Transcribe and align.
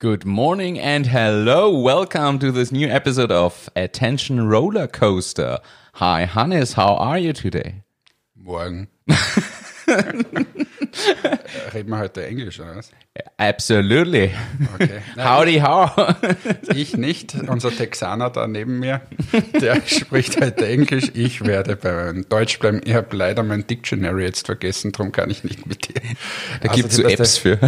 Good 0.00 0.24
morning 0.24 0.78
and 0.78 1.08
hello. 1.08 1.78
Welcome 1.78 2.38
to 2.38 2.50
this 2.50 2.72
new 2.72 2.88
episode 2.88 3.30
of 3.30 3.68
Attention 3.76 4.48
Roller 4.48 4.86
Coaster. 4.86 5.58
Hi, 5.96 6.24
Hannes, 6.24 6.72
how 6.72 6.94
are 6.94 7.18
you 7.18 7.34
today? 7.34 7.82
Morgen. 8.34 8.88
Reden 11.74 11.90
wir 11.90 11.98
heute 11.98 12.26
Englisch, 12.26 12.60
oder 12.60 12.76
was? 12.76 12.90
Absolutely. 13.36 14.30
Okay. 14.74 15.00
Howdy, 15.18 15.60
how? 15.60 16.16
Ich 16.74 16.96
nicht, 16.96 17.34
unser 17.34 17.70
Texaner 17.70 18.30
da 18.30 18.46
neben 18.46 18.78
mir, 18.78 19.00
der 19.60 19.80
spricht 19.86 20.40
heute 20.40 20.66
Englisch. 20.66 21.10
Ich 21.14 21.44
werde 21.44 21.76
beim 21.76 22.28
Deutsch 22.28 22.58
bleiben. 22.58 22.80
Ich 22.84 22.94
habe 22.94 23.14
leider 23.16 23.42
mein 23.42 23.66
Dictionary 23.66 24.24
jetzt 24.24 24.46
vergessen, 24.46 24.92
darum 24.92 25.12
kann 25.12 25.30
ich 25.30 25.42
nicht 25.44 25.66
mit 25.66 25.88
dir. 25.88 26.00
Da 26.60 26.72
gibt's 26.72 26.96
so 26.96 27.04
was 27.04 27.12
Apps 27.12 27.38
für. 27.38 27.58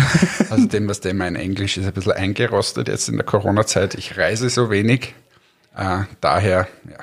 Also 0.50 0.66
dem, 0.66 0.88
was 0.88 1.00
der 1.00 1.14
mein 1.14 1.36
Englisch 1.36 1.76
ist, 1.76 1.86
ein 1.86 1.92
bisschen 1.92 2.12
eingerostet 2.12 2.88
jetzt 2.88 3.08
in 3.08 3.16
der 3.16 3.26
Corona-Zeit. 3.26 3.94
Ich 3.94 4.16
reise 4.16 4.48
so 4.50 4.70
wenig. 4.70 5.14
Äh, 5.76 6.02
daher, 6.20 6.68
ja. 6.88 6.98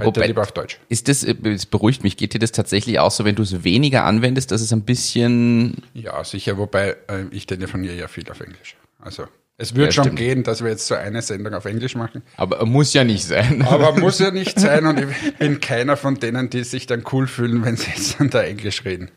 Wobei- 0.00 0.26
lieber 0.26 0.42
auf 0.42 0.52
Deutsch. 0.52 0.78
Ist 0.88 1.08
das, 1.08 1.22
äh, 1.24 1.34
es 1.44 1.66
beruhigt 1.66 2.02
mich, 2.04 2.16
geht 2.16 2.34
dir 2.34 2.38
das 2.38 2.52
tatsächlich 2.52 2.98
auch 2.98 3.10
so, 3.10 3.24
wenn 3.24 3.34
du 3.34 3.42
es 3.42 3.64
weniger 3.64 4.04
anwendest, 4.04 4.50
dass 4.50 4.60
es 4.60 4.72
ein 4.72 4.82
bisschen, 4.82 5.82
Ja, 5.94 6.22
sicher, 6.24 6.56
wobei 6.58 6.96
äh, 7.08 7.24
ich 7.30 7.46
telefoniere 7.46 7.94
ja 7.96 8.08
viel 8.08 8.28
auf 8.30 8.40
Englisch. 8.40 8.76
Also 9.00 9.24
es 9.58 9.74
wird 9.74 9.86
Ja, 9.88 9.92
schon 9.92 10.04
stimmt. 10.04 10.18
gehen, 10.18 10.42
dass 10.44 10.62
wir 10.62 10.70
jetzt 10.70 10.86
so 10.86 10.94
eine 10.94 11.20
Sendung 11.22 11.54
auf 11.54 11.64
Englisch 11.66 11.94
machen. 11.94 12.22
aber 12.36 12.64
muss 12.66 12.92
ja 12.94 13.04
nicht 13.04 13.24
sein. 13.26 13.62
Aber 13.68 13.92
muss 13.98 14.18
ja 14.18 14.30
nicht 14.30 14.58
sein 14.58 14.86
und 14.86 14.98
ich 15.00 15.34
bin 15.38 15.60
keiner 15.60 15.96
von 15.96 16.14
denen, 16.16 16.48
die 16.50 16.64
sich 16.64 16.86
dann 16.86 17.04
cool 17.12 17.26
fühlen, 17.26 17.64
wenn 17.64 17.76
sie 17.76 17.90
jetzt 17.90 18.18
dann 18.18 18.30
da 18.30 18.42
Englisch 18.42 18.84
reden. 18.84 19.10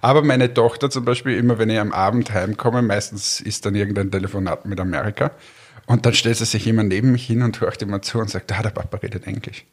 Aber 0.00 0.22
meine 0.22 0.52
Tochter 0.54 0.90
zum 0.90 1.04
Beispiel, 1.04 1.36
immer 1.36 1.58
wenn 1.58 1.70
ich 1.70 1.78
am 1.78 1.92
Abend 1.92 2.32
heimkomme, 2.32 2.82
meistens 2.82 3.40
ist 3.40 3.66
dann 3.66 3.74
irgendein 3.74 4.10
Telefonat 4.10 4.64
mit 4.66 4.78
Amerika 4.78 5.32
und 5.86 6.06
dann 6.06 6.14
stellt 6.14 6.36
sie 6.36 6.44
sich 6.44 6.66
immer 6.68 6.82
neben 6.84 7.10
mich 7.12 7.26
hin 7.26 7.42
und 7.42 7.60
hört 7.60 7.82
immer 7.82 8.00
zu 8.02 8.18
und 8.18 8.30
sagt, 8.30 8.52
ah, 8.52 8.62
der 8.62 8.70
Papa 8.70 8.98
redet 8.98 9.26
Englisch. 9.26 9.64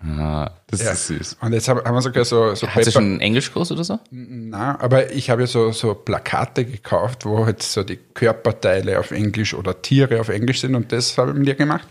Ah, 0.00 0.52
das 0.68 0.82
Ja. 0.82 0.92
ist 0.92 1.08
süß. 1.08 1.36
Und 1.40 1.52
jetzt 1.52 1.68
haben 1.68 1.82
wir 1.82 2.02
sogar 2.02 2.24
so, 2.24 2.54
so 2.54 2.68
Hast 2.68 2.86
du 2.86 2.92
schon 2.92 3.02
einen 3.04 3.20
Englischkurs 3.20 3.72
oder 3.72 3.82
so? 3.82 3.98
Na, 4.10 4.78
aber 4.80 5.10
ich 5.12 5.28
habe 5.28 5.40
ja 5.42 5.46
so, 5.48 5.72
so 5.72 5.92
Plakate 5.94 6.64
gekauft, 6.64 7.26
wo 7.26 7.44
halt 7.46 7.64
so 7.64 7.82
die 7.82 7.96
Körperteile 8.14 9.00
auf 9.00 9.10
Englisch 9.10 9.54
oder 9.54 9.82
Tiere 9.82 10.20
auf 10.20 10.28
Englisch 10.28 10.60
sind 10.60 10.76
und 10.76 10.92
das 10.92 11.18
habe 11.18 11.32
ich 11.32 11.36
mit 11.36 11.48
ihr 11.48 11.56
gemacht. 11.56 11.88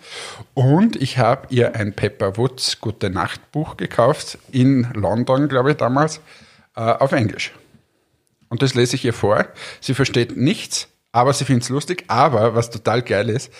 Und 0.53 0.95
ich 0.95 1.17
habe 1.17 1.47
ihr 1.53 1.75
ein 1.75 1.91
Pepper 1.93 2.37
Woods 2.37 2.79
Gute 2.79 3.09
Nacht 3.09 3.51
Buch 3.51 3.75
gekauft, 3.75 4.37
in 4.53 4.87
London, 4.93 5.49
glaube 5.49 5.71
ich, 5.71 5.77
damals, 5.77 6.21
äh, 6.77 6.79
auf 6.81 7.11
Englisch. 7.11 7.51
Und 8.47 8.61
das 8.61 8.73
lese 8.73 8.95
ich 8.95 9.03
ihr 9.03 9.13
vor. 9.13 9.45
Sie 9.81 9.93
versteht 9.93 10.37
nichts, 10.37 10.87
aber 11.11 11.33
sie 11.33 11.45
findet 11.45 11.63
es 11.63 11.69
lustig. 11.69 12.03
Aber 12.07 12.55
was 12.55 12.69
total 12.69 13.01
geil 13.01 13.29
ist, 13.29 13.51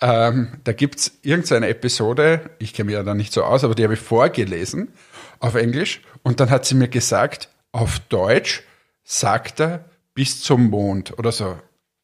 ähm, 0.00 0.58
da 0.64 0.72
gibt 0.72 0.98
es 0.98 1.12
irgendeine 1.22 1.68
Episode, 1.68 2.50
ich 2.58 2.74
kenne 2.74 2.86
mich 2.86 2.94
ja 2.94 3.02
da 3.02 3.14
nicht 3.14 3.32
so 3.32 3.42
aus, 3.44 3.64
aber 3.64 3.74
die 3.74 3.84
habe 3.84 3.94
ich 3.94 4.00
vorgelesen 4.00 4.92
auf 5.40 5.54
Englisch. 5.54 6.02
Und 6.22 6.40
dann 6.40 6.50
hat 6.50 6.64
sie 6.66 6.74
mir 6.74 6.88
gesagt, 6.88 7.48
auf 7.72 7.98
Deutsch 8.08 8.62
sagt 9.04 9.60
er 9.60 9.84
bis 10.14 10.40
zum 10.42 10.68
Mond 10.70 11.18
oder 11.18 11.30
so. 11.32 11.58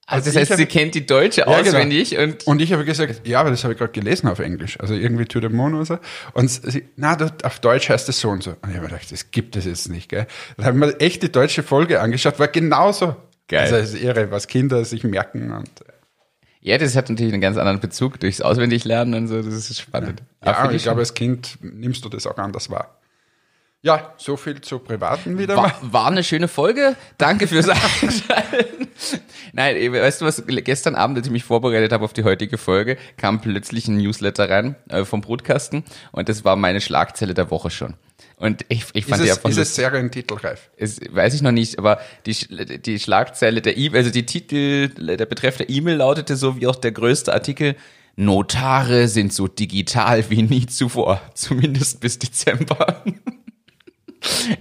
Also 0.07 0.27
das 0.27 0.35
ich 0.35 0.51
heißt, 0.51 0.59
sie 0.59 0.67
kennt 0.67 0.95
die 0.95 1.07
Deutsche 1.07 1.43
Ja, 1.43 1.47
genau. 1.47 1.61
auswendig 1.77 2.19
und 2.19 2.47
Und 2.47 2.61
ich 2.61 2.73
habe 2.73 2.85
gesagt, 2.85 3.27
ja, 3.27 3.41
aber 3.41 3.51
das 3.51 3.63
habe 3.65 3.73
ich 3.73 3.79
gerade 3.79 3.93
gelesen 3.93 4.29
auf 4.29 4.41
Englisch. 4.41 4.79
Also 4.81 4.95
irgendwie 4.95 5.25
to 5.25 5.41
the 5.41 5.49
moon 5.49 5.75
oder 5.75 5.85
so. 5.87 5.99
Und 6.35 6.49
sie, 6.49 6.85
na, 6.97 7.17
das- 7.17 7.33
auf 7.45 7.61
Deutsch 7.61 7.89
heißt 7.89 8.09
es 8.09 8.21
so 8.21 8.29
und 8.29 8.43
so. 8.43 8.51
Und 8.51 8.69
ich 8.69 8.75
habe 8.77 8.81
mir 8.83 8.89
gedacht, 8.89 9.11
das 9.11 9.31
gibt 9.31 9.57
es 9.57 9.65
jetzt 9.65 9.89
nicht, 9.89 10.09
gell. 10.11 10.27
Dann 10.57 10.67
habe 10.67 10.77
ich 10.77 10.85
mir 10.85 11.01
echt 11.01 11.23
die 11.23 11.33
deutsche 11.33 11.63
Folge 11.63 12.01
angeschaut, 12.01 12.39
war 12.39 12.49
genauso. 12.49 13.17
Geil. 13.53 13.65
Also 13.65 13.77
es 13.77 13.93
ist 13.93 14.03
irre, 14.03 14.31
was 14.31 14.47
Kinder 14.47 14.83
sich 14.85 15.05
merken 15.05 15.53
und 15.53 15.71
ja, 16.65 16.79
das 16.79 16.97
hat 16.97 17.11
natürlich 17.11 17.33
einen 17.33 17.43
ganz 17.43 17.59
anderen 17.59 17.81
Bezug 17.81 18.19
durchs 18.21 18.41
Auswendiglernen 18.41 19.15
und 19.15 19.27
so, 19.27 19.43
das 19.43 19.69
ist 19.69 19.81
spannend. 19.81 20.23
ja, 20.43 20.65
und 20.65 20.75
ich 20.75 20.85
glaube, 20.85 21.01
als 21.01 21.13
Kind 21.13 21.59
nimmst 21.61 22.05
du 22.05 22.09
das 22.09 22.27
auch 22.27 22.39
anders 22.39 22.71
wahr. 22.71 23.02
Ja, 23.85 24.15
so 24.17 24.37
viel 24.37 24.61
zu 24.61 24.79
Privaten 24.79 25.39
wieder 25.39 25.57
mal. 25.57 25.65
War, 25.65 25.93
war 25.93 26.07
eine 26.07 26.23
schöne 26.23 26.47
Folge. 26.47 26.95
Danke 27.19 27.49
fürs 27.49 27.69
Einschalten. 28.03 28.87
Nein, 29.53 29.93
weißt 29.93 30.21
du 30.21 30.25
was? 30.25 30.41
Gestern 30.47 30.95
Abend, 30.95 31.19
als 31.19 31.27
ich 31.27 31.33
mich 31.33 31.43
vorbereitet 31.43 31.93
habe 31.93 32.05
auf 32.05 32.13
die 32.13 32.23
heutige 32.23 32.59
Folge, 32.59 32.97
kam 33.17 33.41
plötzlich 33.41 33.89
ein 33.89 33.97
Newsletter 33.97 34.49
rein 34.49 34.77
äh, 34.89 35.05
vom 35.05 35.21
Brutkasten 35.21 35.83
und 36.13 36.29
das 36.29 36.45
war 36.45 36.55
meine 36.55 36.81
Schlagzeile 36.81 37.35
der 37.35 37.51
Woche 37.51 37.71
schon. 37.71 37.95
Und 38.37 38.65
ich, 38.69 38.85
ich 38.93 39.05
Ist 39.05 39.11
fand 39.11 39.25
die 39.25 39.29
es, 39.29 39.37
einfach 39.37 39.51
ist 39.51 39.59
es 39.59 39.75
serientitelreif? 39.75 40.71
es, 40.77 41.01
weiß 41.11 41.35
ich 41.35 41.43
noch 41.43 41.51
nicht, 41.51 41.79
aber 41.79 42.01
die, 42.25 42.37
die 42.79 43.01
Schlagzeile 43.01 43.63
der 43.63 43.77
E-Mail, 43.77 43.99
also 43.99 44.11
die 44.11 44.27
Titel, 44.27 44.91
der 44.91 45.27
Betreff 45.27 45.57
der 45.57 45.69
E-Mail 45.69 45.97
lautete 45.97 46.37
so 46.37 46.57
wie 46.57 46.69
auch 46.69 46.77
der 46.77 46.93
größte 46.93 47.33
Artikel, 47.33 47.75
Notare 48.15 49.09
sind 49.09 49.33
so 49.33 49.49
digital 49.49 50.31
wie 50.31 50.43
nie 50.43 50.67
zuvor, 50.67 51.21
zumindest 51.35 52.01
bis 52.01 52.21
Dezember. 52.21 53.03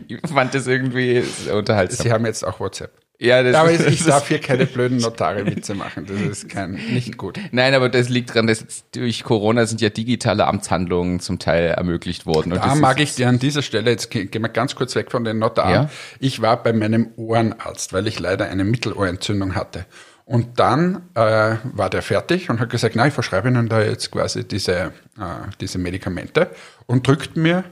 Ich 0.08 0.20
fand 0.32 0.54
das 0.54 0.68
irgendwie 0.68 1.24
unterhaltsam. 1.52 2.04
Sie 2.04 2.12
haben 2.12 2.26
jetzt 2.26 2.46
auch 2.46 2.60
WhatsApp. 2.60 2.92
Ja, 3.20 3.44
das, 3.44 3.54
Aber 3.56 3.72
ich, 3.72 3.78
das 3.78 3.88
ich 3.88 4.00
ist- 4.00 4.10
darf 4.10 4.28
hier 4.30 4.40
keine 4.40 4.66
blöden 4.66 4.98
Notare-Witze 4.98 5.76
machen. 5.76 6.08
Das 6.08 6.20
ist 6.22 6.50
kein, 6.50 6.72
nicht 6.72 7.18
gut. 7.20 7.38
Nein, 7.52 7.76
aber 7.76 7.88
das 7.88 8.10
liegt 8.10 8.32
daran, 8.32 8.48
dass 8.48 8.66
durch 8.96 9.24
Corona 9.24 9.68
sind 9.68 9.80
ja 9.80 9.90
digitale 9.90 10.48
Amtshandlungen 10.48 11.20
zum 11.20 11.38
Teil 11.38 11.66
ermöglicht 11.68 12.26
worden. 12.26 12.52
Und 12.54 12.58
Da 12.66 12.74
mag 12.74 13.00
ist, 13.00 13.10
ich 13.10 13.16
dir 13.18 13.30
an 13.30 13.38
dieser 13.38 13.62
Stelle, 13.62 13.92
jetzt 13.92 14.10
ge- 14.10 14.26
gehen 14.26 14.42
wir 14.42 14.50
ganz 14.50 14.74
kurz 14.76 14.96
weg 14.96 15.12
von 15.12 15.24
den 15.24 15.38
Notaren. 15.38 15.72
Ja. 15.72 15.90
Ich 16.20 16.42
war 16.42 16.64
bei 16.64 16.74
meinem 16.74 17.10
Ohrenarzt, 17.16 17.94
weil 17.94 18.08
ich 18.08 18.20
leider 18.20 18.46
eine 18.50 18.64
Mittelohrentzündung 18.64 19.54
hatte. 19.54 19.86
Und 20.26 20.60
dann 20.60 21.04
äh, 21.14 21.58
war 21.74 21.92
der 21.92 22.02
fertig 22.02 22.50
und 22.50 22.60
hat 22.60 22.72
gesagt, 22.72 22.96
na, 22.96 23.06
ich 23.06 23.14
verschreibe 23.14 23.50
Ihnen 23.50 23.70
da 23.70 23.84
jetzt 23.84 24.10
quasi 24.10 24.48
diese, 24.48 24.74
äh, 24.76 24.92
diese 25.60 25.78
Medikamente 25.78 26.50
und 26.88 27.06
drückt 27.06 27.38
mir 27.38 27.66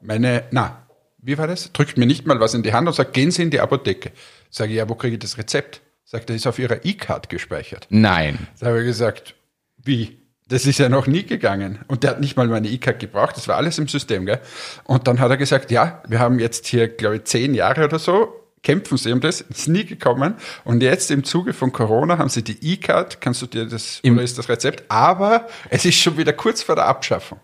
meine, 0.00 0.44
na, 0.52 0.84
wie 1.20 1.38
war 1.38 1.46
das? 1.46 1.72
Drückt 1.72 1.98
mir 1.98 2.06
nicht 2.06 2.26
mal 2.26 2.40
was 2.40 2.54
in 2.54 2.62
die 2.62 2.72
Hand 2.72 2.86
und 2.86 2.94
sagt, 2.94 3.12
gehen 3.12 3.30
Sie 3.30 3.42
in 3.42 3.50
die 3.50 3.60
Apotheke. 3.60 4.12
Sage 4.50 4.70
ich, 4.70 4.76
ja, 4.76 4.88
wo 4.88 4.94
kriege 4.94 5.14
ich 5.14 5.20
das 5.20 5.38
Rezept? 5.38 5.82
Sagt 6.04 6.30
er, 6.30 6.36
ist 6.36 6.46
auf 6.46 6.58
Ihrer 6.58 6.84
E-Card 6.84 7.28
gespeichert. 7.28 7.86
Nein. 7.90 8.48
Da 8.60 8.66
habe 8.66 8.80
ich 8.80 8.86
gesagt, 8.86 9.34
wie? 9.76 10.18
Das 10.48 10.64
ist 10.64 10.78
ja 10.78 10.88
noch 10.88 11.06
nie 11.06 11.24
gegangen. 11.24 11.80
Und 11.88 12.02
der 12.02 12.12
hat 12.12 12.20
nicht 12.20 12.36
mal 12.36 12.46
meine 12.46 12.68
E-Card 12.68 12.98
gebraucht, 13.00 13.36
das 13.36 13.48
war 13.48 13.56
alles 13.56 13.78
im 13.78 13.88
System, 13.88 14.24
gell? 14.24 14.40
Und 14.84 15.06
dann 15.06 15.20
hat 15.20 15.30
er 15.30 15.36
gesagt, 15.36 15.70
ja, 15.70 16.02
wir 16.08 16.20
haben 16.20 16.38
jetzt 16.38 16.66
hier, 16.66 16.88
glaube 16.88 17.16
ich, 17.16 17.24
zehn 17.24 17.54
Jahre 17.54 17.84
oder 17.84 17.98
so, 17.98 18.32
kämpfen 18.62 18.96
sie 18.96 19.12
um 19.12 19.20
das, 19.20 19.42
ist 19.42 19.68
nie 19.68 19.84
gekommen. 19.84 20.34
Und 20.64 20.82
jetzt 20.82 21.10
im 21.10 21.24
Zuge 21.24 21.52
von 21.52 21.72
Corona 21.72 22.16
haben 22.16 22.30
sie 22.30 22.42
die 22.42 22.72
E-Card, 22.72 23.20
kannst 23.20 23.42
du 23.42 23.46
dir 23.46 23.66
das, 23.66 24.00
oder 24.02 24.22
ist 24.22 24.38
das 24.38 24.48
Rezept, 24.48 24.84
aber 24.88 25.46
es 25.68 25.84
ist 25.84 25.96
schon 25.96 26.16
wieder 26.16 26.32
kurz 26.32 26.62
vor 26.62 26.76
der 26.76 26.86
Abschaffung. 26.86 27.40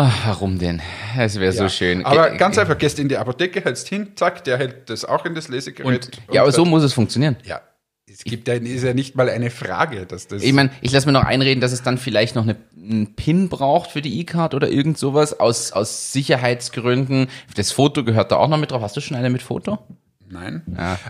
Ach, 0.00 0.26
warum 0.28 0.60
denn? 0.60 0.80
Es 1.18 1.40
wäre 1.40 1.50
so 1.52 1.64
Ja. 1.64 1.68
schön. 1.68 2.04
Aber 2.06 2.28
Ge- 2.30 2.38
ganz 2.38 2.56
einfach, 2.56 2.78
gehst 2.78 3.00
in 3.00 3.08
die 3.08 3.16
Apotheke, 3.16 3.64
hältst 3.64 3.88
hin, 3.88 4.12
zack, 4.14 4.44
der 4.44 4.56
hält 4.56 4.88
das 4.90 5.04
auch 5.04 5.24
in 5.24 5.34
das 5.34 5.48
Lesegerät. 5.48 6.06
Und, 6.06 6.10
ja, 6.32 6.42
aber 6.42 6.52
so 6.52 6.62
Und- 6.62 6.70
muss 6.70 6.84
es 6.84 6.92
funktionieren. 6.92 7.34
Ja, 7.44 7.60
es 8.08 8.22
gibt 8.22 8.46
ja, 8.46 8.54
ist 8.54 8.84
ja 8.84 8.94
nicht 8.94 9.16
mal 9.16 9.28
eine 9.28 9.50
Frage, 9.50 10.06
dass 10.06 10.28
das... 10.28 10.44
Ich 10.44 10.52
meine, 10.52 10.70
ich 10.82 10.92
lasse 10.92 11.06
mir 11.06 11.12
noch 11.12 11.24
einreden, 11.24 11.60
dass 11.60 11.72
es 11.72 11.82
dann 11.82 11.98
vielleicht 11.98 12.36
noch 12.36 12.44
eine, 12.44 12.54
einen 12.76 13.16
PIN 13.16 13.48
braucht 13.48 13.90
für 13.90 14.00
die 14.00 14.20
E-Card 14.20 14.54
oder 14.54 14.68
irgend 14.70 14.98
sowas 14.98 15.40
aus, 15.40 15.72
aus 15.72 16.12
Sicherheitsgründen. 16.12 17.26
Das 17.56 17.72
Foto 17.72 18.04
gehört 18.04 18.30
da 18.30 18.36
auch 18.36 18.48
noch 18.48 18.58
mit 18.58 18.70
drauf. 18.70 18.82
Hast 18.82 18.96
du 18.96 19.00
schon 19.00 19.16
eine 19.16 19.30
mit 19.30 19.42
Foto? 19.42 19.78
Nein. 20.30 20.62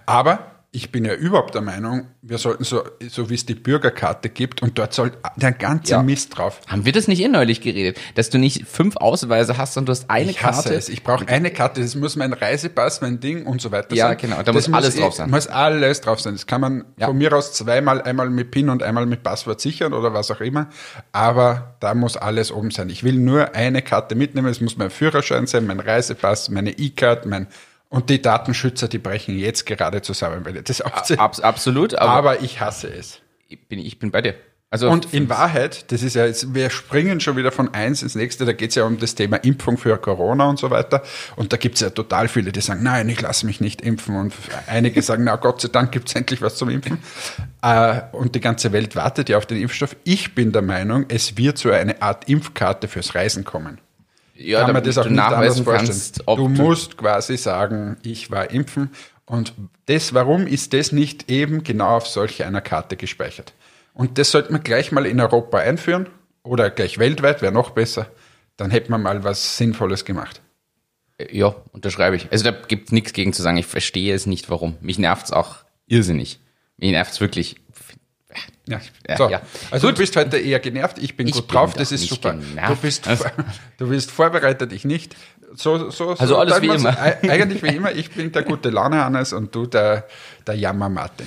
Aber 0.06 0.57
ich 0.78 0.92
bin 0.92 1.04
ja 1.04 1.12
überhaupt 1.14 1.54
der 1.56 1.62
Meinung, 1.62 2.06
wir 2.22 2.38
sollten 2.38 2.62
so, 2.62 2.84
so 3.08 3.28
wie 3.30 3.34
es 3.34 3.44
die 3.44 3.56
Bürgerkarte 3.56 4.28
gibt 4.28 4.62
und 4.62 4.78
dort 4.78 4.94
soll 4.94 5.10
der 5.36 5.50
ganze 5.50 5.92
Ja. 5.94 6.02
Mist 6.04 6.38
drauf. 6.38 6.60
Haben 6.68 6.84
wir 6.84 6.92
das 6.92 7.08
nicht 7.08 7.20
eh 7.20 7.26
neulich 7.26 7.60
geredet? 7.60 7.98
Dass 8.14 8.30
du 8.30 8.38
nicht 8.38 8.66
fünf 8.68 8.96
Ausweise 8.96 9.58
hast, 9.58 9.74
sondern 9.74 9.94
du 9.94 10.00
hast 10.00 10.08
eine 10.10 10.30
Ich 10.30 10.42
hasse 10.44 10.62
Karte. 10.68 10.74
es. 10.78 10.88
Ich 10.88 11.02
brauche 11.02 11.26
eine 11.26 11.50
Karte. 11.50 11.80
Das 11.80 11.96
muss 11.96 12.14
mein 12.14 12.32
Reisepass, 12.32 13.00
mein 13.00 13.18
Ding 13.18 13.44
und 13.44 13.60
so 13.60 13.72
weiter 13.72 13.94
Ja, 13.96 14.08
sein. 14.08 14.18
genau. 14.18 14.42
Da 14.42 14.52
muss 14.52 14.72
alles 14.72 14.94
eh- 14.96 15.00
drauf 15.00 15.14
sein. 15.14 15.30
Muss 15.30 15.48
alles 15.48 16.00
drauf 16.00 16.20
sein. 16.20 16.34
Das 16.34 16.46
kann 16.46 16.60
man 16.60 16.84
Ja. 16.96 17.08
von 17.08 17.18
mir 17.18 17.32
aus 17.32 17.52
zweimal, 17.54 18.00
einmal 18.02 18.30
mit 18.30 18.52
PIN 18.52 18.68
und 18.70 18.84
einmal 18.84 19.06
mit 19.06 19.24
Passwort 19.24 19.60
sichern 19.60 19.92
oder 19.92 20.14
was 20.14 20.30
auch 20.30 20.40
immer. 20.40 20.68
Aber 21.12 21.74
da 21.80 21.94
muss 21.94 22.16
alles 22.16 22.52
oben 22.52 22.70
sein. 22.70 22.88
Ich 22.90 23.02
will 23.02 23.14
nur 23.14 23.54
eine 23.56 23.82
Karte 23.82 24.14
mitnehmen. 24.14 24.48
Es 24.48 24.60
muss 24.60 24.76
mein 24.76 24.90
Führerschein 24.90 25.46
sein, 25.48 25.66
mein 25.66 25.80
Reisepass, 25.80 26.48
meine 26.50 26.70
E-Card, 26.78 27.26
mein 27.26 27.48
und 27.88 28.10
die 28.10 28.20
Datenschützer, 28.20 28.88
die 28.88 28.98
brechen 28.98 29.38
jetzt 29.38 29.66
gerade 29.66 30.02
zusammen, 30.02 30.44
weil 30.44 30.56
ich 30.56 30.64
das 30.64 30.80
aufzähle. 30.80 31.20
Abs 31.20 31.40
absolut, 31.40 31.94
aber, 31.94 32.12
Aber 32.12 32.42
ich 32.42 32.60
hasse 32.60 32.88
es. 32.88 33.20
ich, 33.48 33.66
bin, 33.68 33.78
ich 33.78 33.98
bin 33.98 34.10
bei 34.10 34.22
dir. 34.22 34.34
Also 34.70 34.90
Und 34.90 35.14
in 35.14 35.30
Wahrheit, 35.30 35.90
das 35.92 36.02
ist 36.02 36.14
ja 36.14 36.26
jetzt, 36.26 36.52
wir 36.52 36.68
springen 36.68 37.20
schon 37.20 37.38
wieder 37.38 37.50
von 37.50 37.72
eins 37.72 38.02
ins 38.02 38.14
nächste, 38.14 38.44
da 38.44 38.52
geht 38.52 38.68
es 38.68 38.74
ja 38.74 38.84
um 38.84 38.98
das 38.98 39.14
Thema 39.14 39.38
Impfung 39.38 39.78
für 39.78 39.96
Corona 39.96 40.46
und 40.46 40.58
so 40.58 40.70
weiter. 40.70 41.02
Und 41.36 41.54
da 41.54 41.56
gibt 41.56 41.76
es 41.76 41.80
ja 41.80 41.88
total 41.88 42.28
viele, 42.28 42.52
die 42.52 42.60
sagen, 42.60 42.82
nein, 42.82 43.08
ich 43.08 43.22
lasse 43.22 43.46
mich 43.46 43.62
nicht 43.62 43.80
impfen. 43.80 44.16
Und 44.16 44.34
einige 44.66 45.00
sagen, 45.00 45.24
na 45.24 45.36
Gott 45.36 45.62
sei 45.62 45.68
Dank 45.68 45.90
gibt 45.90 46.08
es 46.08 46.14
endlich 46.14 46.42
was 46.42 46.56
zum 46.56 46.68
Impfen. 46.68 46.98
Äh, 47.62 48.02
und 48.12 48.34
die 48.34 48.40
ganze 48.40 48.72
Welt 48.72 48.94
wartet 48.94 49.30
ja 49.30 49.38
auf 49.38 49.46
den 49.46 49.58
Impfstoff. 49.58 49.96
Ich 50.04 50.34
bin 50.34 50.52
der 50.52 50.62
Meinung, 50.62 51.06
es 51.08 51.38
wird 51.38 51.56
so 51.56 51.70
eine 51.70 52.02
Art 52.02 52.28
Impfkarte 52.28 52.88
fürs 52.88 53.14
Reisen 53.14 53.44
kommen. 53.44 53.80
Ja, 54.38 54.64
Kann 54.64 54.72
man 54.72 54.84
das 54.84 54.98
auch 54.98 55.04
nicht 55.04 55.18
anders 55.18 55.30
nachweisen 55.32 55.64
vorstellen. 55.64 55.88
kannst, 55.88 56.22
ob 56.26 56.38
du 56.38 56.48
musst 56.48 56.96
quasi 56.96 57.36
sagen, 57.36 57.96
ich 58.02 58.30
war 58.30 58.50
impfen 58.50 58.90
Und 59.26 59.52
das, 59.86 60.14
warum 60.14 60.46
ist 60.46 60.72
das 60.72 60.92
nicht 60.92 61.30
eben 61.30 61.64
genau 61.64 61.96
auf 61.96 62.06
solch 62.06 62.44
einer 62.44 62.60
Karte 62.60 62.96
gespeichert? 62.96 63.52
Und 63.94 64.16
das 64.18 64.30
sollte 64.30 64.52
man 64.52 64.62
gleich 64.62 64.92
mal 64.92 65.06
in 65.06 65.20
Europa 65.20 65.58
einführen 65.58 66.08
oder 66.44 66.70
gleich 66.70 66.98
weltweit, 66.98 67.42
wäre 67.42 67.52
noch 67.52 67.70
besser. 67.70 68.06
Dann 68.56 68.70
hätte 68.70 68.90
man 68.90 69.02
mal 69.02 69.24
was 69.24 69.56
Sinnvolles 69.56 70.04
gemacht. 70.04 70.40
Ja, 71.32 71.54
unterschreibe 71.72 72.14
ich. 72.14 72.30
Also 72.30 72.44
da 72.44 72.52
gibt 72.52 72.92
nichts 72.92 73.12
gegen 73.12 73.32
zu 73.32 73.42
sagen, 73.42 73.56
ich 73.56 73.66
verstehe 73.66 74.14
es 74.14 74.26
nicht, 74.26 74.50
warum. 74.50 74.76
Mich 74.80 74.98
nervt 74.98 75.26
es 75.26 75.32
auch 75.32 75.56
irrsinnig. 75.88 76.38
Mich 76.76 76.92
nervt 76.92 77.12
es 77.12 77.20
wirklich. 77.20 77.56
Ja. 78.66 78.80
Ja, 79.08 79.16
so. 79.16 79.28
ja. 79.30 79.42
Also 79.70 79.90
du 79.90 79.96
bist 79.96 80.14
heute 80.16 80.38
eher 80.38 80.60
genervt, 80.60 80.98
ich 80.98 81.16
bin 81.16 81.26
Ich 81.26 81.34
gut 81.34 81.46
bin 81.48 81.54
drauf, 81.56 81.74
das 81.74 81.90
ist 81.92 82.00
nicht 82.02 82.10
super. 82.10 82.34
Du 82.34 82.76
bist, 82.76 83.08
Also- 83.08 83.24
du 83.78 83.88
bist 83.88 84.10
vorbereitet, 84.10 84.72
ich 84.72 84.84
nicht. 84.84 85.16
So, 85.54 85.90
so, 85.90 85.90
so 85.90 86.20
Also 86.20 86.36
alles 86.36 86.60
wie 86.60 86.66
immer. 86.66 86.98
Ei- 87.00 87.16
Eigentlich 87.30 87.62
wie 87.62 87.68
immer, 87.74 87.92
ich 87.92 88.10
bin 88.10 88.30
der 88.32 88.42
gute 88.42 88.68
Laune 88.70 89.02
Hannes 89.02 89.32
und 89.32 89.54
du 89.54 89.64
der, 89.66 90.06
der 90.46 90.54
Jammer 90.56 90.88
Martin. 90.90 91.26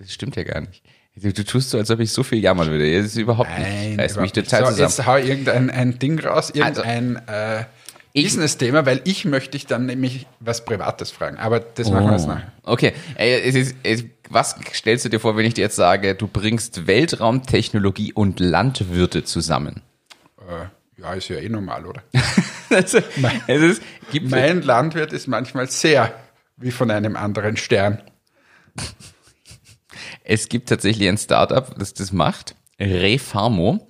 Das 0.00 0.12
stimmt 0.12 0.34
ja 0.36 0.42
gar 0.42 0.60
nicht. 0.62 0.82
Du, 1.16 1.32
du 1.32 1.44
tust 1.44 1.70
so, 1.70 1.78
als 1.78 1.90
ob 1.92 2.00
ich 2.00 2.10
so 2.10 2.24
viel 2.24 2.40
jammern 2.40 2.68
würde. 2.70 2.92
Das 2.96 3.06
ist 3.06 3.16
überhaupt 3.16 3.48
nicht. 3.56 3.92
Ich 3.92 3.98
reiß 3.98 4.16
mich 4.16 4.34
nicht. 4.34 4.50
total 4.50 4.64
so, 4.66 4.70
zusammen. 4.72 4.88
Jetzt 4.88 5.06
hau 5.06 5.16
irgendein 5.16 5.70
ein 5.70 5.98
Ding 6.00 6.18
raus, 6.18 6.50
Also, 6.60 6.82
irgendein 6.82 7.22
äh, 7.28 7.64
ich- 8.12 8.24
Business-Thema, 8.24 8.84
weil 8.84 9.00
ich 9.04 9.24
möchte 9.24 9.52
dich 9.52 9.66
dann 9.66 9.86
nämlich 9.86 10.26
was 10.40 10.64
Privates 10.64 11.12
fragen. 11.12 11.36
Aber 11.36 11.60
das 11.60 11.88
machen 11.90 12.06
wir 12.06 12.12
jetzt 12.16 12.26
nachher. 12.26 12.52
Okay, 12.64 12.92
Ey, 13.14 13.42
es 13.48 13.54
ist, 13.54 13.76
es, 13.84 14.04
was 14.30 14.56
stellst 14.72 15.04
du 15.04 15.08
dir 15.08 15.20
vor, 15.20 15.36
wenn 15.36 15.46
ich 15.46 15.54
dir 15.54 15.62
jetzt 15.62 15.76
sage, 15.76 16.14
du 16.14 16.26
bringst 16.26 16.86
Weltraumtechnologie 16.86 18.12
und 18.12 18.40
Landwirte 18.40 19.24
zusammen? 19.24 19.82
Äh, 20.38 20.66
ja, 21.00 21.14
ist 21.14 21.28
ja 21.28 21.36
eh 21.36 21.48
normal, 21.48 21.86
oder? 21.86 22.02
Also, 22.70 22.98
es 23.46 23.62
ist, 23.62 23.82
gibt 24.10 24.30
Mein 24.30 24.62
Landwirt 24.62 25.12
ist 25.12 25.28
manchmal 25.28 25.70
sehr 25.70 26.12
wie 26.56 26.72
von 26.72 26.90
einem 26.90 27.14
anderen 27.14 27.56
Stern. 27.56 28.02
Es 30.24 30.48
gibt 30.48 30.70
tatsächlich 30.70 31.08
ein 31.08 31.18
Startup, 31.18 31.78
das 31.78 31.94
das 31.94 32.10
macht, 32.10 32.56
Refarmo. 32.80 33.86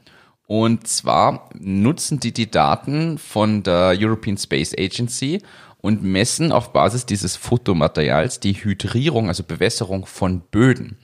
Und 0.46 0.86
zwar 0.86 1.48
nutzen 1.54 2.20
die 2.20 2.32
die 2.32 2.50
Daten 2.50 3.16
von 3.16 3.62
der 3.62 3.96
European 3.98 4.36
Space 4.36 4.74
Agency 4.76 5.40
und 5.84 6.02
messen 6.02 6.50
auf 6.50 6.72
Basis 6.72 7.04
dieses 7.04 7.36
Fotomaterials 7.36 8.40
die 8.40 8.54
Hydrierung, 8.54 9.28
also 9.28 9.42
Bewässerung 9.42 10.06
von 10.06 10.40
Böden. 10.40 10.96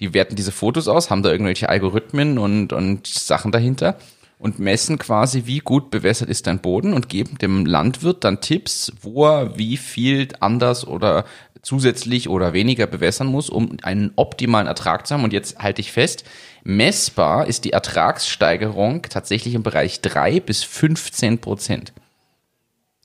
Die 0.00 0.12
werten 0.12 0.36
diese 0.36 0.52
Fotos 0.52 0.86
aus, 0.86 1.08
haben 1.08 1.22
da 1.22 1.32
irgendwelche 1.32 1.70
Algorithmen 1.70 2.36
und, 2.36 2.74
und 2.74 3.06
Sachen 3.06 3.52
dahinter 3.52 3.96
und 4.38 4.58
messen 4.58 4.98
quasi, 4.98 5.46
wie 5.46 5.60
gut 5.60 5.90
bewässert 5.90 6.28
ist 6.28 6.46
dein 6.46 6.60
Boden 6.60 6.92
und 6.92 7.08
geben 7.08 7.38
dem 7.38 7.64
Landwirt 7.64 8.22
dann 8.22 8.42
Tipps, 8.42 8.92
wo 9.00 9.24
er 9.24 9.56
wie 9.56 9.78
viel 9.78 10.28
anders 10.40 10.86
oder 10.86 11.24
zusätzlich 11.62 12.28
oder 12.28 12.52
weniger 12.52 12.86
bewässern 12.86 13.28
muss, 13.28 13.48
um 13.48 13.78
einen 13.80 14.12
optimalen 14.16 14.66
Ertrag 14.66 15.06
zu 15.06 15.14
haben. 15.14 15.24
Und 15.24 15.32
jetzt 15.32 15.58
halte 15.58 15.80
ich 15.80 15.90
fest, 15.90 16.24
messbar 16.64 17.46
ist 17.46 17.64
die 17.64 17.72
Ertragssteigerung 17.72 19.00
tatsächlich 19.08 19.54
im 19.54 19.62
Bereich 19.62 20.02
3 20.02 20.40
bis 20.40 20.64
15 20.64 21.38
Prozent, 21.38 21.94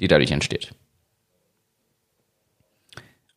die 0.01 0.09
dadurch 0.09 0.31
entsteht. 0.31 0.73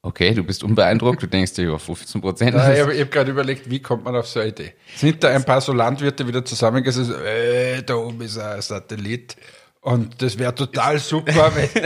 Okay, 0.06 0.34
du 0.34 0.44
bist 0.44 0.62
unbeeindruckt, 0.62 1.20
du 1.20 1.26
denkst 1.26 1.54
dir, 1.54 1.70
ja, 1.70 1.78
15 1.78 2.20
Prozent. 2.20 2.54
Ich 2.54 2.80
habe 2.80 2.96
hab 2.96 3.10
gerade 3.10 3.30
überlegt, 3.32 3.68
wie 3.68 3.80
kommt 3.80 4.04
man 4.04 4.14
auf 4.14 4.28
so 4.28 4.38
eine 4.38 4.50
Idee? 4.50 4.72
Sind 4.94 5.24
da 5.24 5.30
ein 5.30 5.44
paar 5.44 5.60
so 5.60 5.72
Landwirte 5.72 6.28
wieder 6.28 6.44
zusammengesessen, 6.44 7.16
äh, 7.24 7.82
da 7.82 7.96
oben 7.96 8.20
ist 8.20 8.38
ein 8.38 8.62
Satellit 8.62 9.34
und 9.80 10.22
das 10.22 10.38
wäre 10.38 10.54
total 10.54 11.00
super, 11.00 11.52
wenn, 11.56 11.82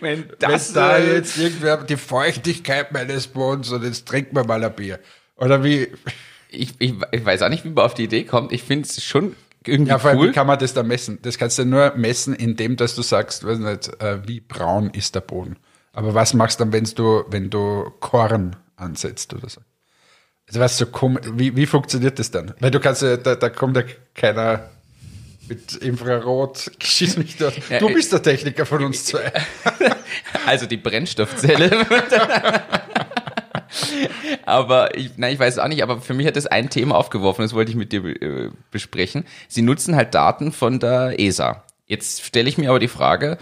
Wenn 0.00 0.24
wenn 0.40 0.60
da 0.74 0.98
jetzt 0.98 1.38
irgendwer 1.38 1.76
die 1.84 1.96
Feuchtigkeit 1.96 2.90
meines 2.90 3.28
Bodens 3.28 3.70
und 3.70 3.84
jetzt 3.84 4.06
trinkt 4.08 4.32
man 4.32 4.48
mal 4.48 4.64
ein 4.64 4.74
Bier. 4.74 4.98
Oder 5.36 5.62
wie, 5.62 5.88
ich, 6.50 6.74
ich, 6.80 6.94
ich 7.12 7.24
weiß 7.24 7.42
auch 7.42 7.48
nicht, 7.48 7.64
wie 7.64 7.70
man 7.70 7.84
auf 7.84 7.94
die 7.94 8.04
Idee 8.04 8.24
kommt. 8.24 8.50
Ich 8.50 8.64
finde 8.64 8.88
es 8.88 9.04
schon 9.04 9.36
irgendwie 9.64 9.90
ja, 9.90 10.00
vor 10.00 10.10
allem, 10.10 10.18
cool. 10.18 10.28
wie 10.28 10.32
kann 10.32 10.48
man 10.48 10.58
das 10.58 10.74
da 10.74 10.82
messen? 10.82 11.20
Das 11.22 11.38
kannst 11.38 11.60
du 11.60 11.64
nur 11.64 11.94
messen, 11.96 12.34
indem 12.34 12.76
dass 12.76 12.96
du 12.96 13.02
sagst, 13.02 13.46
weiß 13.46 13.58
nicht, 13.58 14.02
äh, 14.02 14.26
wie 14.26 14.40
braun 14.40 14.90
ist 14.90 15.14
der 15.14 15.20
Boden. 15.20 15.56
Aber 15.96 16.12
was 16.12 16.34
machst 16.34 16.60
du 16.60 16.64
dann, 16.64 16.74
wenn's 16.74 16.94
du, 16.94 17.24
wenn 17.30 17.48
du 17.48 17.90
Korn 18.00 18.54
ansetzt 18.76 19.32
oder 19.32 19.48
so? 19.48 19.62
Also 20.46 20.60
was 20.60 20.76
so 20.76 20.84
kom 20.84 21.18
wie, 21.22 21.56
wie 21.56 21.64
funktioniert 21.64 22.18
das 22.18 22.30
dann? 22.30 22.52
Weil 22.60 22.70
du 22.70 22.80
kannst 22.80 23.00
ja, 23.00 23.16
da, 23.16 23.34
da 23.34 23.48
kommt 23.48 23.78
ja 23.78 23.82
keiner 24.14 24.68
mit 25.48 25.72
Infrarot, 25.76 26.70
schieß 26.82 27.16
mich 27.16 27.38
dort. 27.38 27.56
Ja, 27.70 27.78
Du 27.78 27.88
bist 27.88 28.12
der 28.12 28.22
Techniker 28.22 28.66
von 28.66 28.84
uns 28.84 29.06
zwei. 29.06 29.32
Also 30.46 30.66
die 30.66 30.76
Brennstoffzelle. 30.76 31.70
aber 34.46 34.96
ich, 34.96 35.12
nein, 35.16 35.32
ich 35.32 35.38
weiß 35.38 35.58
auch 35.58 35.68
nicht, 35.68 35.82
aber 35.82 36.00
für 36.00 36.14
mich 36.14 36.26
hat 36.26 36.36
das 36.36 36.46
ein 36.46 36.68
Thema 36.68 36.96
aufgeworfen, 36.96 37.42
das 37.42 37.54
wollte 37.54 37.70
ich 37.70 37.76
mit 37.76 37.92
dir 37.92 38.04
äh, 38.04 38.50
besprechen. 38.70 39.24
Sie 39.48 39.62
nutzen 39.62 39.96
halt 39.96 40.14
Daten 40.14 40.52
von 40.52 40.78
der 40.78 41.18
ESA. 41.18 41.64
Jetzt 41.86 42.22
stelle 42.22 42.48
ich 42.48 42.58
mir 42.58 42.68
aber 42.68 42.78
die 42.78 42.88
Frage, 42.88 43.38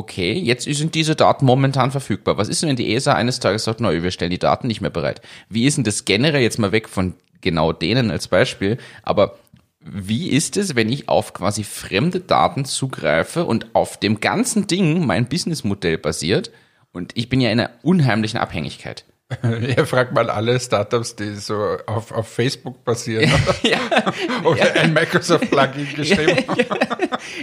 okay, 0.00 0.32
jetzt 0.32 0.64
sind 0.64 0.94
diese 0.94 1.14
Daten 1.14 1.44
momentan 1.44 1.90
verfügbar. 1.90 2.38
Was 2.38 2.48
ist 2.48 2.62
denn, 2.62 2.70
wenn 2.70 2.76
die 2.76 2.94
ESA 2.94 3.12
eines 3.12 3.38
Tages 3.38 3.64
sagt, 3.64 3.80
neu, 3.80 4.02
wir 4.02 4.10
stellen 4.10 4.30
die 4.30 4.38
Daten 4.38 4.66
nicht 4.66 4.80
mehr 4.80 4.90
bereit? 4.90 5.20
Wie 5.48 5.66
ist 5.66 5.76
denn 5.76 5.84
das 5.84 6.06
generell 6.06 6.42
jetzt 6.42 6.58
mal 6.58 6.72
weg 6.72 6.88
von 6.88 7.14
genau 7.42 7.72
denen 7.72 8.10
als 8.10 8.28
Beispiel, 8.28 8.78
aber 9.02 9.38
wie 9.80 10.30
ist 10.30 10.56
es, 10.56 10.74
wenn 10.74 10.92
ich 10.92 11.08
auf 11.08 11.32
quasi 11.32 11.64
fremde 11.64 12.20
Daten 12.20 12.64
zugreife 12.64 13.44
und 13.44 13.74
auf 13.74 13.98
dem 13.98 14.20
ganzen 14.20 14.66
Ding 14.66 15.06
mein 15.06 15.28
Businessmodell 15.28 15.98
basiert 15.98 16.50
und 16.92 17.12
ich 17.14 17.28
bin 17.28 17.40
ja 17.40 17.50
in 17.50 17.60
einer 17.60 17.70
unheimlichen 17.82 18.40
Abhängigkeit. 18.40 19.04
Ja, 19.76 19.84
frag 19.86 20.12
mal 20.12 20.28
alle 20.28 20.58
Startups, 20.58 21.16
die 21.16 21.34
so 21.34 21.76
auf, 21.86 22.12
auf 22.12 22.28
Facebook 22.28 22.84
basieren 22.84 23.30
ja, 23.62 23.78
oder 24.44 24.74
ein 24.74 24.92
Microsoft-Plugin 24.92 25.94
geschrieben 25.94 26.44
haben. 26.48 26.66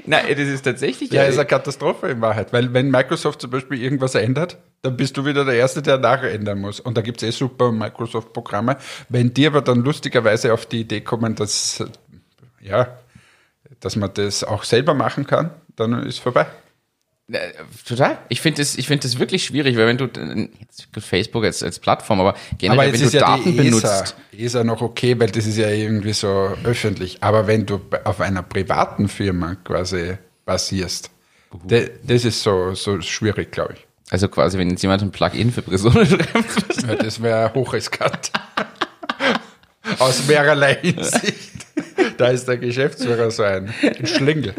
nein, 0.06 0.25
das 0.30 0.39
ist 0.39 0.63
tatsächlich 0.63 1.12
Ja, 1.12 1.24
ist 1.24 1.38
eine 1.38 1.48
Katastrophe 1.48 2.10
in 2.10 2.22
Wahrheit. 2.22 2.51
Weil 2.51 2.74
wenn 2.74 2.92
Microsoft 2.92 3.42
zum 3.42 3.51
Beispiel 3.51 3.81
irgendwas 3.81 4.16
ändert, 4.16 4.57
dann 4.81 4.98
bist 4.98 5.16
du 5.18 5.25
wieder 5.25 5.45
der 5.45 5.56
Erste, 5.56 5.81
der 5.81 5.98
nachändern 5.98 6.60
muss. 6.60 6.80
Und 6.80 6.98
da 6.98 7.01
gibt's 7.01 7.24
eh 7.24 7.31
super 7.31 7.72
Microsoft-Programme. 7.72 8.78
Wenn 9.10 9.34
die 9.34 9.48
aber 9.48 9.62
dann 9.62 9.84
lustigerweise 9.84 10.54
auf 10.54 10.66
die 10.66 10.81
Idee 10.81 11.01
kommen, 11.01 11.36
dass, 11.36 11.84
ja, 12.62 12.98
dass 13.79 13.96
man 13.96 14.13
das 14.13 14.44
auch 14.44 14.63
selber 14.63 14.94
machen 14.94 15.25
kann, 15.25 15.51
dann 15.75 16.03
ist 16.03 16.20
vorbei. 16.20 16.48
Äh, 17.31 17.51
Total. 17.86 18.19
Ich 18.29 18.39
finde 18.39 18.62
das, 18.62 18.77
ich 18.77 18.88
finde 18.88 19.03
das 19.03 19.19
wirklich 19.19 19.43
schwierig, 19.43 19.75
weil 19.75 19.88
wenn 19.88 19.98
du 19.98 20.05
jetzt 20.05 20.88
Facebook 21.00 21.43
als, 21.43 21.62
als 21.62 21.79
Plattform, 21.79 22.22
aber 22.22 22.36
generell, 22.57 22.88
Aber 22.88 22.93
wenn 22.93 23.01
du 23.01 23.07
ja 23.10 23.19
Daten 23.19 23.53
ESA, 23.53 23.63
benutzt, 23.63 24.15
ESA 24.38 24.63
noch 24.63 24.81
okay, 24.81 25.19
weil 25.19 25.29
das 25.29 25.46
ist 25.46 25.57
ja 25.57 25.67
irgendwie 25.69 26.13
so 26.13 26.55
öffentlich. 26.63 27.17
Aber 27.22 27.46
wenn 27.48 27.65
du 27.65 27.81
auf 28.05 28.22
einer 28.22 28.43
privaten 28.43 29.10
Firma 29.10 29.55
quasi 29.55 30.17
basierst, 30.46 31.12
de, 31.65 31.91
das 32.03 32.24
ist 32.24 32.41
so, 32.41 32.74
so 32.74 33.01
schwierig, 33.01 33.51
glaube 33.51 33.74
ich. 33.77 33.86
also 34.10 34.29
quasi, 34.29 34.57
wenn 34.57 34.69
jetzt 34.69 34.81
jemand 34.81 35.01
ein 35.01 35.12
Plugin 35.12 35.51
für 35.51 35.62
Brison 35.63 35.91
schreibt, 36.05 36.84
Ja, 36.88 36.96
das 36.96 37.22
wäre 37.22 37.53
hochriskant. 37.53 38.31
Aus 40.00 40.27
mehrerlei 40.27 40.75
Hinsicht. 40.75 41.65
Da 42.17 42.27
ist 42.27 42.48
der 42.48 42.57
Geschäftsführer 42.57 43.31
so 43.31 43.43
ein 43.43 43.74
Schlingel. 44.03 44.53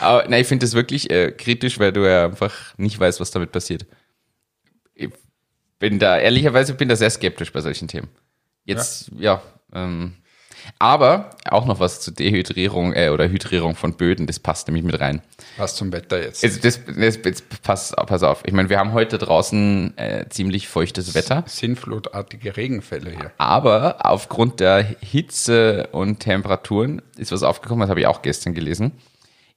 Aber 0.00 0.28
nein, 0.28 0.42
ich 0.42 0.46
finde 0.46 0.64
das 0.64 0.74
wirklich 0.74 1.10
äh, 1.10 1.32
kritisch, 1.32 1.78
weil 1.78 1.92
du 1.92 2.08
ja 2.08 2.24
einfach 2.24 2.54
nicht 2.76 2.98
weißt, 2.98 3.20
was 3.20 3.30
damit 3.30 3.52
passiert. 3.52 3.86
Ich 4.94 5.10
bin 5.78 5.98
da, 5.98 6.18
ehrlicherweise 6.18 6.74
bin 6.74 6.88
da 6.88 6.96
sehr 6.96 7.10
skeptisch 7.10 7.52
bei 7.52 7.60
solchen 7.60 7.88
Themen. 7.88 8.08
Jetzt, 8.64 9.10
ja, 9.18 9.42
ähm, 9.72 10.14
aber 10.78 11.30
auch 11.48 11.64
noch 11.64 11.80
was 11.80 12.00
zur 12.00 12.14
Dehydrierung 12.14 12.92
äh, 12.92 13.10
oder 13.10 13.28
Hydrierung 13.28 13.74
von 13.74 13.94
Böden, 13.94 14.26
das 14.26 14.38
passt 14.38 14.68
nämlich 14.68 14.84
mit 14.84 15.00
rein. 15.00 15.22
Was 15.56 15.76
zum 15.76 15.92
Wetter 15.92 16.22
jetzt? 16.22 16.44
Also 16.44 16.60
das, 16.60 16.80
das, 16.84 17.18
jetzt 17.24 17.62
pass, 17.62 17.94
pass 17.94 18.22
auf. 18.22 18.42
Ich 18.46 18.52
meine, 18.52 18.68
wir 18.68 18.78
haben 18.78 18.92
heute 18.92 19.18
draußen 19.18 19.96
äh, 19.96 20.26
ziemlich 20.28 20.68
feuchtes 20.68 21.14
Wetter, 21.14 21.44
Sinnflutartige 21.46 22.56
Regenfälle 22.56 23.10
hier. 23.10 23.32
aber 23.38 24.06
aufgrund 24.06 24.60
der 24.60 24.82
Hitze 24.82 25.88
und 25.92 26.20
Temperaturen 26.20 27.02
ist 27.16 27.32
was 27.32 27.42
aufgekommen, 27.42 27.80
das 27.80 27.90
habe 27.90 28.00
ich 28.00 28.06
auch 28.06 28.22
gestern 28.22 28.54
gelesen. 28.54 28.92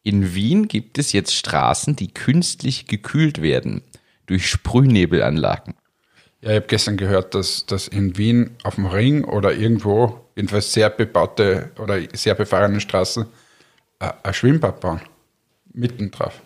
In 0.03 0.35
Wien 0.35 0.67
gibt 0.67 0.97
es 0.97 1.13
jetzt 1.13 1.33
Straßen, 1.33 1.95
die 1.95 2.13
künstlich 2.13 2.87
gekühlt 2.87 3.41
werden 3.41 3.81
durch 4.25 4.49
Sprühnebelanlagen. 4.49 5.75
Ja, 6.41 6.49
ich 6.49 6.55
habe 6.57 6.67
gestern 6.67 6.97
gehört, 6.97 7.35
dass, 7.35 7.65
dass 7.65 7.87
in 7.87 8.17
Wien 8.17 8.57
auf 8.63 8.75
dem 8.75 8.85
Ring 8.85 9.23
oder 9.23 9.53
irgendwo, 9.53 10.25
jedenfalls 10.35 10.73
sehr 10.73 10.89
bebaute 10.89 11.71
oder 11.79 11.99
sehr 12.13 12.35
befahrene 12.35 12.81
Straßen, 12.81 13.25
äh, 13.99 14.11
ein 14.23 14.33
Schwimmbad 14.33 14.81
bauen. 14.81 15.01
Mitten 15.73 16.11
drauf. 16.11 16.41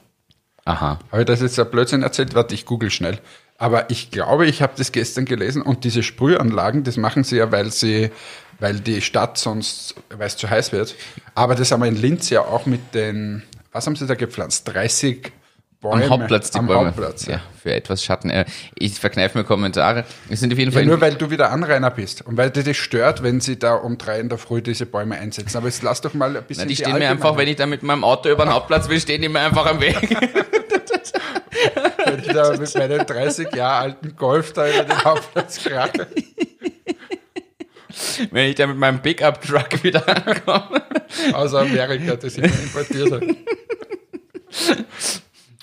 Aha. 0.65 0.99
Habe 1.11 1.21
ich 1.21 1.25
das 1.25 1.41
jetzt 1.41 1.59
ein 1.59 1.69
Blödsinn 1.71 2.03
erzählt? 2.03 2.35
Warte, 2.35 2.53
ich 2.53 2.65
google 2.65 2.91
schnell. 2.91 3.19
Aber 3.57 3.89
ich 3.89 4.11
glaube, 4.11 4.45
ich 4.45 4.61
habe 4.61 4.73
das 4.77 4.91
gestern 4.91 5.25
gelesen 5.25 5.63
und 5.63 5.83
diese 5.83 6.03
Sprühanlagen, 6.03 6.83
das 6.83 6.97
machen 6.97 7.23
sie 7.23 7.37
ja, 7.37 7.51
weil 7.51 7.71
sie, 7.71 8.11
weil 8.59 8.79
die 8.79 9.01
Stadt 9.01 9.37
sonst, 9.37 9.95
weil 10.09 10.27
es 10.27 10.37
zu 10.37 10.49
heiß 10.49 10.71
wird. 10.71 10.95
Aber 11.35 11.55
das 11.55 11.71
haben 11.71 11.81
wir 11.81 11.87
in 11.87 11.95
Linz 11.95 12.29
ja 12.29 12.41
auch 12.41 12.65
mit 12.65 12.93
den, 12.93 13.43
was 13.71 13.85
haben 13.85 13.95
sie 13.95 14.07
da 14.07 14.15
gepflanzt? 14.15 14.67
30 14.67 15.31
Bäume. 15.79 16.03
Am 16.05 16.09
Hauptplatz 16.09 16.49
die 16.49 16.57
am 16.57 16.65
Bäume. 16.65 16.87
Hauptplatz, 16.87 17.27
ja. 17.27 17.33
ja, 17.33 17.41
für 17.61 17.71
etwas 17.71 18.03
Schatten. 18.03 18.31
Äh, 18.31 18.45
Ich 18.75 18.99
verkneife 18.99 19.37
mir 19.37 19.43
Kommentare. 19.43 20.05
Es 20.27 20.39
sind 20.39 20.51
auf 20.51 20.57
jeden 20.57 20.71
Ja, 20.71 20.79
Fall 20.79 20.85
nur 20.87 20.99
weil 21.01 21.13
du 21.13 21.29
wieder 21.29 21.51
Anrainer 21.51 21.91
bist 21.91 22.23
und 22.23 22.35
weil 22.35 22.49
dir 22.49 22.63
das 22.63 22.77
stört, 22.77 23.21
wenn 23.21 23.41
sie 23.41 23.59
da 23.59 23.75
um 23.75 23.99
drei 23.99 24.19
in 24.19 24.27
der 24.29 24.39
Früh 24.39 24.63
diese 24.63 24.87
Bäume 24.87 25.15
einsetzen. 25.15 25.55
Aber 25.55 25.67
jetzt 25.67 25.83
lass 25.83 26.01
doch 26.01 26.15
mal 26.15 26.35
ein 26.35 26.43
bisschen 26.43 26.63
Na, 26.63 26.67
die 26.69 26.75
stehen 26.75 26.97
mir 26.97 27.09
einfach, 27.09 27.37
wenn 27.37 27.47
ich 27.47 27.57
da 27.57 27.67
mit 27.67 27.83
meinem 27.83 28.03
Auto 28.03 28.29
über 28.29 28.45
den 28.45 28.53
Hauptplatz 28.53 28.89
will, 28.89 28.99
stehen 28.99 29.21
die 29.21 29.29
mir 29.29 29.41
einfach 29.41 29.67
am 29.67 29.79
Weg. 29.79 29.95
wenn 32.05 32.19
ich 32.19 32.27
da 32.27 32.57
mit 32.57 32.75
meinem 32.75 33.05
30 33.05 33.55
Jahre 33.55 33.81
alten 33.83 34.15
Golf 34.15 34.53
da 34.53 34.67
über 34.67 34.83
den 34.83 35.03
Hauptplatz 35.03 35.63
krache. 35.63 36.07
Wenn 38.31 38.49
ich 38.49 38.55
da 38.55 38.67
mit 38.67 38.77
meinem 38.77 39.01
Pickup-Truck 39.01 39.83
wieder 39.83 40.07
ankomme. 40.07 40.83
Aus 41.33 41.53
Amerika, 41.53 42.15
das 42.15 42.37
immer 42.37 42.47
importiert 42.47 43.11
hat. 43.11 43.23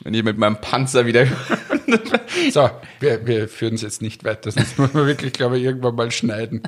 Wenn 0.03 0.15
ich 0.15 0.23
mit 0.23 0.37
meinem 0.37 0.61
Panzer 0.61 1.07
wieder. 1.07 1.27
So, 2.53 2.71
wir, 3.01 3.27
wir 3.27 3.49
führen 3.49 3.75
es 3.75 3.83
jetzt 3.83 4.03
nicht 4.03 4.25
weiter. 4.25 4.51
Das 4.51 4.77
muss 4.77 4.93
man 4.93 5.07
wirklich, 5.07 5.33
glaube 5.33 5.59
ich, 5.59 5.65
irgendwann 5.65 5.95
mal 5.95 6.11
schneiden. 6.11 6.63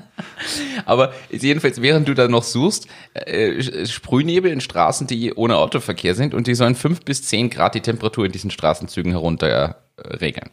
Aber 0.85 1.13
jedenfalls, 1.31 1.83
während 1.83 2.09
du 2.09 2.15
da 2.15 2.29
noch 2.29 2.45
suchst, 2.45 2.87
äh, 3.15 3.87
Sprühnebel 3.87 4.51
in 4.51 4.61
Straßen, 4.61 5.07
die 5.07 5.35
ohne 5.35 5.57
Autoverkehr 5.57 6.15
sind 6.15 6.35
und 6.35 6.47
die 6.47 6.55
sollen 6.55 6.75
fünf 6.75 7.03
bis 7.03 7.23
zehn 7.23 7.51
Grad 7.51 7.75
die 7.75 7.81
Temperatur 7.81 8.25
in 8.25 8.33
diesen 8.33 8.51
Straßenzügen 8.51 9.13
herunter 9.13 9.83
äh, 9.97 10.17
regeln. 10.17 10.51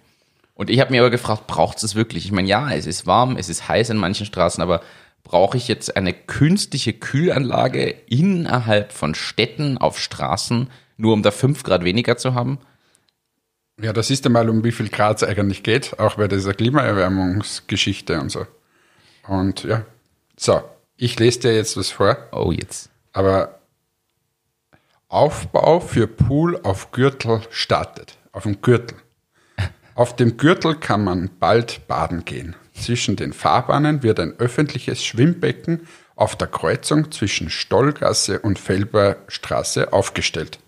Und 0.56 0.70
ich 0.70 0.80
habe 0.80 0.92
mir 0.92 1.02
aber 1.02 1.10
gefragt, 1.10 1.48
braucht 1.48 1.84
es 1.84 1.96
wirklich? 1.96 2.26
Ich 2.26 2.32
meine, 2.32 2.48
ja, 2.48 2.72
es 2.72 2.86
ist 2.86 3.08
warm, 3.08 3.38
es 3.38 3.50
ist 3.50 3.68
heiß 3.68 3.90
in 3.90 3.98
manchen 3.98 4.26
Straßen, 4.26 4.62
aber 4.62 4.82
brauche 5.24 5.58
ich 5.58 5.68
jetzt 5.68 5.96
eine 5.96 6.14
künstliche 6.14 6.94
Kühlanlage 6.94 7.90
innerhalb 8.08 8.92
von 8.92 9.16
Städten 9.16 9.78
auf 9.78 10.00
Straßen, 10.00 10.70
nur 10.98 11.14
um 11.14 11.24
da 11.24 11.32
fünf 11.32 11.64
Grad 11.64 11.84
weniger 11.84 12.18
zu 12.18 12.34
haben? 12.34 12.60
Ja, 13.82 13.92
das 13.94 14.12
ist 14.12 14.26
einmal, 14.26 14.50
um 14.50 14.64
wie 14.64 14.72
viel 14.72 14.90
Grad 14.90 15.22
es 15.22 15.28
eigentlich 15.28 15.64
geht, 15.64 16.00
auch 16.00 16.16
bei 16.16 16.28
dieser 16.28 16.54
Klimaerwärmungsgeschichte 16.54 18.20
und 18.20 18.30
so. 18.30 18.46
Und 19.28 19.64
ja, 19.64 19.86
so, 20.38 20.62
ich 20.98 21.18
lese 21.20 21.40
dir 21.40 21.56
jetzt 21.56 21.76
was 21.78 21.90
vor, 21.90 22.18
Oh, 22.32 22.52
jetzt. 22.52 22.90
aber 23.14 23.60
Aufbau 25.08 25.80
für 25.80 26.08
Pool 26.08 26.60
auf 26.64 26.92
Gürtel 26.92 27.42
startet. 27.52 28.18
Auf 28.32 28.44
dem 28.44 28.62
Gürtel. 28.62 28.98
Auf 29.96 30.16
dem 30.16 30.38
Gürtel 30.38 30.76
kann 30.76 31.04
man 31.04 31.30
bald 31.40 31.88
baden 31.88 32.26
gehen. 32.26 32.56
Zwischen 32.74 33.16
den 33.16 33.34
Fahrbahnen 33.34 34.04
wird 34.04 34.20
ein 34.20 34.34
öffentliches 34.40 35.04
Schwimmbecken 35.04 35.88
auf 36.16 36.36
der 36.36 36.48
Kreuzung 36.48 37.12
zwischen 37.12 37.50
Stollgasse 37.50 38.40
und 38.40 38.60
Felberstraße 38.60 39.94
aufgestellt. 39.94 40.60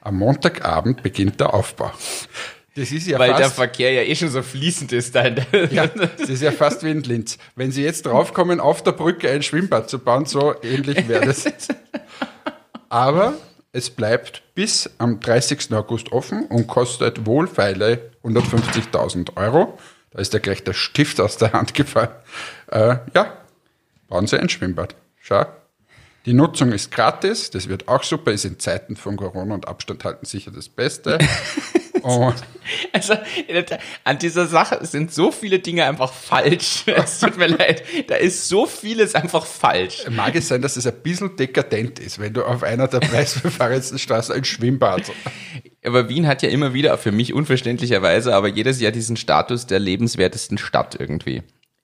Am 0.00 0.16
Montagabend 0.16 1.02
beginnt 1.02 1.40
der 1.40 1.52
Aufbau. 1.54 1.90
Das 2.74 2.92
ist 2.92 3.06
ja 3.06 3.18
Weil 3.18 3.30
der 3.30 3.44
fast, 3.44 3.54
Verkehr 3.56 3.90
ja 3.92 4.02
eh 4.02 4.14
schon 4.14 4.28
so 4.28 4.42
fließend 4.42 4.92
ist 4.92 5.14
da. 5.14 5.30
der- 5.30 5.64
ja, 5.72 5.86
das 5.86 6.28
ist 6.28 6.42
ja 6.42 6.52
fast 6.52 6.82
wie 6.84 6.90
in 6.90 7.02
Linz. 7.02 7.38
Wenn 7.54 7.72
Sie 7.72 7.82
jetzt 7.82 8.04
draufkommen, 8.04 8.60
auf 8.60 8.82
der 8.82 8.92
Brücke 8.92 9.30
ein 9.30 9.42
Schwimmbad 9.42 9.88
zu 9.88 9.98
bauen, 9.98 10.26
so 10.26 10.54
ähnlich 10.62 11.08
wäre 11.08 11.24
das. 11.26 11.44
Aber 12.88 13.34
es 13.72 13.90
bleibt 13.90 14.42
bis 14.54 14.90
am 14.98 15.20
30. 15.20 15.72
August 15.74 16.12
offen 16.12 16.46
und 16.46 16.66
kostet 16.66 17.26
wohlfeile 17.26 18.10
150.000 18.24 19.36
Euro. 19.36 19.78
Da 20.16 20.22
ist 20.22 20.32
ja 20.32 20.38
gleich 20.38 20.64
der 20.64 20.72
Stift 20.72 21.20
aus 21.20 21.36
der 21.36 21.52
Hand 21.52 21.74
gefallen. 21.74 22.08
Äh, 22.68 22.96
ja, 23.12 23.36
bauen 24.08 24.26
Sie 24.26 24.40
ein 24.40 24.48
Schwimmbad. 24.48 24.94
Schau. 25.20 25.44
Die 26.24 26.32
Nutzung 26.32 26.72
ist 26.72 26.90
gratis, 26.90 27.50
das 27.50 27.68
wird 27.68 27.86
auch 27.86 28.02
super, 28.02 28.32
ist 28.32 28.46
in 28.46 28.58
Zeiten 28.58 28.96
von 28.96 29.18
Corona 29.18 29.54
und 29.54 29.68
Abstand 29.68 30.06
halten 30.06 30.24
sicher 30.24 30.50
das 30.50 30.70
Beste. 30.70 31.18
und 32.06 32.34
Also 32.92 33.14
an 34.04 34.18
dieser 34.18 34.46
Sache 34.46 34.84
sind 34.84 35.12
so 35.12 35.30
viele 35.30 35.60
Dinge 35.60 35.84
einfach 35.84 36.12
falsch. 36.12 36.84
Es 36.86 37.20
tut 37.20 37.36
mir 37.36 37.46
leid. 37.46 37.84
Da 38.08 38.16
ist 38.16 38.48
so 38.48 38.66
vieles 38.66 39.14
einfach 39.14 39.46
falsch. 39.46 40.04
mag 40.10 40.34
es 40.34 40.48
sein, 40.48 40.62
dass 40.62 40.76
es 40.76 40.86
ein 40.86 41.00
bisschen 41.02 41.36
dekadent 41.36 41.98
ist, 42.00 42.18
wenn 42.18 42.34
du 42.34 42.44
auf 42.44 42.62
einer 42.62 42.88
der 42.88 43.00
preisbefahrensten 43.00 43.98
Straßen 43.98 44.34
ein 44.34 44.44
Schwimmbad 44.44 45.02
Aber 45.84 46.08
Wien 46.08 46.26
hat 46.26 46.42
ja 46.42 46.48
immer 46.48 46.74
wieder, 46.74 46.98
für 46.98 47.12
mich 47.12 47.32
unverständlicherweise, 47.32 48.34
aber 48.34 48.48
jedes 48.48 48.80
Jahr 48.80 48.92
diesen 48.92 49.16
Status 49.16 49.66
der 49.66 49.78
lebenswertesten 49.78 50.58
Stadt 50.58 50.96
irgendwie. 50.98 51.42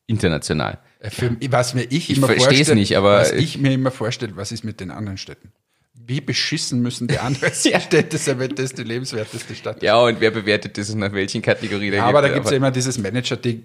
International. 0.08 0.78
Für, 1.10 1.36
was 1.50 1.74
mir 1.74 1.84
ich, 1.84 2.10
immer 2.16 2.26
versteh's 2.26 2.44
vorstelle, 2.56 2.74
nicht, 2.80 2.96
aber- 2.96 3.20
was 3.20 3.32
ich 3.32 3.58
mir 3.58 3.72
immer 3.72 3.90
vorstelle, 3.92 4.36
was 4.36 4.52
ist 4.52 4.64
mit 4.64 4.80
den 4.80 4.90
anderen 4.90 5.16
Städten? 5.18 5.52
Wie 5.94 6.20
beschissen 6.20 6.80
müssen 6.80 7.06
die 7.06 7.18
anderen 7.18 7.52
Ja. 7.64 7.78
Städte 7.78 8.18
sein, 8.18 8.38
wenn 8.38 8.54
das 8.54 8.72
die 8.72 8.82
lebenswerteste 8.82 9.54
Stadt 9.54 9.76
ist? 9.76 9.82
Ja, 9.82 10.00
und 10.00 10.20
wer 10.20 10.30
bewertet 10.30 10.76
das 10.78 10.90
und 10.90 10.99
nach 10.99 11.12
welchen 11.12 11.42
Kategorien? 11.42 11.94
Ja, 11.94 12.04
aber 12.06 12.22
da 12.22 12.28
gibt 12.28 12.46
es 12.46 12.50
ja 12.50 12.56
immer 12.56 12.70
dieses 12.70 12.99
Manager-Ding, 12.99 13.62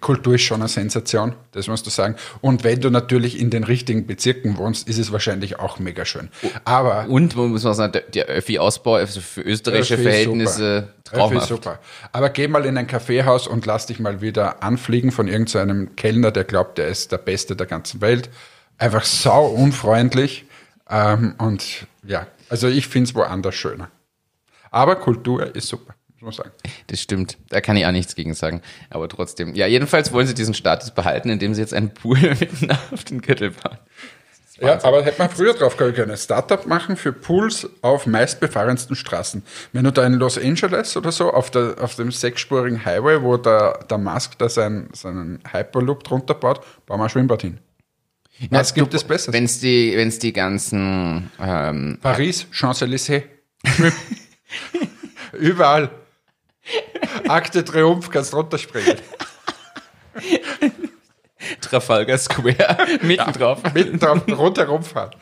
Kultur 0.00 0.34
ist 0.34 0.42
schon 0.42 0.60
eine 0.60 0.68
Sensation, 0.68 1.34
das 1.52 1.68
musst 1.68 1.86
du 1.86 1.90
sagen. 1.90 2.16
Und 2.40 2.64
wenn 2.64 2.80
du 2.80 2.90
natürlich 2.90 3.40
in 3.40 3.50
den 3.50 3.64
richtigen 3.64 4.06
Bezirken 4.06 4.58
wohnst, 4.58 4.88
ist 4.88 4.98
es 4.98 5.12
wahrscheinlich 5.12 5.58
auch 5.58 5.78
mega 5.78 6.04
schön. 6.04 6.28
Aber 6.64 7.06
Und 7.08 7.36
man 7.36 7.50
muss 7.50 7.64
man 7.64 7.74
sagen, 7.74 7.92
der, 7.92 8.02
der 8.02 8.26
Öffi-Ausbau 8.26 8.96
also 8.96 9.20
für 9.20 9.42
österreichische 9.42 9.94
Öffi 9.94 10.02
Verhältnisse 10.02 10.88
traumhaft. 11.04 11.36
Öffi 11.36 11.54
super. 11.54 11.78
Aber 12.12 12.30
geh 12.30 12.48
mal 12.48 12.66
in 12.66 12.76
ein 12.76 12.88
Kaffeehaus 12.88 13.46
und 13.46 13.64
lass 13.64 13.86
dich 13.86 14.00
mal 14.00 14.20
wieder 14.20 14.62
anfliegen 14.62 15.12
von 15.12 15.28
irgendeinem 15.28 15.96
Kellner, 15.96 16.30
der 16.30 16.44
glaubt, 16.44 16.78
er 16.78 16.88
ist 16.88 17.12
der 17.12 17.18
Beste 17.18 17.56
der 17.56 17.66
ganzen 17.66 18.00
Welt. 18.00 18.28
Einfach 18.76 19.04
sau 19.04 19.46
unfreundlich. 19.46 20.46
Ähm, 20.90 21.34
und 21.38 21.86
ja, 22.02 22.26
also 22.48 22.68
ich 22.68 22.88
finde 22.88 23.08
es 23.08 23.14
woanders 23.14 23.54
schöner. 23.54 23.90
Aber 24.70 24.96
Kultur 24.96 25.54
ist 25.54 25.68
super, 25.68 25.94
muss 26.14 26.22
man 26.22 26.32
sagen. 26.32 26.50
Das 26.88 27.00
stimmt. 27.00 27.38
Da 27.48 27.60
kann 27.60 27.76
ich 27.76 27.86
auch 27.86 27.92
nichts 27.92 28.14
gegen 28.14 28.34
sagen. 28.34 28.60
Aber 28.90 29.08
trotzdem. 29.08 29.54
Ja, 29.54 29.66
jedenfalls 29.66 30.12
wollen 30.12 30.26
sie 30.26 30.34
diesen 30.34 30.54
Status 30.54 30.90
behalten, 30.90 31.30
indem 31.30 31.54
sie 31.54 31.60
jetzt 31.60 31.74
einen 31.74 31.94
Pool 31.94 32.18
mitten 32.40 32.70
auf 32.92 33.04
den 33.04 33.20
Gürtel 33.20 33.50
bauen. 33.50 33.78
Ja, 34.60 34.78
aber 34.84 35.02
hätte 35.02 35.18
man 35.18 35.30
früher 35.30 35.54
drauf 35.54 35.78
kommen 35.78 35.94
können. 35.94 36.14
Startup 36.18 36.66
machen 36.66 36.96
für 36.96 37.14
Pools 37.14 37.66
auf 37.80 38.06
meistbefahrensten 38.06 38.94
Straßen. 38.94 39.42
Wenn 39.72 39.84
du 39.84 39.90
da 39.90 40.04
in 40.04 40.14
Los 40.14 40.36
Angeles 40.36 40.98
oder 40.98 41.12
so 41.12 41.32
auf, 41.32 41.50
der, 41.50 41.76
auf 41.80 41.94
dem 41.94 42.12
sechsspurigen 42.12 42.84
Highway, 42.84 43.22
wo 43.22 43.38
der, 43.38 43.80
der 43.88 43.96
Musk 43.96 44.36
da 44.38 44.50
seinen, 44.50 44.92
seinen 44.92 45.40
Hyperloop 45.50 46.04
drunter 46.04 46.34
baut, 46.34 46.60
bauen 46.84 47.00
wir 47.00 47.04
ein 47.04 47.10
Schwimmbad 47.10 47.40
hin. 47.40 47.58
Was 48.48 48.72
gibt 48.72 48.94
es 48.94 49.04
Besseres? 49.04 49.34
Wenn 49.34 49.44
es 49.44 49.60
die, 49.60 49.92
wenn's 49.96 50.18
die 50.18 50.32
ganzen 50.32 51.30
ähm, 51.38 51.98
Paris, 52.00 52.46
Champs-Élysées. 52.50 53.24
Überall. 55.32 55.90
Akte 57.28 57.64
Triumph 57.64 58.08
kannst 58.10 58.34
runterspringen. 58.34 58.96
Trafalgar 61.60 62.18
Square 62.18 62.86
mitten 63.02 63.32
drauf. 63.32 63.62
Mitten 63.74 63.98
drauf 63.98 64.22
rundherum 64.28 64.82
fahren. 64.82 65.14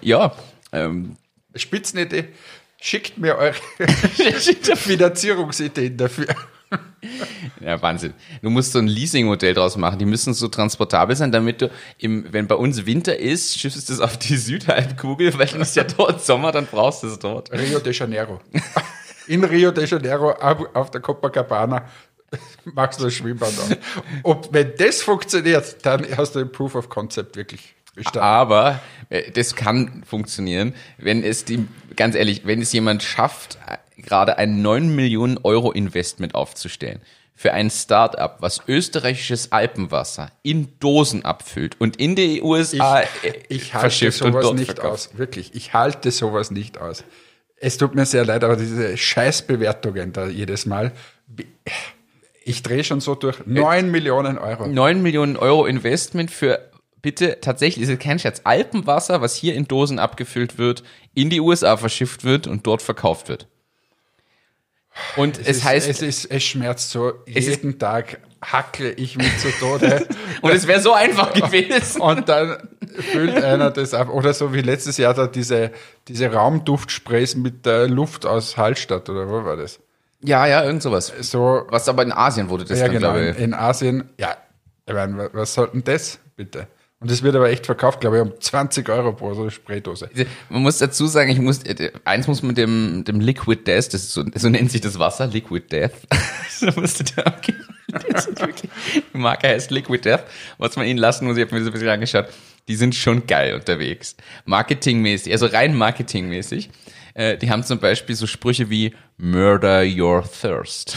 Ja. 0.00 0.34
Ähm, 0.72 1.16
Spitzenidee. 1.54 2.28
Schickt 2.78 3.16
mir 3.16 3.36
eure 3.38 3.54
Finanzierungsideen 4.76 5.96
dafür. 5.96 6.26
Ja, 7.60 7.80
Wahnsinn. 7.80 8.14
Du 8.42 8.50
musst 8.50 8.72
so 8.72 8.78
ein 8.78 8.86
Leasing-Modell 8.86 9.54
draus 9.54 9.76
machen. 9.76 9.98
Die 9.98 10.04
müssen 10.04 10.34
so 10.34 10.48
transportabel 10.48 11.16
sein, 11.16 11.32
damit 11.32 11.62
du, 11.62 11.70
im, 11.98 12.32
wenn 12.32 12.46
bei 12.46 12.54
uns 12.54 12.86
Winter 12.86 13.18
ist, 13.18 13.58
schiffst 13.58 13.88
du 13.88 13.92
es 13.92 14.00
auf 14.00 14.18
die 14.18 14.36
Südhalbkugel, 14.36 15.38
weil 15.38 15.46
dann 15.46 15.62
ist 15.62 15.76
ja 15.76 15.84
dort 15.84 16.24
Sommer, 16.24 16.52
dann 16.52 16.66
brauchst 16.66 17.02
du 17.02 17.08
es 17.08 17.18
dort. 17.18 17.52
Rio 17.52 17.78
de 17.78 17.92
Janeiro. 17.92 18.40
In 19.26 19.42
Rio 19.44 19.70
de 19.70 19.86
Janeiro 19.86 20.32
auf 20.32 20.90
der 20.90 21.00
Copacabana 21.00 21.86
machst 22.64 23.00
du 23.00 23.04
ein 23.06 23.10
Schwimmbad 23.10 23.48
auf. 23.48 23.76
Und 24.22 24.52
wenn 24.52 24.72
das 24.78 25.02
funktioniert, 25.02 25.84
dann 25.84 26.06
hast 26.16 26.34
du 26.34 26.40
den 26.40 26.52
Proof 26.52 26.74
of 26.74 26.88
Concept 26.88 27.36
wirklich 27.36 27.74
bestanden. 27.94 28.20
Aber 28.20 28.80
äh, 29.08 29.30
das 29.30 29.56
kann 29.56 30.04
funktionieren, 30.04 30.74
wenn 30.98 31.22
es 31.22 31.44
die, 31.44 31.66
ganz 31.96 32.14
ehrlich, 32.14 32.42
wenn 32.44 32.60
es 32.60 32.72
jemand 32.72 33.02
schafft, 33.02 33.58
äh, 33.66 33.78
gerade 34.00 34.38
ein 34.38 34.62
9 34.62 34.94
Millionen 34.94 35.38
Euro 35.38 35.72
Investment 35.72 36.34
aufzustellen 36.34 37.00
für 37.38 37.52
ein 37.52 37.68
Start-up, 37.70 38.38
was 38.40 38.62
österreichisches 38.66 39.52
Alpenwasser 39.52 40.32
in 40.42 40.78
Dosen 40.80 41.24
abfüllt 41.24 41.78
und 41.78 41.96
in 41.96 42.16
die 42.16 42.40
USA 42.42 43.02
äh, 43.02 43.06
Ich 43.48 43.74
halte 43.74 43.80
verschifft 43.82 44.22
und 44.22 44.32
sowas 44.32 44.42
dort 44.42 44.56
nicht 44.56 44.66
verkauft. 44.72 44.92
aus. 44.92 45.10
Wirklich, 45.18 45.54
ich 45.54 45.74
halte 45.74 46.10
sowas 46.10 46.50
nicht 46.50 46.78
aus. 46.78 47.04
Es 47.58 47.76
tut 47.76 47.94
mir 47.94 48.06
sehr 48.06 48.24
leid, 48.24 48.42
aber 48.42 48.56
diese 48.56 48.96
Scheißbewertungen 48.96 50.14
da 50.14 50.26
jedes 50.26 50.64
Mal. 50.64 50.92
Ich 52.42 52.62
drehe 52.62 52.84
schon 52.84 53.00
so 53.00 53.14
durch. 53.14 53.36
9 53.44 53.90
Millionen 53.90 54.38
Euro. 54.38 54.66
9 54.66 55.02
Millionen 55.02 55.36
Euro 55.36 55.66
Investment 55.66 56.30
für 56.30 56.70
bitte 57.02 57.38
tatsächlich, 57.40 57.84
ist 57.84 57.90
es 57.90 57.98
kein 57.98 58.18
Scherz, 58.18 58.40
Alpenwasser, 58.44 59.20
was 59.20 59.36
hier 59.36 59.54
in 59.54 59.68
Dosen 59.68 59.98
abgefüllt 59.98 60.56
wird, 60.58 60.82
in 61.14 61.28
die 61.28 61.40
USA 61.40 61.76
verschifft 61.76 62.24
wird 62.24 62.46
und 62.46 62.66
dort 62.66 62.82
verkauft 62.82 63.28
wird. 63.28 63.46
Und 65.16 65.38
es, 65.38 65.48
ist, 65.58 65.64
heißt, 65.64 65.88
es, 65.88 66.02
ist, 66.02 66.24
es 66.26 66.42
schmerzt 66.42 66.90
so. 66.90 67.12
Jeden 67.26 67.78
Tag 67.78 68.18
hackle 68.42 68.92
ich 68.92 69.16
mich 69.16 69.38
zu 69.38 69.48
Tode. 69.50 70.06
und 70.42 70.50
es 70.52 70.66
wäre 70.66 70.80
so 70.80 70.92
einfach 70.92 71.32
gewesen. 71.32 72.00
Und 72.00 72.28
dann 72.28 72.68
füllt 73.12 73.34
einer 73.42 73.70
das 73.70 73.92
ab. 73.94 74.08
Oder 74.08 74.32
so 74.34 74.54
wie 74.54 74.60
letztes 74.62 74.96
Jahr 74.96 75.14
da 75.14 75.26
diese, 75.26 75.70
diese 76.08 76.32
Raumduftsprays 76.32 77.34
mit 77.36 77.66
der 77.66 77.88
Luft 77.88 78.24
aus 78.26 78.56
Hallstatt, 78.56 79.08
oder 79.10 79.28
wo 79.28 79.44
war 79.44 79.56
das? 79.56 79.80
Ja, 80.22 80.46
ja, 80.46 80.64
irgend 80.64 80.82
sowas. 80.82 81.12
So, 81.20 81.66
Was 81.68 81.88
aber 81.88 82.02
in 82.02 82.12
Asien 82.12 82.48
wurde 82.48 82.64
das 82.64 82.78
ja 82.80 82.86
dann, 82.86 82.94
genau, 82.94 83.16
in, 83.16 83.34
in 83.36 83.54
Asien, 83.54 84.08
ja, 84.18 84.36
ich 84.86 84.94
meine, 84.94 85.16
wa- 85.18 85.28
was 85.32 85.52
soll 85.54 85.68
denn 85.72 85.84
das, 85.84 86.18
bitte? 86.36 86.66
Und 86.98 87.10
das 87.10 87.22
wird 87.22 87.36
aber 87.36 87.50
echt 87.50 87.66
verkauft, 87.66 88.00
glaube 88.00 88.16
ich, 88.16 88.22
um 88.22 88.32
20 88.40 88.88
Euro 88.88 89.12
pro 89.12 89.34
so 89.34 89.50
Spraydose. 89.50 90.08
Man 90.48 90.62
muss 90.62 90.78
dazu 90.78 91.06
sagen, 91.06 91.30
ich 91.30 91.38
muss, 91.38 91.60
eins 92.04 92.26
muss 92.26 92.42
mit 92.42 92.56
dem, 92.56 93.04
dem 93.04 93.20
Liquid 93.20 93.64
Death, 93.66 93.92
das 93.92 94.12
so, 94.12 94.24
so 94.34 94.48
nennt 94.48 94.70
sich 94.70 94.80
das 94.80 94.98
Wasser, 94.98 95.26
Liquid 95.26 95.66
Death. 95.70 95.92
da 96.62 96.72
musste 96.74 97.04
der, 97.04 97.24
wirklich, 97.26 98.70
die 99.12 99.18
Marke 99.18 99.48
heißt 99.48 99.70
Liquid 99.70 100.02
Death. 100.08 100.24
Was 100.56 100.76
man 100.76 100.86
ihnen 100.86 100.98
lassen 100.98 101.26
muss, 101.26 101.36
ich 101.36 101.44
habe 101.44 101.54
mir 101.54 101.60
das 101.60 101.68
ein 101.68 101.72
bisschen 101.72 101.88
angeschaut, 101.88 102.28
die 102.66 102.76
sind 102.76 102.94
schon 102.94 103.26
geil 103.26 103.54
unterwegs. 103.54 104.16
Marketingmäßig, 104.46 105.32
also 105.32 105.46
rein 105.46 105.74
marketingmäßig. 105.74 106.70
Äh, 107.12 107.36
die 107.36 107.50
haben 107.50 107.62
zum 107.62 107.78
Beispiel 107.78 108.16
so 108.16 108.26
Sprüche 108.26 108.70
wie 108.70 108.94
Murder 109.18 109.84
your 109.84 110.24
thirst. 110.24 110.96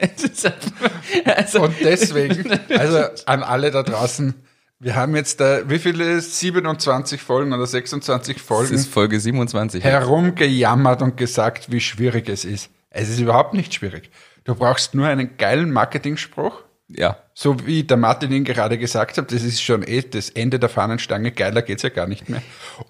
Es 0.00 0.44
also, 1.24 1.62
Und 1.62 1.74
deswegen, 1.82 2.58
also 2.70 3.04
an 3.26 3.42
alle 3.42 3.70
da 3.70 3.82
draußen, 3.82 4.34
wir 4.80 4.96
haben 4.96 5.16
jetzt 5.16 5.40
da, 5.40 5.68
wie 5.68 5.78
viele, 5.78 6.20
27 6.20 7.20
Folgen 7.22 7.52
oder 7.52 7.66
26 7.66 8.36
das 8.36 8.44
Folgen 8.44 8.74
ist 8.74 8.88
Folge 8.88 9.18
27. 9.20 9.82
herumgejammert 9.82 11.02
und 11.02 11.16
gesagt, 11.16 11.70
wie 11.70 11.80
schwierig 11.80 12.28
es 12.28 12.44
ist. 12.44 12.70
Es 12.90 13.08
ist 13.08 13.20
überhaupt 13.20 13.54
nicht 13.54 13.74
schwierig. 13.74 14.10
Du 14.44 14.54
brauchst 14.54 14.94
nur 14.94 15.06
einen 15.06 15.36
geilen 15.38 15.72
Marketingspruch, 15.72 16.62
Ja. 16.88 17.16
so 17.32 17.66
wie 17.66 17.82
der 17.84 17.96
Martin 17.96 18.30
ihn 18.30 18.44
gerade 18.44 18.76
gesagt 18.78 19.16
hat, 19.16 19.32
das 19.32 19.42
ist 19.42 19.62
schon 19.62 19.82
eh 19.82 20.02
das 20.02 20.28
Ende 20.30 20.58
der 20.58 20.68
Fahnenstange, 20.68 21.32
geiler 21.32 21.62
geht's 21.62 21.82
ja 21.82 21.88
gar 21.88 22.06
nicht 22.06 22.28
mehr. 22.28 22.42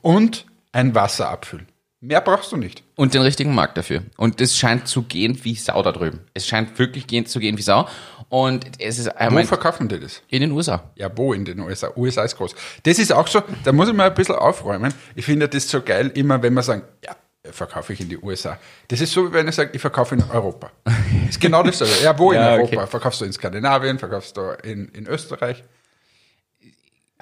Und 0.02 0.46
ein 0.72 0.94
Wasser 0.94 1.28
abfüllen. 1.28 1.68
Mehr 2.06 2.20
brauchst 2.20 2.52
du 2.52 2.56
nicht. 2.58 2.82
Und 2.96 3.14
den 3.14 3.22
richtigen 3.22 3.54
Markt 3.54 3.78
dafür. 3.78 4.02
Und 4.18 4.38
es 4.42 4.58
scheint 4.58 4.86
zu 4.88 5.02
gehen 5.04 5.38
wie 5.42 5.54
Sau 5.54 5.82
da 5.82 5.90
drüben. 5.90 6.20
Es 6.34 6.46
scheint 6.46 6.78
wirklich 6.78 7.06
gehen, 7.06 7.24
zu 7.24 7.38
gehen 7.40 7.56
wie 7.56 7.62
Sau. 7.62 7.88
Und 8.28 8.66
es 8.78 8.98
ist 8.98 9.06
Wo 9.06 9.12
einmal 9.16 9.44
verkaufen 9.44 9.88
die 9.88 9.98
das? 9.98 10.20
in 10.28 10.42
den 10.42 10.52
USA. 10.52 10.90
Ja, 10.96 11.10
wo 11.16 11.32
in 11.32 11.46
den 11.46 11.60
USA? 11.60 11.90
USA 11.96 12.24
ist 12.24 12.36
groß. 12.36 12.54
Das 12.82 12.98
ist 12.98 13.10
auch 13.12 13.26
so, 13.26 13.42
da 13.64 13.72
muss 13.72 13.88
ich 13.88 13.94
mal 13.94 14.08
ein 14.08 14.14
bisschen 14.14 14.34
aufräumen. 14.34 14.92
Ich 15.14 15.24
finde 15.24 15.48
das 15.48 15.66
so 15.68 15.80
geil, 15.80 16.10
immer 16.14 16.42
wenn 16.42 16.52
man 16.52 16.62
sagt, 16.64 17.04
ja, 17.06 17.16
verkaufe 17.50 17.94
ich 17.94 18.00
in 18.00 18.08
die 18.10 18.18
USA. 18.18 18.58
Das 18.88 19.00
ist 19.00 19.12
so, 19.12 19.28
wie 19.28 19.32
wenn 19.32 19.48
ich 19.48 19.54
sage, 19.54 19.70
ich 19.72 19.80
verkaufe 19.80 20.14
in 20.14 20.22
Europa. 20.30 20.70
ist 21.28 21.40
genau 21.40 21.62
dasselbe. 21.62 21.94
Ja, 22.02 22.18
wo 22.18 22.32
in 22.32 22.38
Ja, 22.38 22.52
Europa? 22.54 22.76
okay. 22.82 22.86
Verkaufst 22.86 23.20
du 23.22 23.24
in 23.24 23.32
Skandinavien, 23.32 23.98
verkaufst 23.98 24.36
du 24.36 24.42
in, 24.62 24.88
in 24.88 25.06
Österreich, 25.06 25.64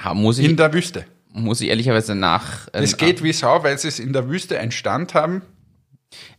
Ha, 0.00 0.14
Muss 0.14 0.38
ich, 0.38 0.48
in 0.48 0.56
der 0.56 0.72
Wüste. 0.72 1.04
Muss 1.32 1.60
ich 1.60 1.68
ehrlicherweise 1.68 2.14
nach. 2.14 2.68
äh, 2.68 2.80
Das 2.80 2.96
geht 2.96 3.22
wie 3.22 3.32
Sau, 3.32 3.62
weil 3.62 3.78
sie 3.78 3.88
es 3.88 3.98
in 3.98 4.12
der 4.12 4.28
Wüste 4.28 4.58
einen 4.58 4.72
Stand 4.72 5.14
haben. 5.14 5.42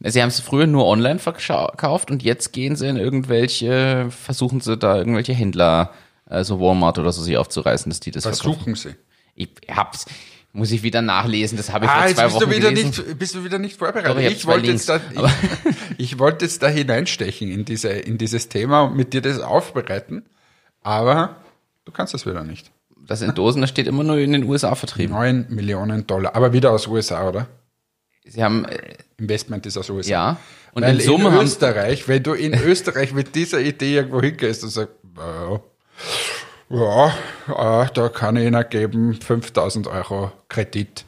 Sie 0.02 0.22
haben 0.22 0.30
es 0.30 0.40
früher 0.40 0.68
nur 0.68 0.86
online 0.86 1.18
verkauft 1.20 2.12
und 2.12 2.22
jetzt 2.22 2.54
gehen 2.54 2.76
sie 2.76 2.88
in 2.88 2.98
irgendwelche, 2.98 4.08
versuchen 4.12 4.62
sie 4.62 4.78
da 4.78 4.98
irgendwelche 4.98 5.34
Händler, 5.34 5.92
also 6.28 6.60
Walmart 6.60 7.00
oder 7.00 7.12
so, 7.12 7.24
sich 7.24 7.38
aufzureißen, 7.38 7.90
dass 7.90 8.00
die 8.00 8.12
das 8.12 8.24
verkaufen. 8.24 8.44
Versuchen 8.54 8.76
sie. 8.76 8.96
Ich 9.36 9.50
hab's, 9.76 10.06
muss 10.52 10.70
ich 10.72 10.84
wieder 10.84 11.02
nachlesen, 11.02 11.58
das 11.58 11.72
habe 11.74 11.86
ich 11.86 11.92
Ah, 11.92 11.96
vor 12.02 12.06
jetzt 12.08 12.16
zwei 12.18 12.24
bist 12.26 12.36
Wochen 12.36 12.50
du, 12.52 12.56
wieder 12.56 12.70
gelesen. 12.70 12.88
nicht, 13.08 13.18
bist 13.18 13.34
du 13.34 13.44
wieder 13.44 13.58
nicht 13.58 13.78
vorbereitet. 13.80 14.20
Ich 14.20 14.32
ich, 14.38 14.46
wollte 14.46 14.68
jetzt 14.72 14.88
da, 14.90 14.98
ich, 15.12 15.76
ich 15.98 16.20
wollte 16.20 16.46
jetzt 16.46 16.62
da 16.62 16.68
hineinstechen 16.68 17.50
in, 17.50 17.66
diese, 17.66 17.90
in 17.90 18.20
dieses 18.20 18.50
Thema 18.50 18.84
und 18.84 18.96
mit 18.96 19.14
dir 19.14 19.22
das 19.22 19.40
aufbereiten, 19.40 20.24
aber 20.84 21.38
du 21.86 21.92
kannst 21.92 22.14
das 22.14 22.28
wieder 22.28 22.44
nicht. 22.44 22.70
Das 23.06 23.22
in 23.22 23.34
Dosen, 23.36 23.62
das 23.62 23.70
steht 23.70 23.88
immer 23.88 24.04
nur 24.04 24.18
in 24.18 24.32
den 24.32 24.44
USA 24.46 24.76
vertrieben. 24.76 25.14
9 25.14 25.48
Millionen 25.50 26.08
Dollar, 26.08 26.36
aber 26.36 26.54
wieder 26.54 26.72
aus 26.72 26.88
USA, 26.88 27.28
oder? 27.28 27.48
Sie 28.26 28.44
haben, 28.44 28.66
äh, 28.66 28.96
Investment 29.18 29.66
ist 29.66 29.78
aus 29.78 29.90
USA. 29.90 30.10
ja, 30.10 30.38
und 30.74 30.84
Weil 30.84 31.00
in 31.00 31.06
Summe 31.06 31.30
in 31.30 31.46
Österreich, 31.46 32.08
wenn 32.08 32.24
du 32.24 32.34
in 32.34 32.54
Österreich 32.54 33.14
mit 33.14 33.36
dieser 33.36 33.60
Idee 33.60 33.96
irgendwo 33.96 34.22
hingehst 34.22 34.64
und 34.64 34.70
sagst, 34.70 34.96
ja, 35.18 35.62
ja, 36.70 37.84
äh, 37.84 37.88
da 37.94 38.10
kann 38.10 38.38
ich 38.38 38.48
Ihnen 38.48 38.66
geben 38.70 39.14
5000 39.14 39.88
Euro 39.88 40.32
Kredit. 40.48 41.06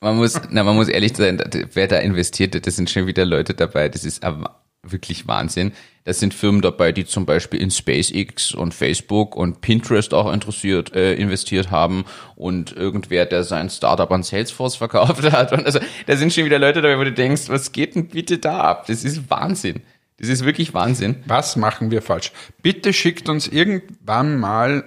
Man 0.00 0.16
muss, 0.16 0.40
na, 0.50 0.62
man 0.62 0.76
muss 0.76 0.88
ehrlich 0.88 1.16
sein, 1.16 1.42
wer 1.72 1.88
da 1.88 1.98
investiert, 1.98 2.66
das 2.66 2.76
sind 2.76 2.90
schon 2.90 3.06
wieder 3.06 3.24
Leute 3.24 3.54
dabei, 3.54 3.88
das 3.88 4.04
ist 4.04 4.22
aber 4.22 4.62
wirklich 4.82 5.26
Wahnsinn. 5.26 5.72
Das 6.04 6.20
sind 6.20 6.34
Firmen 6.34 6.60
dabei, 6.60 6.92
die 6.92 7.06
zum 7.06 7.24
Beispiel 7.24 7.62
in 7.62 7.70
SpaceX 7.70 8.52
und 8.52 8.74
Facebook 8.74 9.34
und 9.34 9.62
Pinterest 9.62 10.12
auch 10.12 10.30
interessiert, 10.30 10.94
äh, 10.94 11.14
investiert 11.14 11.70
haben 11.70 12.04
und 12.36 12.76
irgendwer, 12.76 13.24
der 13.24 13.42
sein 13.42 13.70
Startup 13.70 14.10
an 14.12 14.22
Salesforce 14.22 14.76
verkauft 14.76 15.22
hat. 15.32 15.52
Und 15.52 15.64
also, 15.64 15.80
da 16.06 16.16
sind 16.16 16.32
schon 16.32 16.44
wieder 16.44 16.58
Leute 16.58 16.82
dabei, 16.82 16.98
wo 16.98 17.04
du 17.04 17.12
denkst, 17.12 17.48
was 17.48 17.72
geht 17.72 17.94
denn 17.94 18.08
bitte 18.08 18.36
da 18.36 18.60
ab? 18.60 18.86
Das 18.86 19.02
ist 19.02 19.30
Wahnsinn. 19.30 19.82
Das 20.18 20.28
ist 20.28 20.44
wirklich 20.44 20.74
Wahnsinn. 20.74 21.22
Was 21.26 21.56
machen 21.56 21.90
wir 21.90 22.02
falsch? 22.02 22.32
Bitte 22.62 22.92
schickt 22.92 23.30
uns 23.30 23.48
irgendwann 23.48 24.38
mal, 24.38 24.84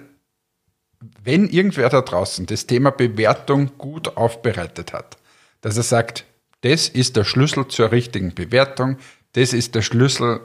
wenn 1.24 1.48
irgendwer 1.48 1.88
da 1.88 2.00
draußen 2.00 2.46
das 2.46 2.66
Thema 2.66 2.90
Bewertung 2.90 3.72
gut 3.76 4.16
aufbereitet 4.16 4.92
hat, 4.92 5.16
dass 5.62 5.76
er 5.76 5.82
sagt, 5.82 6.24
das 6.60 6.88
ist 6.88 7.16
der 7.16 7.24
Schlüssel 7.24 7.66
zur 7.66 7.90
richtigen 7.90 8.34
Bewertung, 8.34 8.98
das 9.32 9.52
ist 9.52 9.74
der 9.74 9.82
Schlüssel 9.82 10.40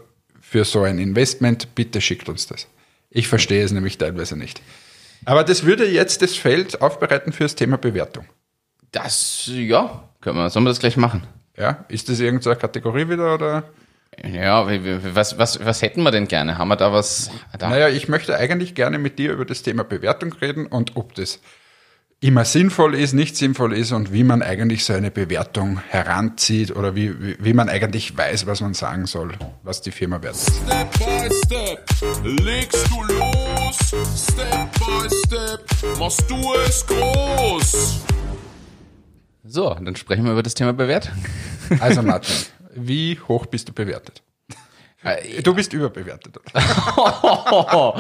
für 0.54 0.66
so 0.66 0.84
ein 0.84 1.00
Investment, 1.00 1.74
bitte 1.74 2.00
schickt 2.00 2.30
uns 2.30 2.46
das. 2.46 2.68
Ich 3.10 3.28
verstehe 3.28 3.64
es 3.64 3.72
nämlich 3.72 3.98
teilweise 3.98 4.38
nicht. 4.38 4.62
Aber 5.26 5.44
das 5.44 5.66
würde 5.66 5.90
jetzt 5.90 6.22
das 6.22 6.36
Feld 6.36 6.80
aufbereiten 6.80 7.34
für 7.34 7.42
das 7.42 7.56
Thema 7.56 7.80
Bewertung. 7.80 8.28
Das, 8.92 9.50
ja, 9.52 10.08
können 10.22 10.38
wir, 10.38 10.52
sollen 10.52 10.66
wir 10.66 10.70
das 10.70 10.78
gleich 10.78 10.96
machen? 10.96 11.24
Ja, 11.58 11.86
ist 11.88 12.08
das 12.08 12.20
irgendeine 12.20 12.56
Kategorie 12.56 13.10
wieder 13.10 13.34
oder? 13.34 13.64
Ja, 14.24 14.68
was, 15.16 15.40
was, 15.40 15.66
was 15.66 15.82
hätten 15.82 16.04
wir 16.04 16.12
denn 16.12 16.28
gerne? 16.28 16.60
Haben 16.60 16.68
wir 16.68 16.76
da 16.76 16.94
was? 16.94 17.32
Da? 17.58 17.72
Naja, 17.72 17.90
ich 17.90 18.08
möchte 18.08 18.38
eigentlich 18.38 18.76
gerne 18.76 19.00
mit 19.00 19.18
dir 19.18 19.32
über 19.32 19.46
das 19.46 19.64
Thema 19.64 19.84
Bewertung 19.84 20.34
reden 20.34 20.68
und 20.68 20.96
ob 20.96 21.16
das 21.16 21.40
immer 22.24 22.46
sinnvoll 22.46 22.96
ist, 22.96 23.12
nicht 23.12 23.36
sinnvoll 23.36 23.74
ist 23.74 23.92
und 23.92 24.14
wie 24.14 24.24
man 24.24 24.42
eigentlich 24.42 24.86
so 24.86 24.94
eine 24.94 25.12
Bewertung 25.12 25.82
heranzieht 25.90 26.74
oder 26.74 26.96
wie, 26.96 27.22
wie, 27.22 27.36
wie 27.38 27.54
man 27.54 27.68
eigentlich 27.68 28.18
weiß, 28.18 28.48
was 28.48 28.62
man 28.62 28.74
sagen 28.74 29.08
soll, 29.08 29.34
was 29.62 29.82
die 29.82 29.92
Firma 29.92 30.22
wert 30.22 30.36
ist. 30.36 30.50
Step 30.56 30.90
by 31.00 31.30
Step 31.46 31.86
legst 32.40 32.88
du 32.90 33.04
los. 33.14 33.78
Step 34.16 34.72
by 34.80 35.10
Step 35.26 35.66
machst 36.00 36.24
du 36.30 36.54
es 36.66 36.88
groß. 36.88 38.00
So, 39.44 39.74
dann 39.74 39.98
sprechen 39.98 40.24
wir 40.24 40.32
über 40.32 40.44
das 40.44 40.54
Thema 40.54 40.72
Bewertung. 40.72 41.12
Also 41.82 42.02
Martin, 42.04 42.34
wie 42.74 43.20
hoch 43.28 43.48
bist 43.48 43.68
du 43.68 43.74
bewertet? 43.74 44.24
Äh, 45.04 45.42
Du 45.42 45.54
bist 45.54 45.74
überbewertet. 45.74 46.38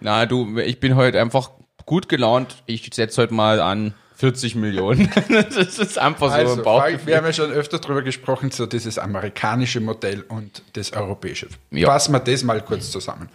Na, 0.00 0.24
du, 0.26 0.56
ich 0.60 0.78
bin 0.78 0.94
heute 0.94 1.20
einfach 1.20 1.50
gut 1.86 2.08
gelaunt. 2.08 2.62
Ich 2.66 2.88
setze 2.92 3.22
heute 3.22 3.34
mal 3.34 3.60
an 3.60 3.94
40 4.20 4.54
Millionen. 4.54 5.10
das 5.28 5.78
ist 5.78 5.98
einfach 5.98 6.28
so 6.28 6.34
Also, 6.34 6.64
ein 6.68 7.06
wir 7.06 7.16
haben 7.16 7.24
ja 7.24 7.32
schon 7.32 7.50
öfter 7.50 7.78
darüber 7.78 8.02
gesprochen, 8.02 8.50
so 8.50 8.66
dieses 8.66 8.98
amerikanische 8.98 9.80
Modell 9.80 10.22
und 10.28 10.62
das 10.74 10.92
europäische. 10.92 11.48
Ja. 11.70 11.86
Fassen 11.88 12.12
wir 12.12 12.20
das 12.20 12.44
mal 12.44 12.60
kurz 12.60 12.90
zusammen. 12.90 13.30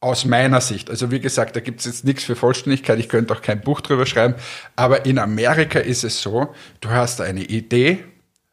Aus 0.00 0.24
meiner 0.24 0.60
Sicht, 0.60 0.88
also 0.88 1.10
wie 1.10 1.20
gesagt, 1.20 1.56
da 1.56 1.60
gibt 1.60 1.80
es 1.80 1.86
jetzt 1.86 2.04
nichts 2.04 2.24
für 2.24 2.36
Vollständigkeit, 2.36 2.98
ich 2.98 3.08
könnte 3.08 3.34
auch 3.34 3.42
kein 3.42 3.60
Buch 3.60 3.80
drüber 3.80 4.06
schreiben, 4.06 4.34
aber 4.74 5.04
in 5.04 5.18
Amerika 5.18 5.80
ist 5.80 6.04
es 6.04 6.20
so, 6.22 6.54
du 6.80 6.90
hast 6.90 7.20
eine 7.20 7.42
Idee, 7.42 8.04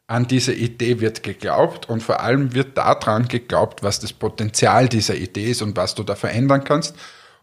an 0.06 0.26
diese 0.26 0.52
Idee 0.52 1.00
wird 1.00 1.22
geglaubt 1.22 1.88
und 1.88 2.02
vor 2.02 2.20
allem 2.20 2.54
wird 2.54 2.76
daran 2.76 3.26
geglaubt, 3.28 3.82
was 3.82 4.00
das 4.00 4.12
Potenzial 4.12 4.88
dieser 4.88 5.14
Idee 5.14 5.50
ist 5.50 5.62
und 5.62 5.76
was 5.76 5.94
du 5.94 6.02
da 6.02 6.14
verändern 6.14 6.64
kannst. 6.64 6.94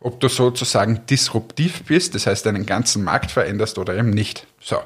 Ob 0.02 0.20
du 0.20 0.28
sozusagen 0.28 1.06
disruptiv 1.06 1.84
bist, 1.84 2.16
das 2.16 2.28
heißt 2.28 2.46
einen 2.48 2.66
ganzen 2.66 3.04
Markt 3.04 3.32
veränderst 3.32 3.78
oder 3.78 3.96
eben 3.96 4.10
nicht. 4.10 4.48
So. 4.60 4.78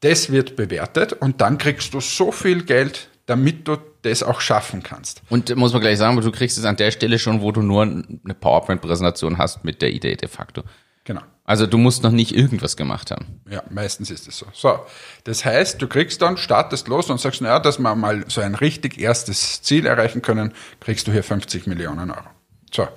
Das 0.00 0.32
wird 0.32 0.56
bewertet 0.56 1.12
und 1.12 1.40
dann 1.40 1.58
kriegst 1.58 1.92
du 1.92 2.00
so 2.00 2.32
viel 2.32 2.64
Geld, 2.64 3.08
damit 3.26 3.68
du 3.68 3.76
das 4.02 4.22
auch 4.22 4.40
schaffen 4.40 4.82
kannst. 4.82 5.22
Und 5.28 5.54
muss 5.56 5.72
man 5.72 5.82
gleich 5.82 5.98
sagen, 5.98 6.18
du 6.18 6.32
kriegst 6.32 6.56
es 6.56 6.64
an 6.64 6.76
der 6.76 6.90
Stelle 6.92 7.18
schon, 7.18 7.42
wo 7.42 7.52
du 7.52 7.62
nur 7.62 7.82
eine 7.82 8.34
PowerPoint-Präsentation 8.34 9.38
hast 9.38 9.64
mit 9.64 9.82
der 9.82 9.90
Idee 9.90 10.16
de 10.16 10.28
facto. 10.28 10.62
Genau. 11.04 11.22
Also 11.44 11.66
du 11.66 11.78
musst 11.78 12.02
noch 12.02 12.10
nicht 12.10 12.34
irgendwas 12.34 12.76
gemacht 12.76 13.10
haben. 13.10 13.40
Ja, 13.50 13.62
meistens 13.70 14.10
ist 14.10 14.28
es 14.28 14.38
so. 14.38 14.46
So, 14.52 14.80
das 15.24 15.44
heißt, 15.44 15.80
du 15.80 15.88
kriegst 15.88 16.20
dann, 16.22 16.36
startest 16.36 16.88
los 16.88 17.08
und 17.10 17.20
sagst, 17.20 17.40
naja, 17.40 17.60
dass 17.60 17.78
wir 17.78 17.94
mal 17.94 18.24
so 18.28 18.40
ein 18.40 18.54
richtig 18.54 18.98
erstes 18.98 19.62
Ziel 19.62 19.86
erreichen 19.86 20.22
können, 20.22 20.52
kriegst 20.80 21.06
du 21.06 21.12
hier 21.12 21.24
50 21.24 21.66
Millionen 21.66 22.10
Euro. 22.10 22.28
So, 22.70 22.88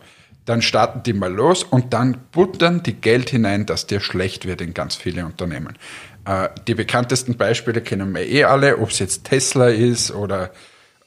dann 0.45 0.61
starten 0.61 1.03
die 1.03 1.13
mal 1.13 1.31
los 1.31 1.63
und 1.63 1.93
dann 1.93 2.17
buttern 2.31 2.83
die 2.83 2.93
Geld 2.93 3.29
hinein, 3.29 3.65
dass 3.65 3.87
dir 3.87 3.99
schlecht 3.99 4.45
wird 4.47 4.61
in 4.61 4.73
ganz 4.73 4.95
viele 4.95 5.25
Unternehmen. 5.25 5.77
Äh, 6.25 6.49
die 6.67 6.75
bekanntesten 6.75 7.37
Beispiele 7.37 7.81
kennen 7.81 8.13
wir 8.13 8.25
eh 8.27 8.43
alle, 8.45 8.77
ob 8.79 8.89
es 8.89 8.99
jetzt 8.99 9.25
Tesla 9.25 9.67
ist 9.67 10.11
oder 10.11 10.51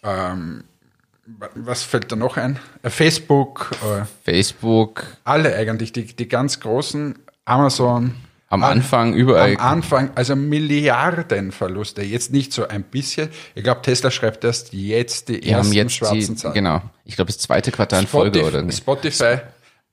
ähm, 0.02 0.64
wa- 1.26 1.48
was 1.54 1.82
fällt 1.82 2.12
da 2.12 2.16
noch 2.16 2.36
ein? 2.36 2.58
Äh, 2.82 2.90
Facebook, 2.90 3.70
äh, 3.82 4.04
Facebook, 4.24 5.04
alle 5.24 5.54
eigentlich, 5.56 5.92
die, 5.92 6.04
die 6.04 6.28
ganz 6.28 6.60
großen, 6.60 7.18
Amazon. 7.44 8.14
Am 8.54 8.62
Anfang 8.64 9.14
überall. 9.14 9.56
Am 9.56 9.72
Anfang, 9.78 10.10
also 10.14 10.36
Milliardenverluste. 10.36 12.02
Jetzt 12.02 12.32
nicht 12.32 12.52
so 12.52 12.66
ein 12.68 12.82
bisschen. 12.84 13.28
Ich 13.54 13.64
glaube, 13.64 13.82
Tesla 13.82 14.10
schreibt 14.10 14.44
erst 14.44 14.72
jetzt 14.72 15.28
die 15.28 15.40
haben 15.54 15.58
ersten 15.58 15.72
jetzt 15.74 15.94
schwarzen 15.94 16.18
die, 16.18 16.36
Zahlen. 16.36 16.54
genau. 16.54 16.82
Ich 17.04 17.16
glaube, 17.16 17.32
das 17.32 17.38
zweite 17.38 17.72
Quartal 17.72 18.02
in 18.02 18.06
Folge 18.06 18.38
Spotify, 18.38 18.56
oder 18.56 18.62
nicht. 18.62 18.78
Spotify, 18.78 19.36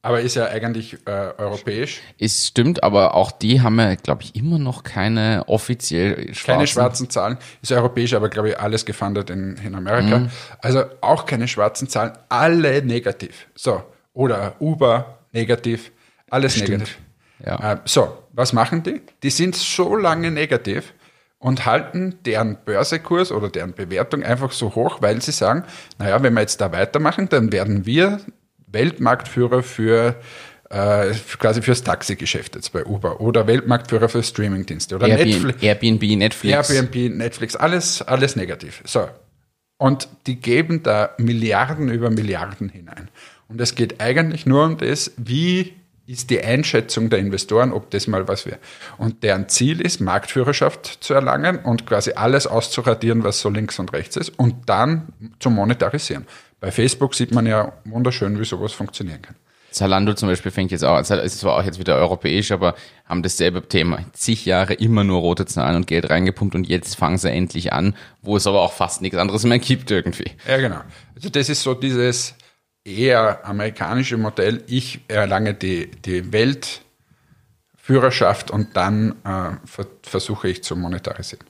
aber 0.04 0.22
ist 0.22 0.36
ja 0.36 0.48
eigentlich 0.48 0.98
äh, 1.06 1.12
europäisch. 1.38 2.02
Es 2.18 2.48
stimmt, 2.48 2.84
aber 2.84 3.14
auch 3.14 3.32
die 3.32 3.62
haben 3.62 3.80
ja, 3.80 3.94
glaube 3.96 4.24
ich, 4.24 4.36
immer 4.36 4.58
noch 4.58 4.84
keine 4.84 5.44
offiziell 5.48 6.34
schwarzen. 6.34 6.46
Keine 6.46 6.68
schwarzen 6.68 7.10
Zahlen. 7.10 7.38
Ist 7.62 7.72
europäisch, 7.72 8.14
aber 8.14 8.30
glaube 8.30 8.50
ich 8.50 8.60
alles 8.60 8.86
gefundet 8.86 9.30
in, 9.30 9.58
in 9.58 9.76
Amerika. 9.76 10.20
Mhm. 10.20 10.30
Also 10.60 10.86
auch 11.02 11.26
keine 11.26 11.48
schwarzen 11.48 11.88
Zahlen. 11.88 12.14
Alle 12.30 12.82
negativ. 12.84 13.48
So. 13.56 13.84
Oder 14.14 14.56
Uber 14.60 15.20
negativ. 15.34 15.92
Alles 16.30 16.58
negativ. 16.58 16.98
Ja. 17.46 17.74
Äh, 17.74 17.78
so, 17.86 18.18
was 18.34 18.54
machen 18.54 18.84
die? 18.84 19.02
Die 19.24 19.30
sind 19.30 19.56
so 19.56 19.96
lange 19.96 20.32
negativ 20.32 20.94
und 21.40 21.66
halten 21.66 22.20
deren 22.26 22.58
Börsekurs 22.64 23.32
oder 23.32 23.50
deren 23.50 23.74
Bewertung 23.74 24.24
einfach 24.24 24.52
so 24.52 24.76
hoch, 24.76 25.02
weil 25.02 25.22
sie 25.22 25.32
sagen, 25.32 25.64
naja, 25.98 26.22
wenn 26.24 26.34
wir 26.34 26.42
jetzt 26.42 26.62
da 26.62 26.72
weitermachen, 26.72 27.30
dann 27.30 27.52
werden 27.52 27.86
wir 27.86 28.22
Weltmarktführer 28.68 29.64
für 29.64 30.16
äh, 30.70 31.12
quasi 31.40 31.62
fürs 31.62 31.84
Taxigeschäft 31.84 32.56
jetzt 32.56 32.72
bei 32.72 32.86
Uber 32.86 33.20
oder 33.20 33.48
Weltmarktführer 33.48 34.08
für 34.08 34.24
Streamingdienste 34.24 34.96
oder 34.96 35.08
Netflix. 35.08 35.62
Airbnb, 35.62 36.04
Airbnb, 36.04 36.18
Netflix. 36.18 36.70
Airbnb, 36.70 37.18
Netflix, 37.18 37.56
alles, 37.56 38.02
alles 38.02 38.36
negativ. 38.36 38.82
So. 38.86 39.10
Und 39.78 40.08
die 40.28 40.36
geben 40.36 40.84
da 40.84 41.10
Milliarden 41.18 41.90
über 41.90 42.12
Milliarden 42.12 42.70
hinein. 42.70 43.10
Und 43.48 43.60
es 43.60 43.76
geht 43.76 44.00
eigentlich 44.00 44.46
nur 44.46 44.64
um 44.64 44.78
das, 44.78 45.12
wie 45.18 45.74
ist 46.08 46.30
die 46.30 46.42
Einschätzung 46.42 47.10
der 47.10 47.20
Investoren, 47.20 47.72
ob 47.72 47.90
das 47.92 48.08
mal 48.08 48.28
was 48.28 48.46
wäre. 48.46 48.60
Und 48.98 49.24
deren 49.24 49.48
Ziel 49.50 49.80
ist, 49.82 50.02
Marktführerschaft 50.02 51.04
zu 51.04 51.14
erlangen 51.14 51.60
und 51.60 51.86
quasi 51.86 52.14
alles 52.14 52.48
auszuradieren, 52.48 53.24
was 53.24 53.40
so 53.40 53.50
links 53.50 53.80
und 53.80 53.94
rechts 53.94 54.18
ist 54.18 54.30
und 54.30 54.68
dann 54.70 55.14
zu 55.40 55.50
monetarisieren. 55.50 56.26
Bei 56.60 56.72
Facebook 56.72 57.16
sieht 57.16 57.34
man 57.34 57.46
ja 57.46 57.74
wunderschön, 57.86 58.40
wie 58.40 58.46
sowas 58.46 58.74
funktionieren 58.74 59.22
kann. 59.22 59.36
Zalando 59.72 60.14
zum 60.14 60.28
Beispiel 60.28 60.52
fängt 60.52 60.72
jetzt 60.72 60.84
auch, 60.84 61.00
es 61.00 61.10
ist 61.10 61.40
zwar 61.40 61.56
auch 61.58 61.64
jetzt 61.64 61.80
wieder 61.80 61.96
europäisch, 61.96 62.52
aber 62.52 62.76
haben 63.06 63.24
dasselbe 63.24 63.66
Thema. 63.66 64.00
Zig 64.12 64.46
Jahre 64.46 64.74
immer 64.74 65.06
nur 65.06 65.22
rote 65.22 65.46
Zahlen 65.46 65.78
und 65.78 65.88
Geld 65.88 66.10
reingepumpt 66.10 66.56
und 66.56 66.68
jetzt 66.68 66.98
fangen 66.98 67.18
sie 67.18 67.32
endlich 67.32 67.72
an, 67.72 67.96
wo 68.22 68.36
es 68.36 68.46
aber 68.48 68.60
auch 68.60 68.74
fast 68.74 69.02
nichts 69.02 69.18
anderes 69.18 69.46
mehr 69.46 69.60
gibt 69.60 69.90
irgendwie. 69.90 70.32
Ja, 70.46 70.58
genau. 70.58 70.82
Also 71.16 71.30
das 71.30 71.48
ist 71.48 71.62
so 71.62 71.74
dieses 71.74 72.36
eher 72.84 73.46
amerikanische 73.46 74.18
Modell. 74.18 74.64
Ich 74.68 75.00
erlange 75.08 75.54
die, 75.54 75.90
die 75.92 76.34
Weltführerschaft 76.34 78.52
und 78.52 78.76
dann 78.76 79.12
äh, 79.24 79.52
ver 79.66 79.88
versuche 80.04 80.50
ich 80.50 80.62
zu 80.64 80.76
monetarisieren. 80.76 81.46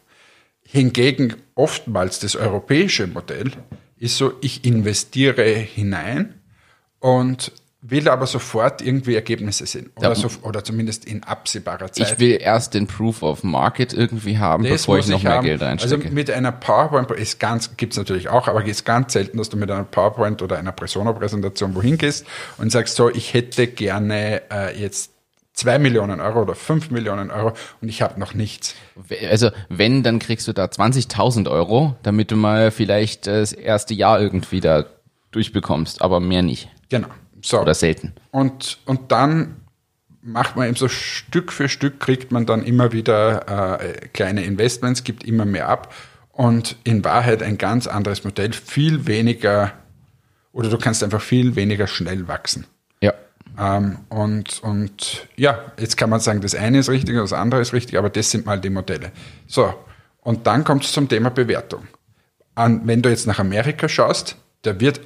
Hingegen 0.63 1.37
oftmals 1.55 2.19
das 2.19 2.35
europäische 2.35 3.07
Modell 3.07 3.53
ist 3.97 4.17
so, 4.17 4.33
ich 4.41 4.65
investiere 4.65 5.43
hinein 5.43 6.41
und 6.99 7.51
will 7.83 8.07
aber 8.09 8.27
sofort 8.27 8.81
irgendwie 8.81 9.15
Ergebnisse 9.15 9.65
sehen. 9.65 9.89
Oder, 9.95 10.09
Ja. 10.09 10.15
so, 10.15 10.29
oder 10.43 10.63
zumindest 10.63 11.05
in 11.05 11.23
absehbarer 11.23 11.91
Zeit. 11.91 12.11
Ich 12.11 12.19
will 12.19 12.37
erst 12.39 12.75
den 12.75 12.85
Proof 12.85 13.23
of 13.23 13.43
Market 13.43 13.91
irgendwie 13.93 14.37
haben, 14.37 14.63
bevor 14.63 14.99
ich 14.99 15.07
noch 15.07 15.23
mehr 15.23 15.33
haben. 15.33 15.45
Geld 15.45 15.61
reinstecke. 15.61 15.95
Also 15.95 16.13
mit 16.13 16.29
einer 16.29 16.51
PowerPoint 16.51 17.09
ist 17.11 17.39
ganz, 17.39 17.75
gibt's 17.77 17.97
natürlich 17.97 18.29
auch, 18.29 18.47
aber 18.47 18.61
es 18.63 18.69
ist 18.69 18.85
ganz 18.85 19.13
selten, 19.13 19.37
dass 19.39 19.49
du 19.49 19.57
mit 19.57 19.71
einer 19.71 19.83
PowerPoint 19.83 20.43
oder 20.43 20.59
einer 20.59 20.71
Persona-Präsentation 20.71 21.73
wohin 21.73 21.97
gehst 21.97 22.25
und 22.59 22.71
sagst 22.71 22.95
so, 22.95 23.09
ich 23.09 23.33
hätte 23.33 23.65
gerne 23.65 24.43
äh, 24.51 24.79
jetzt 24.79 25.11
zwei 25.53 25.79
Millionen 25.79 26.21
Euro 26.21 26.43
oder 26.43 26.53
fünf 26.55 26.91
Millionen 26.91 27.31
Euro 27.31 27.53
und 27.81 27.89
ich 27.89 28.03
habe 28.03 28.19
noch 28.19 28.35
nichts. 28.35 28.75
Also 29.29 29.49
wenn, 29.69 30.03
dann 30.03 30.19
kriegst 30.19 30.47
du 30.47 30.53
da 30.53 30.65
20.000 30.65 31.49
Euro, 31.49 31.95
damit 32.03 32.29
du 32.31 32.35
mal 32.35 32.69
vielleicht 32.69 33.25
das 33.25 33.53
erste 33.53 33.95
Jahr 33.95 34.21
irgendwie 34.21 34.59
da 34.59 34.85
durchbekommst, 35.31 36.01
aber 36.01 36.19
mehr 36.19 36.43
nicht. 36.43 36.69
Genau. 36.89 37.07
So. 37.41 37.59
Oder 37.59 37.73
selten. 37.73 38.13
Und, 38.31 38.79
und 38.85 39.11
dann 39.11 39.61
macht 40.21 40.55
man 40.55 40.67
eben 40.67 40.75
so 40.75 40.87
Stück 40.87 41.51
für 41.51 41.67
Stück, 41.67 41.99
kriegt 41.99 42.31
man 42.31 42.45
dann 42.45 42.63
immer 42.63 42.91
wieder 42.91 43.79
äh, 43.81 44.07
kleine 44.09 44.43
Investments, 44.43 45.03
gibt 45.03 45.23
immer 45.23 45.45
mehr 45.45 45.67
ab 45.67 45.93
und 46.31 46.75
in 46.83 47.03
Wahrheit 47.03 47.43
ein 47.43 47.57
ganz 47.57 47.87
anderes 47.87 48.23
Modell, 48.23 48.53
viel 48.53 49.07
weniger, 49.07 49.73
oder 50.53 50.69
du 50.69 50.77
kannst 50.77 51.03
einfach 51.03 51.21
viel 51.21 51.55
weniger 51.55 51.87
schnell 51.87 52.27
wachsen. 52.27 52.65
Ja. 53.01 53.13
Ähm, 53.57 53.99
und, 54.09 54.61
und 54.63 55.27
ja, 55.35 55.71
jetzt 55.79 55.97
kann 55.97 56.09
man 56.09 56.19
sagen, 56.19 56.41
das 56.41 56.55
eine 56.55 56.79
ist 56.79 56.89
richtig, 56.89 57.15
das 57.15 57.33
andere 57.33 57.61
ist 57.61 57.73
richtig, 57.73 57.97
aber 57.97 58.09
das 58.09 58.31
sind 58.31 58.45
mal 58.45 58.59
die 58.59 58.69
Modelle. 58.69 59.11
So, 59.47 59.73
und 60.21 60.45
dann 60.47 60.63
kommt 60.63 60.83
es 60.85 60.91
zum 60.91 61.09
Thema 61.09 61.29
Bewertung. 61.29 61.87
An, 62.53 62.81
wenn 62.85 63.01
du 63.01 63.09
jetzt 63.09 63.27
nach 63.27 63.39
Amerika 63.39 63.89
schaust, 63.89 64.35
da 64.61 64.79
wird 64.79 65.01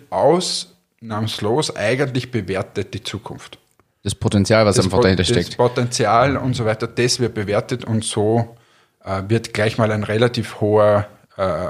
ausnahmslos 1.02 1.76
eigentlich 1.76 2.32
bewertet 2.32 2.94
die 2.94 3.04
Zukunft. 3.04 3.60
Das 4.04 4.16
Potenzial, 4.16 4.66
was 4.66 4.78
einfach 4.78 4.98
Pot- 4.98 5.06
dahinter 5.06 5.24
das 5.24 5.30
steckt. 5.30 5.58
Potenzial 5.58 6.38
und 6.38 6.54
so 6.54 6.66
weiter, 6.66 6.88
das 6.88 7.20
wird 7.20 7.34
bewertet 7.34 7.86
und 7.86 8.04
so 8.04 8.56
äh, 9.04 9.24
wird 9.28 9.54
gleich 9.54 9.78
mal 9.78 9.92
ein 9.92 10.04
relativ 10.04 10.62
hoher 10.62 11.08
äh, 11.38 11.68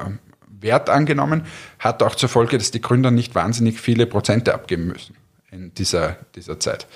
Wert 0.47 0.89
angenommen. 0.89 1.45
Hat 1.79 2.03
auch 2.03 2.15
zur 2.15 2.29
Folge, 2.29 2.57
dass 2.57 2.71
die 2.71 2.81
Gründer 2.81 3.11
nicht 3.11 3.35
wahnsinnig 3.35 3.79
viele 3.79 4.05
Prozente 4.05 4.53
abgeben 4.53 4.87
müssen 4.87 5.15
in 5.51 5.73
dieser, 5.73 6.17
dieser 6.35 6.59
Zeit. 6.59 6.87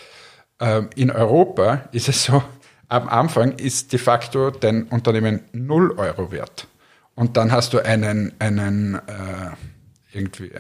Ähm, 0.60 0.90
in 0.96 1.10
Europa 1.12 1.84
ist 1.92 2.10
es 2.10 2.26
so, 2.26 2.44
am 2.90 3.08
Anfang 3.08 3.54
ist 3.54 3.94
de 3.94 4.00
facto 4.00 4.50
dein 4.52 4.84
Unternehmen 4.84 5.42
0 5.54 5.92
Euro 5.98 6.32
wert. 6.32 6.68
Und 7.16 7.38
dann 7.38 7.52
hast 7.52 7.74
du 7.74 7.80
einen, 7.80 8.34
einen 8.40 8.96
äh, 8.96 9.00
irgendwie 10.12 10.52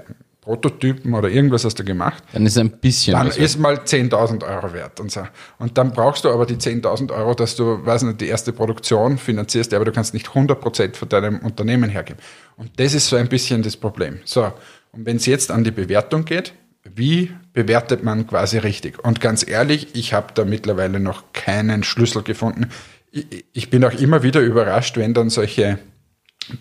Prototypen 0.41 1.13
oder 1.13 1.29
irgendwas 1.29 1.65
hast 1.65 1.77
du 1.79 1.83
gemacht 1.83 2.23
Dann 2.31 2.45
ist 2.45 2.57
ein 2.57 2.71
bisschen 2.71 3.13
dann 3.13 3.27
ist 3.27 3.59
mal 3.59 3.75
10.000 3.75 4.47
Euro 4.47 4.73
wert 4.73 4.99
und 4.99 5.11
so. 5.11 5.21
Und 5.57 5.77
dann 5.77 5.91
brauchst 5.91 6.23
du 6.23 6.29
aber 6.29 6.45
die 6.45 6.55
10.000 6.55 7.13
Euro, 7.13 7.33
dass 7.33 7.55
du, 7.55 7.85
weiß 7.85 8.03
nicht, 8.03 8.21
die 8.21 8.27
erste 8.27 8.53
Produktion 8.53 9.17
finanzierst, 9.17 9.73
aber 9.73 9.85
du 9.85 9.91
kannst 9.91 10.13
nicht 10.13 10.27
100% 10.27 10.95
von 10.95 11.09
deinem 11.09 11.39
Unternehmen 11.39 11.89
hergeben. 11.89 12.21
Und 12.55 12.79
das 12.79 12.93
ist 12.93 13.07
so 13.07 13.17
ein 13.17 13.27
bisschen 13.27 13.63
das 13.63 13.75
Problem. 13.75 14.19
So, 14.23 14.51
und 14.91 15.05
wenn 15.05 15.17
es 15.17 15.25
jetzt 15.25 15.51
an 15.51 15.63
die 15.63 15.71
Bewertung 15.71 16.25
geht, 16.25 16.53
wie 16.83 17.31
bewertet 17.53 18.03
man 18.03 18.25
quasi 18.25 18.57
richtig? 18.57 19.03
Und 19.03 19.19
ganz 19.19 19.47
ehrlich, 19.47 19.89
ich 19.93 20.13
habe 20.13 20.33
da 20.33 20.45
mittlerweile 20.45 20.99
noch 20.99 21.33
keinen 21.33 21.83
Schlüssel 21.83 22.23
gefunden. 22.23 22.69
Ich, 23.11 23.45
ich 23.53 23.69
bin 23.69 23.83
auch 23.83 23.93
immer 23.93 24.23
wieder 24.23 24.39
überrascht, 24.39 24.97
wenn 24.97 25.13
dann 25.13 25.29
solche 25.29 25.79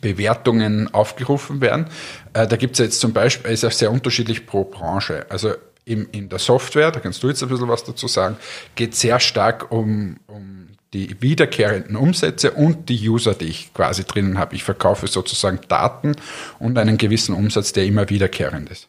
Bewertungen 0.01 0.92
aufgerufen 0.92 1.61
werden. 1.61 1.87
Äh, 2.33 2.46
da 2.46 2.57
gibt 2.57 2.74
es 2.74 2.79
jetzt 2.79 3.01
zum 3.01 3.12
Beispiel, 3.12 3.51
ist 3.51 3.64
auch 3.64 3.72
sehr 3.72 3.90
unterschiedlich 3.90 4.46
pro 4.46 4.64
Branche. 4.64 5.27
Also 5.29 5.55
im, 5.85 6.09
in 6.12 6.29
der 6.29 6.38
Software, 6.38 6.90
da 6.90 7.01
kannst 7.01 7.22
du 7.22 7.29
jetzt 7.29 7.42
ein 7.42 7.48
bisschen 7.48 7.68
was 7.68 7.85
dazu 7.85 8.09
sagen, 8.09 8.37
geht 8.74 8.94
sehr 8.94 9.20
stark 9.20 9.72
um, 9.72 10.18
um 10.27 10.68
die 10.92 11.20
wiederkehrenden 11.20 11.96
Umsätze 11.96 12.53
und 12.53 12.88
die 12.88 13.09
User, 13.09 13.35
die 13.35 13.46
ich 13.46 13.72
quasi 13.74 14.05
drinnen 14.05 14.38
habe. 14.38 14.55
Ich 14.55 14.64
verkaufe 14.64 15.07
sozusagen 15.07 15.61
Daten 15.68 16.16
und 16.59 16.79
einen 16.79 16.96
gewissen 16.96 17.35
Umsatz, 17.35 17.72
der 17.72 17.85
immer 17.85 18.09
wiederkehrend 18.09 18.70
ist. 18.70 18.88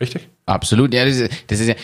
Richtig? 0.00 0.28
Absolut, 0.46 0.92
ja, 0.92 1.04
das 1.04 1.16
ist, 1.16 1.32
das 1.46 1.60
ist 1.60 1.68
ja, 1.68 1.74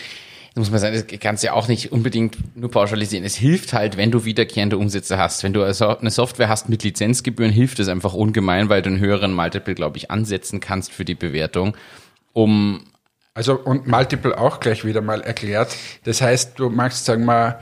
das 0.55 0.61
muss 0.61 0.71
man 0.71 0.79
sagen, 0.79 0.95
das 0.95 1.19
kannst 1.19 1.43
du 1.43 1.47
ja 1.47 1.53
auch 1.53 1.67
nicht 1.67 1.91
unbedingt 1.91 2.57
nur 2.57 2.71
pauschalisieren. 2.71 3.23
Es 3.23 3.35
hilft 3.35 3.73
halt, 3.73 3.97
wenn 3.97 4.11
du 4.11 4.25
wiederkehrende 4.25 4.77
Umsätze 4.77 5.17
hast. 5.17 5.43
Wenn 5.43 5.53
du 5.53 5.63
also 5.63 5.97
eine 5.97 6.09
Software 6.09 6.49
hast 6.49 6.69
mit 6.69 6.83
Lizenzgebühren, 6.83 7.51
hilft 7.51 7.79
es 7.79 7.87
einfach 7.87 8.13
ungemein, 8.13 8.67
weil 8.69 8.81
du 8.81 8.89
einen 8.89 8.99
höheren 8.99 9.33
Multiple, 9.33 9.75
glaube 9.75 9.97
ich, 9.97 10.09
ansetzen 10.09 10.59
kannst 10.59 10.91
für 10.91 11.05
die 11.05 11.15
Bewertung, 11.15 11.77
um 12.33 12.83
Also 13.35 13.59
und 13.59 13.87
Multiple 13.87 14.37
auch 14.37 14.59
gleich 14.59 14.83
wieder 14.85 15.01
mal 15.01 15.21
erklärt. 15.21 15.75
Das 16.03 16.21
heißt, 16.21 16.57
du 16.57 16.69
machst, 16.69 17.05
sagen 17.05 17.25
wir, 17.25 17.59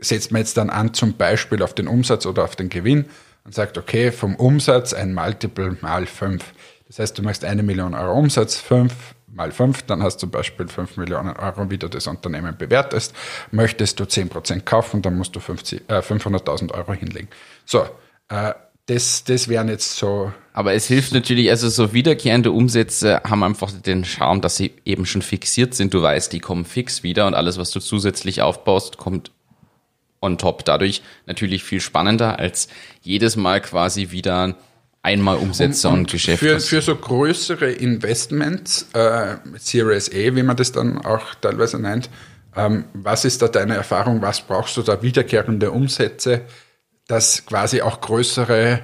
setzt 0.00 0.30
man 0.30 0.40
jetzt 0.40 0.56
dann 0.56 0.70
an 0.70 0.92
zum 0.92 1.14
Beispiel 1.14 1.62
auf 1.62 1.74
den 1.74 1.88
Umsatz 1.88 2.26
oder 2.26 2.44
auf 2.44 2.54
den 2.54 2.68
Gewinn 2.68 3.06
und 3.44 3.54
sagt, 3.54 3.78
okay, 3.78 4.12
vom 4.12 4.36
Umsatz 4.36 4.92
ein 4.92 5.14
Multiple 5.14 5.76
mal 5.80 6.06
fünf. 6.06 6.44
Das 6.86 6.98
heißt, 6.98 7.18
du 7.18 7.22
machst 7.22 7.44
eine 7.44 7.62
Million 7.62 7.94
Euro 7.94 8.18
Umsatz, 8.18 8.56
fünf 8.56 9.13
mal 9.34 9.52
fünf, 9.52 9.82
dann 9.82 10.02
hast 10.02 10.16
du 10.16 10.20
zum 10.20 10.30
Beispiel 10.30 10.68
fünf 10.68 10.96
Millionen 10.96 11.36
Euro, 11.36 11.70
wie 11.70 11.78
du 11.78 11.88
das 11.88 12.06
Unternehmen 12.06 12.56
bewertest. 12.56 13.14
Möchtest 13.50 14.00
du 14.00 14.06
zehn 14.06 14.28
Prozent 14.28 14.64
kaufen, 14.64 15.02
dann 15.02 15.16
musst 15.16 15.34
du 15.36 15.40
50, 15.40 15.82
äh, 15.88 15.98
500.000 15.98 16.72
Euro 16.72 16.92
hinlegen. 16.92 17.28
So, 17.64 17.84
äh, 18.28 18.54
das, 18.86 19.24
das 19.24 19.48
wären 19.48 19.68
jetzt 19.68 19.96
so 19.96 20.30
Aber 20.52 20.74
es 20.74 20.86
hilft 20.86 21.14
natürlich, 21.14 21.48
also 21.48 21.70
so 21.70 21.94
wiederkehrende 21.94 22.52
Umsätze 22.52 23.22
haben 23.24 23.42
einfach 23.42 23.72
den 23.72 24.04
Charme, 24.04 24.42
dass 24.42 24.56
sie 24.56 24.74
eben 24.84 25.06
schon 25.06 25.22
fixiert 25.22 25.74
sind. 25.74 25.94
Du 25.94 26.02
weißt, 26.02 26.32
die 26.32 26.40
kommen 26.40 26.66
fix 26.66 27.02
wieder 27.02 27.26
und 27.26 27.34
alles, 27.34 27.56
was 27.56 27.70
du 27.70 27.80
zusätzlich 27.80 28.42
aufbaust, 28.42 28.98
kommt 28.98 29.30
on 30.20 30.36
top. 30.36 30.64
Dadurch 30.64 31.02
natürlich 31.26 31.64
viel 31.64 31.80
spannender 31.80 32.38
als 32.38 32.68
jedes 33.00 33.36
Mal 33.36 33.60
quasi 33.62 34.10
wieder 34.10 34.54
einmal 35.04 35.36
Umsätze 35.36 35.88
und, 35.88 36.10
Geschäfte. 36.10 36.44
Für, 36.44 36.60
für 36.60 36.82
so 36.82 36.96
größere 36.96 37.70
Investments, 37.70 38.88
äh, 38.94 39.36
Series 39.58 40.10
A, 40.10 40.34
wie 40.34 40.42
man 40.42 40.56
das 40.56 40.72
dann 40.72 40.98
auch 41.04 41.34
teilweise 41.40 41.78
nennt, 41.78 42.10
Ähm, 42.56 42.84
was 42.92 43.24
ist 43.24 43.42
da 43.42 43.48
deine 43.48 43.74
Erfahrung? 43.74 44.22
Was 44.22 44.40
brauchst 44.40 44.76
du 44.76 44.82
da 44.82 45.02
wiederkehrende 45.02 45.72
Umsätze, 45.72 46.42
dass 47.08 47.44
quasi 47.46 47.82
auch 47.82 48.00
größere 48.00 48.78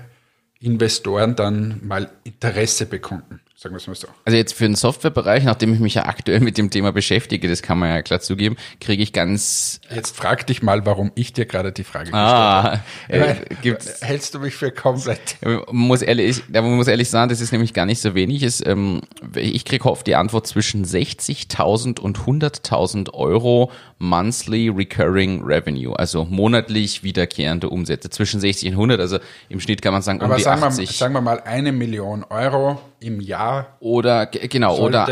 Investoren 0.59 1.37
dann 1.37 1.81
mal 1.87 2.11
Interesse 2.25 2.87
bekunden? 2.87 3.40
Sagen 3.63 3.75
wir 3.75 3.77
es 3.77 3.87
mal 3.87 3.95
so. 3.95 4.09
Also 4.25 4.39
jetzt 4.39 4.55
für 4.55 4.65
den 4.65 4.75
Softwarebereich, 4.75 5.45
nachdem 5.45 5.75
ich 5.75 5.81
mich 5.81 5.93
ja 5.93 6.07
aktuell 6.07 6.41
mit 6.41 6.57
dem 6.57 6.71
Thema 6.71 6.93
beschäftige, 6.93 7.47
das 7.47 7.61
kann 7.61 7.79
man 7.79 7.91
ja 7.91 8.01
klar 8.01 8.21
zugeben, 8.21 8.57
kriege 8.81 9.03
ich 9.03 9.13
ganz 9.13 9.83
Jetzt 9.95 10.17
frag 10.17 10.47
dich 10.47 10.63
mal, 10.63 10.87
warum 10.87 11.13
ich 11.15 11.35
dir 11.35 11.45
gerade 11.45 11.71
die 11.71 11.85
Frage 11.85 12.07
gestellt 12.07 12.25
ah, 12.25 12.81
habe. 13.09 13.37
äh, 13.63 13.77
Hältst 14.01 14.35
du 14.35 14.39
mich 14.39 14.55
für 14.55 14.71
komplett? 14.71 15.37
Muss 15.71 16.01
ehrlich, 16.01 16.43
da 16.49 16.63
muss 16.63 16.89
ehrlich 16.89 17.11
sagen, 17.11 17.29
das 17.29 17.43
ist 17.43 17.53
nämlich 17.53 17.75
gar 17.75 17.85
nicht 17.85 18.01
so 18.01 18.15
wenig. 18.15 18.45
Ist, 18.45 18.67
ähm, 18.67 19.03
ich 19.35 19.67
kriege 19.67 19.85
oft 19.85 20.07
die 20.07 20.15
Antwort 20.15 20.47
zwischen 20.47 20.87
60.000 20.87 22.01
und 22.01 22.17
100.000 22.21 23.13
Euro 23.13 23.71
monthly 24.03 24.71
recurring 24.71 25.43
revenue, 25.45 25.93
also 25.93 26.25
monatlich 26.25 27.03
wiederkehrende 27.05 27.69
Umsätze 27.69 28.09
zwischen 28.09 28.41
60 28.41 28.71
und 28.71 28.75
100. 28.75 28.99
Also 29.01 29.19
im 29.51 29.61
Schnitt 29.61 29.83
kann 29.83 29.93
man 29.93 30.01
sagen 30.01 30.21
um 30.21 30.25
Aber 30.25 30.37
die 30.37 30.43
sagen 30.43 30.63
wir, 30.63 30.69
80 30.69 30.91
sagen 30.97 31.13
wir 31.13 31.21
mal 31.21 31.41
eine 31.41 31.71
Million 31.71 32.25
Euro 32.25 32.81
im 33.01 33.21
Jahr 33.21 33.77
oder 33.79 34.25
ge- 34.25 34.49
genau 34.49 34.79
oder 34.79 35.07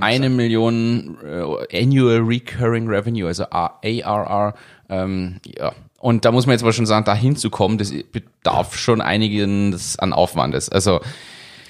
eine 0.00 0.26
sein. 0.28 0.36
Million 0.36 1.18
äh, 1.22 1.82
Annual 1.82 2.20
Recurring 2.20 2.88
Revenue, 2.88 3.26
also 3.28 3.44
ARR. 3.50 4.54
Ähm, 4.88 5.36
ja. 5.44 5.72
Und 5.98 6.24
da 6.24 6.32
muss 6.32 6.46
man 6.46 6.52
jetzt 6.54 6.62
aber 6.62 6.72
schon 6.72 6.86
sagen, 6.86 7.04
da 7.04 7.14
hinzukommen, 7.14 7.76
das 7.76 7.92
bedarf 8.12 8.76
schon 8.78 9.02
einiges 9.02 9.98
an 9.98 10.12
Aufwandes. 10.14 10.68
Also 10.70 11.00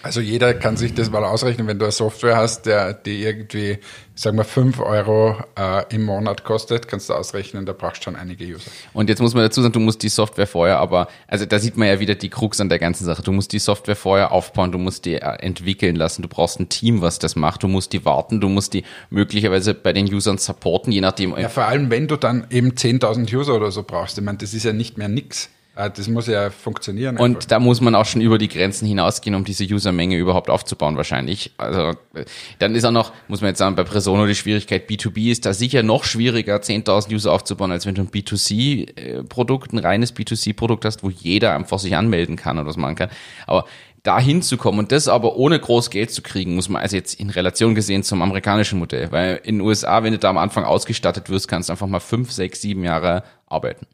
Also 0.07 0.21
jeder 0.21 0.55
kann 0.55 0.77
sich 0.77 0.95
das 0.95 1.11
mal 1.11 1.25
ausrechnen, 1.25 1.66
wenn 1.66 1.81
du 1.81 1.85
eine 1.85 1.90
Software 1.90 2.37
hast, 2.37 2.66
der 2.66 2.95
die 2.95 3.25
irgendwie, 3.25 3.79
sagen 4.14 4.37
wir, 4.37 4.45
5 4.45 4.79
Euro 4.79 5.35
äh, 5.59 5.83
im 5.92 6.05
Monat 6.05 6.45
kostet, 6.45 6.87
kannst 6.87 7.11
du 7.11 7.14
ausrechnen, 7.14 7.66
da 7.66 7.73
brauchst 7.73 7.99
du 7.99 8.05
schon 8.05 8.16
einige 8.16 8.45
User. 8.45 8.71
Und 8.92 9.09
jetzt 9.09 9.21
muss 9.21 9.35
man 9.35 9.42
dazu 9.42 9.62
sagen, 9.62 9.73
du 9.73 9.81
musst 9.81 10.05
die 10.05 10.09
Software 10.09 10.47
vorher, 10.47 10.79
aber, 10.79 11.09
also 11.27 11.45
da 11.45 11.59
sieht 11.59 11.77
man 11.77 11.88
ja 11.88 11.99
wieder 11.99 12.14
die 12.14 12.29
Krux 12.29 12.61
an 12.61 12.69
der 12.69 12.79
ganzen 12.79 13.05
Sache. 13.05 13.21
Du 13.25 13.33
musst 13.33 13.53
die 13.53 13.59
Software 13.59 13.97
vorher 13.97 14.31
aufbauen, 14.31 14.71
du 14.71 14.79
musst 14.79 15.07
die 15.07 15.14
äh, 15.14 15.38
entwickeln 15.40 15.97
lassen, 15.97 16.23
du 16.23 16.29
brauchst 16.29 16.61
ein 16.61 16.69
Team, 16.69 17.03
was 17.03 17.19
das 17.19 17.35
macht, 17.35 17.64
du 17.64 17.69
musst 17.69 17.92
die 17.92 18.05
warten, 18.05 18.40
du 18.40 18.49
musst 18.49 18.75
die 18.75 18.85
möglicherweise 19.11 19.75
bei 19.75 19.92
den 19.92 20.07
Usern 20.07 20.38
supporten, 20.38 20.92
je 20.92 21.01
nachdem. 21.01 21.37
Ja, 21.37 21.49
vor 21.49 21.64
allem, 21.64 21.90
wenn 21.90 22.07
du 22.07 22.14
dann 22.14 22.47
eben 22.51 22.71
10.000 22.71 23.35
User 23.35 23.57
oder 23.57 23.73
so 23.73 23.83
brauchst. 23.83 24.19
Ich 24.19 24.25
meine, 24.25 24.38
das 24.38 24.55
ist 24.55 24.62
ja 24.62 24.73
nicht 24.73 24.99
mehr 24.99 25.09
nix. 25.09 25.51
Äh, 25.77 25.91
Das 25.91 26.09
muss 26.09 26.27
ja 26.27 26.51
funktionieren. 26.51 27.17
einfach. 27.17 27.25
Und 27.25 27.51
da 27.51 27.61
muss 27.61 27.81
man 27.81 27.95
auch 27.95 28.07
schon 28.07 28.21
über 28.23 28.39
die 28.39 28.49
Grenzen 28.49 28.87
hinausgehen, 28.87 29.35
um 29.37 29.45
diese 29.45 29.65
Usermenge 29.65 30.17
überhaupt 30.17 30.51
aufzubauen, 30.51 30.97
wahrscheinlich. 30.97 31.53
Also, 31.59 31.91
äh, 32.15 32.25
dann 32.59 32.75
ist 32.75 32.85
auch 32.85 32.91
noch, 32.91 33.12
muss 33.29 33.43
man 33.43 33.49
jetzt 33.49 33.59
sagen, 33.59 33.77
bei 33.77 33.85
Presono 33.85 34.27
die 34.27 34.35
Schwierigkeit, 34.35 34.89
B2B 34.89 35.31
ist 35.31 35.47
da 35.47 35.53
sicher 35.53 35.83
noch 35.83 36.05
schwieriger, 36.05 36.57
10.000 36.57 37.12
User 37.12 37.33
aufzubauen, 37.33 37.71
als 37.71 37.87
wenn 37.87 37.95
du 37.95 38.03
ein 38.03 38.11
B2C-Produkt, 38.11 39.73
ein 39.73 39.79
reines 39.79 40.17
B2C-Produkt 40.17 40.85
hast, 40.85 41.03
wo 41.03 41.11
jeder 41.11 41.55
einfach 41.55 41.79
sich 41.79 41.95
anmelden 41.95 42.37
kann 42.37 42.59
oder 42.59 42.67
was 42.67 42.77
machen 42.77 42.97
kann. 42.97 43.11
Aber 43.47 43.67
da 44.03 44.21
hinzukommen 44.21 44.79
und 44.79 44.93
das 44.93 45.09
aber 45.09 45.37
ohne 45.37 45.59
groß 45.59 45.91
Geld 45.91 46.12
zu 46.12 46.23
kriegen, 46.23 46.55
muss 46.55 46.69
man 46.69 46.81
also 46.81 46.97
jetzt 46.97 47.19
in 47.19 47.29
Relation 47.29 47.75
gesehen 47.75 48.05
zum 48.05 48.23
amerikanischen 48.23 48.79
Modell. 48.79 49.11
Weil 49.11 49.41
in 49.43 49.57
den 49.57 49.67
USA, 49.67 50.03
wenn 50.05 50.12
du 50.12 50.19
da 50.19 50.31
am 50.31 50.39
Anfang 50.39 50.65
ausgestattet 50.65 51.29
wirst, 51.29 51.49
kannst 51.49 51.69
du 51.69 51.73
einfach 51.73 51.89
mal 51.89 52.01
fünf, 52.01 52.31
sechs, 52.31 52.61
sieben 52.61 52.85
Jahre 52.85 53.25
arbeiten. 53.47 53.87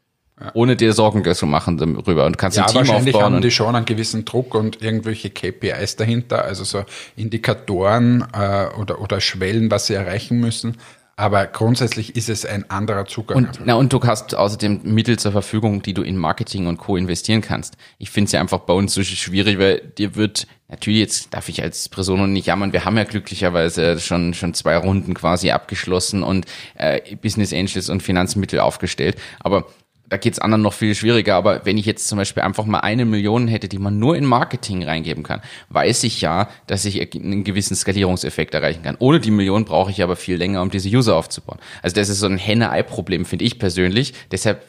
Ohne 0.53 0.75
dir 0.75 0.93
Sorgen 0.93 1.23
zu 1.33 1.45
machen 1.45 1.77
darüber 1.77 2.25
und 2.25 2.37
kannst 2.37 2.57
ja, 2.57 2.63
ein 2.63 2.69
Team 2.69 2.77
wahrscheinlich 2.79 3.15
aufbauen. 3.15 3.33
haben 3.35 3.41
die 3.41 3.51
schon 3.51 3.75
einen 3.75 3.85
gewissen 3.85 4.25
Druck 4.25 4.55
und 4.55 4.81
irgendwelche 4.81 5.29
KPIs 5.29 5.95
dahinter, 5.95 6.43
also 6.43 6.63
so 6.63 6.83
Indikatoren 7.15 8.27
äh, 8.33 8.67
oder, 8.79 9.01
oder 9.01 9.21
Schwellen, 9.21 9.71
was 9.71 9.87
sie 9.87 9.93
erreichen 9.93 10.39
müssen. 10.39 10.77
Aber 11.15 11.45
grundsätzlich 11.45 12.15
ist 12.15 12.27
es 12.27 12.43
ein 12.43 12.71
anderer 12.71 13.05
Zugang. 13.05 13.37
Und, 13.37 13.59
na, 13.65 13.75
und 13.75 13.93
du 13.93 14.01
hast 14.01 14.33
außerdem 14.33 14.81
Mittel 14.83 15.19
zur 15.19 15.31
Verfügung, 15.31 15.83
die 15.83 15.93
du 15.93 16.01
in 16.01 16.17
Marketing 16.17 16.65
und 16.65 16.77
Co. 16.77 16.97
investieren 16.97 17.41
kannst. 17.41 17.77
Ich 17.99 18.09
finde 18.09 18.25
es 18.25 18.31
ja 18.31 18.41
einfach 18.41 18.61
bei 18.61 18.73
uns 18.73 18.95
so 18.95 19.03
schwierig, 19.03 19.59
weil 19.59 19.79
dir 19.79 20.15
wird, 20.15 20.47
natürlich 20.69 20.99
jetzt 20.99 21.31
darf 21.31 21.49
ich 21.49 21.61
als 21.61 21.87
Person 21.87 22.33
nicht 22.33 22.47
jammern, 22.47 22.73
wir 22.73 22.83
haben 22.83 22.97
ja 22.97 23.03
glücklicherweise 23.03 23.99
schon, 23.99 24.33
schon 24.33 24.55
zwei 24.55 24.75
Runden 24.75 25.13
quasi 25.13 25.51
abgeschlossen 25.51 26.23
und 26.23 26.47
äh, 26.75 27.15
Business 27.17 27.53
Angels 27.53 27.89
und 27.89 28.01
Finanzmittel 28.01 28.59
aufgestellt. 28.59 29.15
Aber 29.39 29.67
da 30.13 30.17
geht's 30.17 30.37
anderen 30.37 30.61
noch 30.61 30.73
viel 30.73 30.93
schwieriger, 30.93 31.33
aber 31.33 31.65
wenn 31.65 31.75
ich 31.75 31.87
jetzt 31.87 32.07
zum 32.07 32.19
Beispiel 32.19 32.43
einfach 32.43 32.65
mal 32.65 32.81
eine 32.81 33.03
Million 33.03 33.47
hätte, 33.47 33.67
die 33.67 33.79
man 33.79 33.97
nur 33.97 34.15
in 34.15 34.25
Marketing 34.25 34.83
reingeben 34.83 35.23
kann, 35.23 35.41
weiß 35.69 36.03
ich 36.03 36.21
ja, 36.21 36.49
dass 36.67 36.85
ich 36.85 37.15
einen 37.15 37.43
gewissen 37.43 37.75
Skalierungseffekt 37.75 38.53
erreichen 38.53 38.83
kann. 38.83 38.95
Ohne 38.99 39.19
die 39.19 39.31
Million 39.31 39.65
brauche 39.65 39.89
ich 39.89 40.03
aber 40.03 40.15
viel 40.15 40.35
länger, 40.35 40.61
um 40.61 40.69
diese 40.69 40.87
User 40.87 41.15
aufzubauen. 41.15 41.57
Also 41.81 41.95
das 41.95 42.09
ist 42.09 42.19
so 42.19 42.27
ein 42.27 42.37
Henne-Ei-Problem, 42.37 43.25
finde 43.25 43.43
ich 43.43 43.57
persönlich. 43.57 44.13
Deshalb 44.31 44.61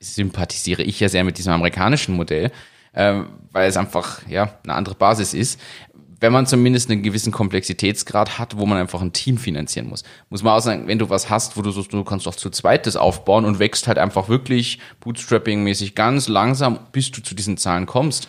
sympathisiere 0.00 0.82
ich 0.82 0.98
ja 0.98 1.08
sehr 1.08 1.22
mit 1.22 1.38
diesem 1.38 1.52
amerikanischen 1.52 2.16
Modell, 2.16 2.50
ähm, 2.92 3.28
weil 3.52 3.68
es 3.68 3.76
einfach 3.76 4.26
ja 4.26 4.58
eine 4.64 4.74
andere 4.74 4.96
Basis 4.96 5.34
ist. 5.34 5.60
Wenn 6.20 6.32
man 6.32 6.46
zumindest 6.46 6.90
einen 6.90 7.02
gewissen 7.02 7.32
Komplexitätsgrad 7.32 8.38
hat, 8.38 8.58
wo 8.58 8.66
man 8.66 8.78
einfach 8.78 9.00
ein 9.00 9.12
Team 9.12 9.38
finanzieren 9.38 9.88
muss. 9.88 10.04
Muss 10.28 10.42
man 10.42 10.54
auch 10.54 10.60
sagen, 10.60 10.86
wenn 10.86 10.98
du 10.98 11.08
was 11.08 11.30
hast, 11.30 11.56
wo 11.56 11.62
du 11.62 11.70
so, 11.70 11.82
du 11.82 12.04
kannst 12.04 12.28
auch 12.28 12.34
zu 12.34 12.50
zweites 12.50 12.96
aufbauen 12.96 13.46
und 13.46 13.58
wächst 13.58 13.88
halt 13.88 13.98
einfach 13.98 14.28
wirklich 14.28 14.78
Bootstrapping-mäßig 15.02 15.94
ganz 15.94 16.28
langsam, 16.28 16.78
bis 16.92 17.10
du 17.10 17.22
zu 17.22 17.34
diesen 17.34 17.56
Zahlen 17.56 17.86
kommst. 17.86 18.28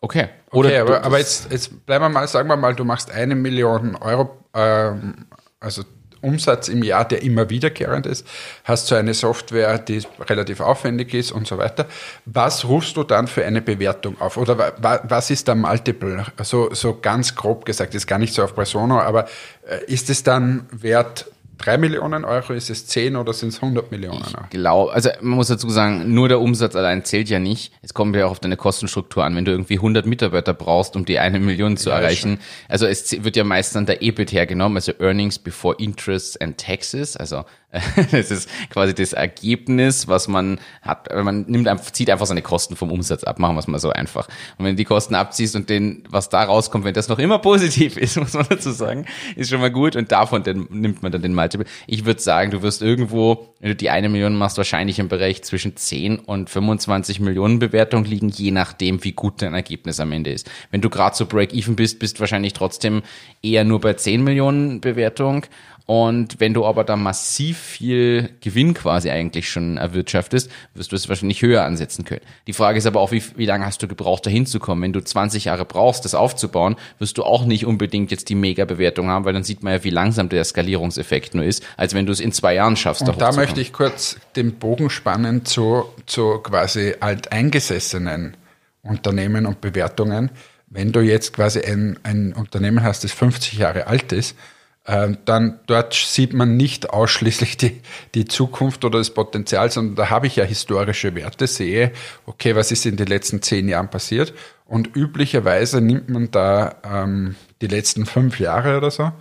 Okay. 0.00 0.28
Oder 0.52 0.68
okay, 0.68 0.78
aber, 0.78 1.04
aber 1.04 1.18
jetzt, 1.18 1.50
jetzt 1.50 1.86
bleiben 1.86 2.04
wir 2.04 2.08
mal, 2.08 2.28
sagen 2.28 2.48
wir 2.48 2.56
mal, 2.56 2.74
du 2.74 2.84
machst 2.84 3.10
eine 3.10 3.34
Million 3.34 3.96
Euro, 3.96 4.30
ähm, 4.54 5.26
also 5.60 5.82
Umsatz 6.22 6.68
im 6.68 6.82
Jahr, 6.82 7.06
der 7.06 7.22
immer 7.22 7.50
wiederkehrend 7.50 8.06
ist, 8.06 8.26
hast 8.64 8.86
so 8.86 8.94
eine 8.94 9.14
Software, 9.14 9.78
die 9.78 10.02
relativ 10.20 10.60
aufwendig 10.60 11.12
ist 11.14 11.32
und 11.32 11.46
so 11.46 11.58
weiter. 11.58 11.86
Was 12.24 12.64
rufst 12.64 12.96
du 12.96 13.04
dann 13.04 13.26
für 13.26 13.44
eine 13.44 13.60
Bewertung 13.60 14.20
auf? 14.20 14.36
Oder 14.36 14.56
wa, 14.58 14.72
wa, 14.78 15.00
was 15.04 15.30
ist 15.30 15.48
der 15.48 15.54
Multiple? 15.54 16.24
So, 16.42 16.72
so 16.72 16.98
ganz 17.00 17.34
grob 17.34 17.64
gesagt, 17.64 17.94
ist 17.94 18.06
gar 18.06 18.18
nicht 18.18 18.34
so 18.34 18.42
auf 18.42 18.54
Persono, 18.54 19.00
aber 19.00 19.26
äh, 19.68 19.84
ist 19.86 20.08
es 20.10 20.22
dann 20.22 20.66
wert 20.70 21.26
3 21.62 21.78
Millionen 21.78 22.24
Euro, 22.24 22.52
ist 22.52 22.70
es 22.70 22.86
10 22.86 23.16
oder 23.16 23.32
sind 23.32 23.50
es 23.50 23.62
100 23.62 23.90
Millionen 23.90 24.22
Euro? 24.22 24.46
Genau, 24.50 24.88
also 24.88 25.10
man 25.20 25.36
muss 25.36 25.48
dazu 25.48 25.70
sagen, 25.70 26.12
nur 26.12 26.28
der 26.28 26.40
Umsatz 26.40 26.74
allein 26.76 27.04
zählt 27.04 27.28
ja 27.28 27.38
nicht. 27.38 27.72
Es 27.82 27.94
kommt 27.94 28.14
ja 28.16 28.26
auch 28.26 28.32
auf 28.32 28.40
deine 28.40 28.56
Kostenstruktur 28.56 29.24
an. 29.24 29.36
Wenn 29.36 29.44
du 29.44 29.52
irgendwie 29.52 29.76
100 29.76 30.04
Mitarbeiter 30.06 30.54
brauchst, 30.54 30.96
um 30.96 31.04
die 31.04 31.18
eine 31.18 31.38
Million 31.38 31.76
zu 31.76 31.90
Ja, 31.90 31.98
erreichen, 31.98 32.40
also 32.68 32.86
es 32.86 33.24
wird 33.24 33.36
ja 33.36 33.44
meist 33.44 33.74
dann 33.76 33.86
der 33.86 34.02
EBIT 34.02 34.32
hergenommen, 34.32 34.76
also 34.76 34.92
Earnings 34.98 35.38
before 35.38 35.76
Interest 35.78 36.40
and 36.42 36.58
Taxes, 36.58 37.16
also 37.16 37.44
das 38.10 38.30
ist 38.30 38.50
quasi 38.68 38.94
das 38.94 39.14
Ergebnis, 39.14 40.06
was 40.06 40.28
man 40.28 40.60
hat. 40.82 41.08
Man 41.14 41.46
nimmt 41.48 41.68
zieht 41.94 42.10
einfach 42.10 42.26
seine 42.26 42.42
Kosten 42.42 42.76
vom 42.76 42.92
Umsatz 42.92 43.24
ab, 43.24 43.38
machen 43.38 43.54
wir 43.54 43.60
es 43.60 43.66
mal 43.66 43.78
so 43.78 43.90
einfach. 43.90 44.28
Und 44.58 44.66
wenn 44.66 44.72
du 44.72 44.76
die 44.76 44.84
Kosten 44.84 45.14
abziehst 45.14 45.56
und 45.56 45.70
den, 45.70 46.04
was 46.10 46.28
da 46.28 46.44
rauskommt, 46.44 46.84
wenn 46.84 46.92
das 46.92 47.08
noch 47.08 47.18
immer 47.18 47.38
positiv 47.38 47.96
ist, 47.96 48.16
muss 48.20 48.34
man 48.34 48.46
dazu 48.48 48.72
sagen, 48.72 49.06
ist 49.36 49.48
schon 49.48 49.60
mal 49.60 49.70
gut 49.70 49.96
und 49.96 50.12
davon 50.12 50.42
dann 50.42 50.66
nimmt 50.70 51.02
man 51.02 51.12
dann 51.12 51.22
den 51.22 51.34
Multiple. 51.34 51.66
Ich 51.86 52.04
würde 52.04 52.20
sagen, 52.20 52.50
du 52.50 52.60
wirst 52.60 52.82
irgendwo, 52.82 53.54
wenn 53.60 53.70
du 53.70 53.76
die 53.76 53.88
eine 53.88 54.10
Million 54.10 54.36
machst, 54.36 54.58
wahrscheinlich 54.58 54.98
im 54.98 55.08
Bereich 55.08 55.42
zwischen 55.42 55.74
10 55.74 56.18
und 56.18 56.50
25 56.50 57.20
Millionen 57.20 57.58
Bewertung 57.58 58.04
liegen, 58.04 58.28
je 58.28 58.50
nachdem, 58.50 59.02
wie 59.02 59.12
gut 59.12 59.40
dein 59.40 59.54
Ergebnis 59.54 59.98
am 59.98 60.12
Ende 60.12 60.30
ist. 60.30 60.50
Wenn 60.70 60.82
du 60.82 60.90
gerade 60.90 61.16
so 61.16 61.24
Break-Even 61.24 61.76
bist, 61.76 61.98
bist 61.98 62.16
du 62.16 62.20
wahrscheinlich 62.20 62.52
trotzdem 62.52 63.02
eher 63.42 63.64
nur 63.64 63.80
bei 63.80 63.94
10 63.94 64.22
Millionen 64.22 64.82
Bewertung. 64.82 65.46
Und 65.86 66.38
wenn 66.38 66.54
du 66.54 66.64
aber 66.64 66.84
da 66.84 66.96
massiv 66.96 67.58
viel 67.58 68.30
Gewinn 68.40 68.74
quasi 68.74 69.10
eigentlich 69.10 69.50
schon 69.50 69.76
erwirtschaftest, 69.76 70.50
wirst 70.74 70.92
du 70.92 70.96
es 70.96 71.08
wahrscheinlich 71.08 71.42
höher 71.42 71.64
ansetzen 71.64 72.04
können. 72.04 72.20
Die 72.46 72.52
Frage 72.52 72.78
ist 72.78 72.86
aber 72.86 73.00
auch, 73.00 73.10
wie, 73.10 73.22
wie 73.36 73.46
lange 73.46 73.66
hast 73.66 73.82
du 73.82 73.88
gebraucht, 73.88 74.24
da 74.26 74.30
hinzukommen? 74.30 74.82
Wenn 74.82 74.92
du 74.92 75.02
20 75.02 75.46
Jahre 75.46 75.64
brauchst, 75.64 76.04
das 76.04 76.14
aufzubauen, 76.14 76.76
wirst 76.98 77.18
du 77.18 77.24
auch 77.24 77.44
nicht 77.44 77.66
unbedingt 77.66 78.10
jetzt 78.10 78.28
die 78.28 78.34
Mega-Bewertung 78.34 79.08
haben, 79.08 79.24
weil 79.24 79.32
dann 79.32 79.44
sieht 79.44 79.62
man 79.62 79.72
ja, 79.72 79.84
wie 79.84 79.90
langsam 79.90 80.28
der 80.28 80.44
Skalierungseffekt 80.44 81.34
nur 81.34 81.44
ist, 81.44 81.64
als 81.76 81.94
wenn 81.94 82.06
du 82.06 82.12
es 82.12 82.20
in 82.20 82.32
zwei 82.32 82.54
Jahren 82.54 82.76
schaffst. 82.76 83.08
Und 83.08 83.20
da 83.20 83.32
möchte 83.32 83.60
ich 83.60 83.72
kurz 83.72 84.18
den 84.36 84.54
Bogen 84.54 84.88
spannen 84.88 85.44
zu, 85.44 85.84
zu 86.06 86.38
quasi 86.38 86.94
alteingesessenen 87.00 88.36
Unternehmen 88.82 89.46
und 89.46 89.60
Bewertungen. 89.60 90.30
Wenn 90.68 90.92
du 90.92 91.00
jetzt 91.00 91.34
quasi 91.34 91.60
ein, 91.60 91.98
ein 92.02 92.32
Unternehmen 92.32 92.82
hast, 92.82 93.04
das 93.04 93.12
50 93.12 93.58
Jahre 93.58 93.88
alt 93.88 94.12
ist, 94.12 94.36
dann 94.84 95.60
dort 95.66 95.94
sieht 95.94 96.34
man 96.34 96.56
nicht 96.56 96.90
ausschließlich 96.90 97.56
die, 97.56 97.80
die 98.16 98.24
Zukunft 98.24 98.84
oder 98.84 98.98
das 98.98 99.10
Potenzial, 99.10 99.70
sondern 99.70 99.94
da 99.94 100.10
habe 100.10 100.26
ich 100.26 100.34
ja 100.34 100.44
historische 100.44 101.14
Werte, 101.14 101.46
sehe, 101.46 101.92
okay, 102.26 102.56
was 102.56 102.72
ist 102.72 102.84
in 102.84 102.96
den 102.96 103.06
letzten 103.06 103.42
zehn 103.42 103.68
Jahren 103.68 103.90
passiert? 103.90 104.34
Und 104.64 104.96
üblicherweise 104.96 105.80
nimmt 105.80 106.08
man 106.08 106.32
da 106.32 106.76
ähm, 106.82 107.36
die 107.60 107.68
letzten 107.68 108.06
fünf 108.06 108.40
Jahre 108.40 108.76
oder 108.76 108.90
so 108.90 109.12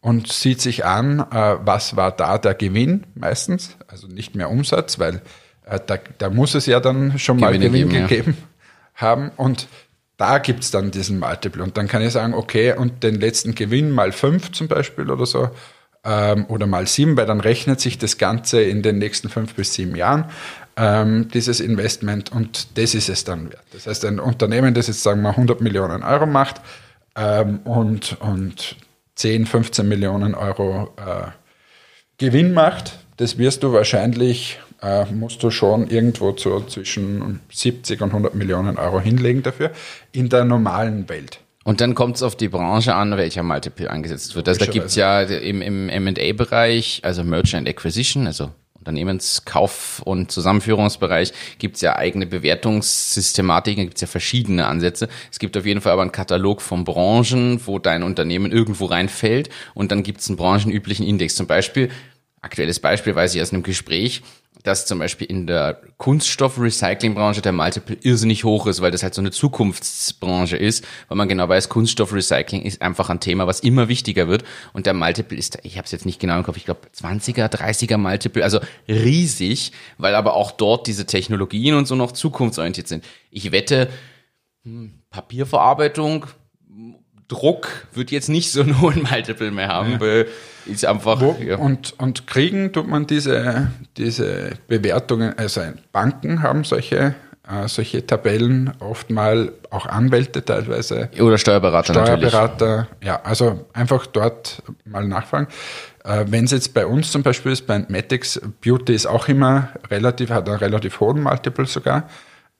und 0.00 0.32
sieht 0.32 0.62
sich 0.62 0.86
an, 0.86 1.20
äh, 1.20 1.56
was 1.64 1.96
war 1.96 2.12
da 2.12 2.38
der 2.38 2.54
Gewinn 2.54 3.06
meistens, 3.14 3.76
also 3.88 4.06
nicht 4.06 4.34
mehr 4.34 4.48
Umsatz, 4.48 4.98
weil 4.98 5.20
äh, 5.66 5.78
da, 5.84 5.98
da 6.16 6.30
muss 6.30 6.54
es 6.54 6.64
ja 6.64 6.80
dann 6.80 7.18
schon 7.18 7.38
mal 7.38 7.52
Gewinne 7.52 7.66
Gewinn 7.66 7.88
geben, 7.88 8.00
ja. 8.00 8.06
gegeben 8.06 8.36
haben 8.94 9.30
und 9.36 9.68
da 10.20 10.38
gibt's 10.38 10.70
dann 10.70 10.90
diesen 10.90 11.18
Multiple 11.18 11.62
und 11.62 11.78
dann 11.78 11.88
kann 11.88 12.02
ich 12.02 12.12
sagen, 12.12 12.34
okay, 12.34 12.74
und 12.74 13.02
den 13.02 13.18
letzten 13.18 13.54
Gewinn 13.54 13.90
mal 13.90 14.12
fünf 14.12 14.52
zum 14.52 14.68
Beispiel 14.68 15.10
oder 15.10 15.24
so, 15.24 15.48
ähm, 16.04 16.44
oder 16.48 16.66
mal 16.66 16.86
sieben, 16.86 17.16
weil 17.16 17.24
dann 17.24 17.40
rechnet 17.40 17.80
sich 17.80 17.96
das 17.96 18.18
Ganze 18.18 18.60
in 18.60 18.82
den 18.82 18.98
nächsten 18.98 19.30
fünf 19.30 19.54
bis 19.54 19.72
sieben 19.72 19.96
Jahren, 19.96 20.26
ähm, 20.76 21.28
dieses 21.32 21.60
Investment 21.60 22.32
und 22.32 22.78
das 22.78 22.94
ist 22.94 23.08
es 23.08 23.24
dann 23.24 23.50
wert. 23.50 23.64
Das 23.72 23.86
heißt, 23.86 24.04
ein 24.04 24.20
Unternehmen, 24.20 24.74
das 24.74 24.88
jetzt 24.88 25.02
sagen 25.02 25.22
wir 25.22 25.30
100 25.30 25.62
Millionen 25.62 26.02
Euro 26.02 26.26
macht 26.26 26.60
ähm, 27.16 27.60
und, 27.64 28.18
und 28.20 28.76
10, 29.14 29.46
15 29.46 29.88
Millionen 29.88 30.34
Euro 30.34 30.94
äh, 30.96 31.28
Gewinn 32.18 32.52
macht, 32.52 32.98
das 33.16 33.38
wirst 33.38 33.62
du 33.62 33.72
wahrscheinlich, 33.72 34.60
äh, 34.82 35.04
musst 35.06 35.42
du 35.42 35.50
schon 35.50 35.88
irgendwo 35.88 36.32
zu, 36.32 36.60
zwischen 36.66 37.40
70 37.52 38.00
und 38.02 38.08
100 38.08 38.34
Millionen 38.34 38.78
Euro 38.78 39.00
hinlegen 39.00 39.42
dafür 39.42 39.70
in 40.12 40.28
der 40.28 40.44
normalen 40.44 41.08
Welt. 41.08 41.40
Und 41.64 41.80
dann 41.80 41.94
kommt 41.94 42.16
es 42.16 42.22
auf 42.22 42.36
die 42.36 42.48
Branche 42.48 42.94
an, 42.94 43.16
welcher 43.16 43.42
Multiple 43.42 43.90
angesetzt 43.90 44.34
wird. 44.34 44.48
Also 44.48 44.64
da 44.64 44.70
gibt's 44.70 44.96
ja 44.96 45.20
im, 45.20 45.60
im 45.60 45.88
M&A-Bereich, 45.88 47.00
also 47.04 47.22
Merchant 47.22 47.60
and 47.60 47.68
Acquisition, 47.68 48.26
also 48.26 48.50
Unternehmenskauf- 48.82 50.00
und 50.02 50.32
Zusammenführungsbereich 50.32 51.32
gibt's 51.58 51.82
ja 51.82 51.96
eigene 51.96 52.26
Bewertungssystematiken, 52.26 53.84
gibt's 53.84 54.00
ja 54.00 54.06
verschiedene 54.06 54.66
Ansätze. 54.66 55.08
Es 55.30 55.38
gibt 55.38 55.56
auf 55.56 55.66
jeden 55.66 55.82
Fall 55.82 55.92
aber 55.92 56.02
einen 56.02 56.12
Katalog 56.12 56.62
von 56.62 56.84
Branchen, 56.84 57.60
wo 57.66 57.78
dein 57.78 58.02
Unternehmen 58.02 58.52
irgendwo 58.52 58.86
reinfällt 58.86 59.50
und 59.74 59.92
dann 59.92 60.02
gibt's 60.02 60.28
einen 60.28 60.38
branchenüblichen 60.38 61.06
Index. 61.06 61.36
Zum 61.36 61.46
Beispiel, 61.46 61.90
aktuelles 62.40 62.80
Beispiel 62.80 63.14
weiß 63.14 63.34
ich 63.34 63.42
aus 63.42 63.52
einem 63.52 63.62
Gespräch, 63.62 64.22
dass 64.62 64.86
zum 64.86 64.98
Beispiel 64.98 65.26
in 65.26 65.46
der 65.46 65.80
Kunststoffrecyclingbranche 65.96 67.40
der 67.40 67.52
Multiple 67.52 67.96
irrsinnig 68.02 68.44
hoch 68.44 68.66
ist, 68.66 68.82
weil 68.82 68.90
das 68.90 69.02
halt 69.02 69.14
so 69.14 69.22
eine 69.22 69.30
Zukunftsbranche 69.30 70.56
ist, 70.56 70.86
weil 71.08 71.16
man 71.16 71.28
genau 71.28 71.48
weiß, 71.48 71.68
Kunststoffrecycling 71.68 72.62
ist 72.62 72.82
einfach 72.82 73.08
ein 73.08 73.20
Thema, 73.20 73.46
was 73.46 73.60
immer 73.60 73.88
wichtiger 73.88 74.28
wird 74.28 74.44
und 74.72 74.86
der 74.86 74.94
Multiple 74.94 75.36
ist, 75.36 75.58
ich 75.62 75.78
habe 75.78 75.86
es 75.86 75.92
jetzt 75.92 76.04
nicht 76.04 76.20
genau 76.20 76.36
im 76.36 76.42
Kopf, 76.42 76.56
ich 76.56 76.66
glaube 76.66 76.80
20er, 76.94 77.46
30er 77.46 77.96
Multiple, 77.96 78.42
also 78.42 78.60
riesig, 78.88 79.72
weil 79.98 80.14
aber 80.14 80.34
auch 80.34 80.50
dort 80.50 80.86
diese 80.86 81.06
Technologien 81.06 81.74
und 81.74 81.86
so 81.86 81.94
noch 81.94 82.12
zukunftsorientiert 82.12 82.88
sind. 82.88 83.04
Ich 83.30 83.52
wette, 83.52 83.88
hm, 84.64 85.02
Papierverarbeitung, 85.10 86.26
Druck 87.30 87.68
wird 87.94 88.10
jetzt 88.10 88.28
nicht 88.28 88.50
so 88.50 88.60
einen 88.60 88.80
hohen 88.80 89.02
Multiple 89.02 89.52
mehr 89.52 89.68
haben, 89.68 89.92
ja. 89.92 90.00
weil 90.00 90.26
ist 90.66 90.84
einfach. 90.84 91.20
Wo, 91.20 91.36
ja. 91.40 91.56
und, 91.56 91.94
und 91.98 92.26
kriegen 92.26 92.72
tut 92.72 92.88
man 92.88 93.06
diese, 93.06 93.70
diese 93.96 94.50
Bewertungen, 94.66 95.38
also 95.38 95.62
Banken 95.92 96.42
haben 96.42 96.64
solche, 96.64 97.14
äh, 97.48 97.68
solche 97.68 98.04
Tabellen, 98.04 98.72
oft 98.80 99.10
mal 99.10 99.52
auch 99.70 99.86
Anwälte 99.86 100.44
teilweise. 100.44 101.08
Oder 101.20 101.38
Steuerberater, 101.38 101.94
Steuerberater, 101.94 102.66
natürlich. 102.66 103.06
ja, 103.06 103.20
also 103.22 103.64
einfach 103.72 104.06
dort 104.06 104.62
mal 104.84 105.06
nachfragen. 105.06 105.46
Äh, 106.04 106.24
Wenn 106.28 106.46
es 106.46 106.50
jetzt 106.50 106.74
bei 106.74 106.84
uns 106.84 107.12
zum 107.12 107.22
Beispiel 107.22 107.52
ist, 107.52 107.66
bei 107.66 107.84
Matix, 107.88 108.40
Beauty 108.60 108.92
ist 108.92 109.06
auch 109.06 109.28
immer 109.28 109.68
relativ, 109.88 110.30
hat 110.30 110.48
einen 110.48 110.58
relativ 110.58 110.98
hohen 110.98 111.22
Multiple 111.22 111.66
sogar. 111.66 112.08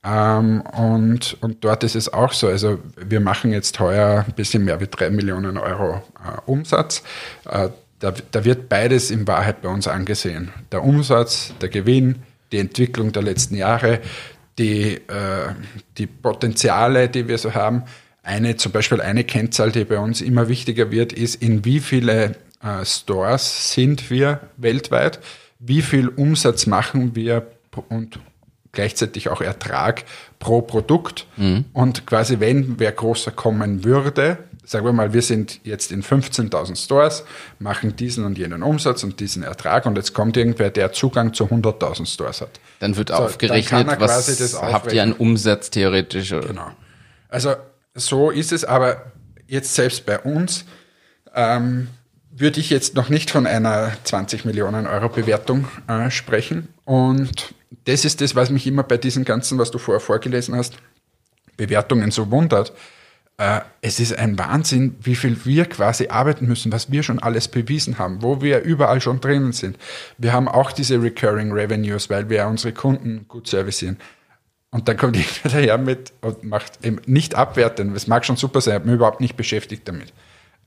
Ähm, 0.03 0.63
und, 0.63 1.37
und 1.43 1.63
dort 1.63 1.85
ist 1.85 1.95
es 1.95 2.13
auch 2.13 2.33
so. 2.33 2.49
Also 2.49 2.79
wir 2.97 3.21
machen 3.21 3.53
jetzt 3.53 3.79
heuer 3.81 4.25
ein 4.27 4.35
bisschen 4.35 4.65
mehr 4.65 4.81
wie 4.81 4.87
drei 4.87 5.11
Millionen 5.11 5.59
Euro 5.59 6.03
äh, 6.17 6.41
Umsatz. 6.47 7.03
Äh, 7.49 7.69
da, 7.99 8.15
da 8.31 8.45
wird 8.45 8.69
beides 8.69 9.11
in 9.11 9.27
Wahrheit 9.29 9.61
bei 9.61 9.69
uns 9.69 9.87
angesehen. 9.87 10.53
Der 10.73 10.83
Umsatz, 10.83 11.53
der 11.61 11.69
Gewinn, 11.69 12.23
die 12.51 12.59
Entwicklung 12.59 13.13
der 13.13 13.23
letzten 13.23 13.57
Jahre, 13.57 14.01
die, 14.59 14.95
äh, 14.95 15.55
die 15.99 16.07
Potenziale, 16.07 17.09
die 17.09 17.29
wir 17.29 17.37
so 17.37 17.55
haben. 17.55 17.85
Eine, 18.23 18.57
zum 18.57 18.73
Beispiel 18.73 19.01
eine 19.01 19.25
Kennzahl, 19.25 19.71
die 19.71 19.85
bei 19.85 19.99
uns 19.99 20.23
immer 20.23 20.49
wichtiger 20.49 20.91
wird, 20.91 21.13
ist, 21.13 21.43
in 21.43 21.65
wie 21.65 21.81
viele 21.81 22.37
äh, 22.63 22.85
Stores 22.85 23.73
sind 23.73 24.11
wir 24.11 24.41
weltweit, 24.57 25.21
wie 25.59 25.83
viel 25.83 26.09
Umsatz 26.09 26.67
machen 26.67 27.15
wir 27.15 27.47
und 27.89 28.19
gleichzeitig 28.73 29.29
auch 29.29 29.41
Ertrag 29.41 30.05
pro 30.39 30.63
Produkt. 30.63 31.27
Mhm. 31.37 31.65
Und 31.73 32.07
quasi, 32.07 32.41
wenn 32.41 32.79
wer 32.79 32.93
großer 32.93 33.31
kommen 33.31 33.85
würde, 33.85 34.39
sagen 34.65 34.85
wir 34.85 34.93
mal, 34.93 35.13
wir 35.13 35.23
sind 35.23 35.61
jetzt 35.65 35.91
in 35.91 36.03
15.000 36.03 36.77
Stores, 36.77 37.25
machen 37.59 37.97
diesen 37.97 38.25
und 38.25 38.39
jenen 38.39 38.63
Umsatz 38.63 39.03
und 39.03 39.19
diesen 39.19 39.43
Ertrag 39.43 39.87
und 39.87 39.97
jetzt 39.97 40.15
kommt 40.15 40.37
irgendwer, 40.37 40.71
der 40.71 40.93
Zugang 40.93 41.35
zu 41.35 41.47
100.000 41.47 42.07
Stores 42.07 42.41
hat. 42.41 42.61
Dann 42.79 42.97
wird 42.97 43.09
so, 43.09 43.15
aufgerechnet, 43.15 43.89
dann 43.89 44.01
was 44.01 44.63
habt 44.63 44.93
ihr 44.93 45.03
an 45.03 45.13
Umsatz 45.13 45.71
theoretisch? 45.71 46.33
Oder? 46.33 46.47
Genau. 46.47 46.71
Also 47.29 47.57
so 47.95 48.31
ist 48.31 48.53
es, 48.53 48.65
aber 48.65 49.13
jetzt 49.49 49.75
selbst 49.75 50.07
bei 50.07 50.21
uns 50.21 50.65
ähm, 51.35 51.89
würde 52.31 52.61
ich 52.61 52.71
jetzt 52.71 52.95
noch 52.95 53.09
nicht 53.09 53.31
von 53.31 53.47
einer 53.47 53.93
20 54.05 54.45
Millionen 54.45 54.87
Euro 54.87 55.09
Bewertung 55.09 55.69
äh, 55.89 56.11
sprechen 56.11 56.69
und 56.85 57.55
das 57.85 58.05
ist 58.05 58.21
das, 58.21 58.35
was 58.35 58.51
mich 58.51 58.67
immer 58.67 58.83
bei 58.83 58.97
diesen 58.97 59.25
ganzen, 59.25 59.59
was 59.59 59.71
du 59.71 59.79
vorher 59.79 60.01
vorgelesen 60.01 60.55
hast, 60.57 60.75
Bewertungen 61.57 62.11
so 62.11 62.31
wundert. 62.31 62.73
Äh, 63.37 63.61
es 63.81 64.01
ist 64.01 64.17
ein 64.17 64.39
Wahnsinn, 64.39 64.97
wie 65.01 65.15
viel 65.15 65.45
wir 65.45 65.67
quasi 65.67 66.09
arbeiten 66.09 66.47
müssen, 66.47 66.73
was 66.73 66.91
wir 66.91 67.03
schon 67.03 67.21
alles 67.21 67.49
bewiesen 67.49 67.99
haben, 67.99 68.23
wo 68.23 68.43
wir 68.43 68.63
überall 68.63 69.01
schon 69.01 69.21
drinnen 69.21 69.53
sind. 69.53 69.79
Wir 70.19 70.33
haben 70.33 70.49
auch 70.49 70.73
diese 70.73 71.01
Recurring 71.01 71.53
Revenues, 71.53 72.11
weil 72.11 72.29
wir 72.29 72.47
unsere 72.47 72.73
Kunden 72.73 73.27
gut 73.29 73.47
servicieren. 73.47 73.99
Und 74.71 74.89
dann 74.89 74.97
kommt 74.97 75.17
jemand 75.17 75.45
daher 75.45 75.79
mit 75.79 76.13
und 76.21 76.45
macht 76.45 76.85
eben 76.85 77.01
nicht 77.07 77.35
abwerten. 77.35 77.95
Es 77.95 78.07
mag 78.07 78.25
schon 78.25 78.37
super 78.37 78.61
sein, 78.61 78.73
ich 78.73 78.75
habe 78.81 78.87
mich 78.87 78.97
überhaupt 78.97 79.21
nicht 79.21 79.37
beschäftigt 79.37 79.87
damit 79.87 80.13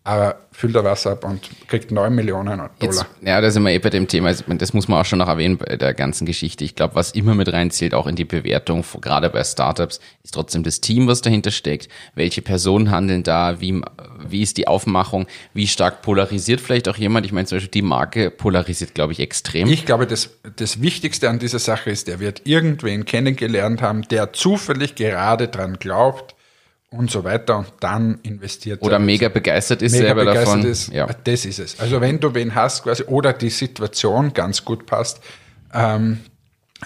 aber 0.05 0.35
füllt 0.51 0.75
er 0.75 0.83
Wasser 0.83 1.11
ab 1.11 1.23
und 1.23 1.49
kriegt 1.67 1.89
9 1.89 2.13
Millionen 2.13 2.57
Dollar. 2.57 2.71
Jetzt, 2.81 3.05
ja, 3.21 3.39
da 3.39 3.49
sind 3.49 3.63
wir 3.63 3.71
eh 3.71 3.79
bei 3.79 3.89
dem 3.89 4.07
Thema. 4.07 4.33
Das 4.33 4.73
muss 4.73 4.89
man 4.89 4.99
auch 4.99 5.05
schon 5.05 5.19
noch 5.19 5.29
erwähnen 5.29 5.57
bei 5.57 5.77
der 5.77 5.93
ganzen 5.93 6.25
Geschichte. 6.25 6.65
Ich 6.65 6.75
glaube, 6.75 6.95
was 6.95 7.11
immer 7.11 7.35
mit 7.35 7.51
reinzählt, 7.51 7.93
auch 7.93 8.05
in 8.05 8.17
die 8.17 8.25
Bewertung, 8.25 8.83
gerade 8.99 9.29
bei 9.29 9.43
Startups, 9.45 10.01
ist 10.23 10.33
trotzdem 10.33 10.63
das 10.63 10.81
Team, 10.81 11.07
was 11.07 11.21
dahinter 11.21 11.51
steckt. 11.51 11.87
Welche 12.15 12.41
Personen 12.41 12.91
handeln 12.91 13.23
da? 13.23 13.61
Wie, 13.61 13.81
wie 14.27 14.41
ist 14.41 14.57
die 14.57 14.67
Aufmachung? 14.67 15.25
Wie 15.53 15.67
stark 15.67 16.01
polarisiert 16.01 16.59
vielleicht 16.59 16.89
auch 16.89 16.97
jemand? 16.97 17.25
Ich 17.25 17.31
meine, 17.31 17.47
zum 17.47 17.57
Beispiel 17.57 17.71
die 17.71 17.81
Marke 17.81 18.29
polarisiert, 18.29 18.93
glaube 18.93 19.13
ich, 19.13 19.21
extrem. 19.21 19.69
Ich 19.69 19.85
glaube, 19.85 20.05
das, 20.05 20.31
das 20.57 20.81
Wichtigste 20.81 21.29
an 21.29 21.39
dieser 21.39 21.59
Sache 21.59 21.89
ist, 21.89 22.09
der 22.09 22.19
wird 22.19 22.41
irgendwen 22.43 23.05
kennengelernt 23.05 23.81
haben, 23.81 24.01
der 24.09 24.33
zufällig 24.33 24.95
gerade 24.95 25.47
dran 25.47 25.79
glaubt, 25.79 26.35
und 26.93 27.09
so 27.09 27.23
weiter 27.23 27.57
und 27.57 27.71
dann 27.79 28.19
investiert. 28.23 28.81
Oder 28.81 28.99
mega 28.99 29.29
begeistert 29.29 29.81
ist 29.81 29.93
mega 29.93 30.05
selber 30.05 30.25
begeistert 30.25 30.47
davon. 30.47 30.65
Ist, 30.65 30.93
ja. 30.93 31.07
Das 31.23 31.45
ist 31.45 31.59
es. 31.59 31.79
Also 31.79 32.01
wenn 32.01 32.19
du 32.19 32.33
wen 32.33 32.55
hast 32.55 32.83
quasi 32.83 33.03
oder 33.03 33.33
die 33.33 33.49
Situation 33.49 34.33
ganz 34.33 34.63
gut 34.63 34.85
passt. 34.85 35.21
Ähm, 35.73 36.19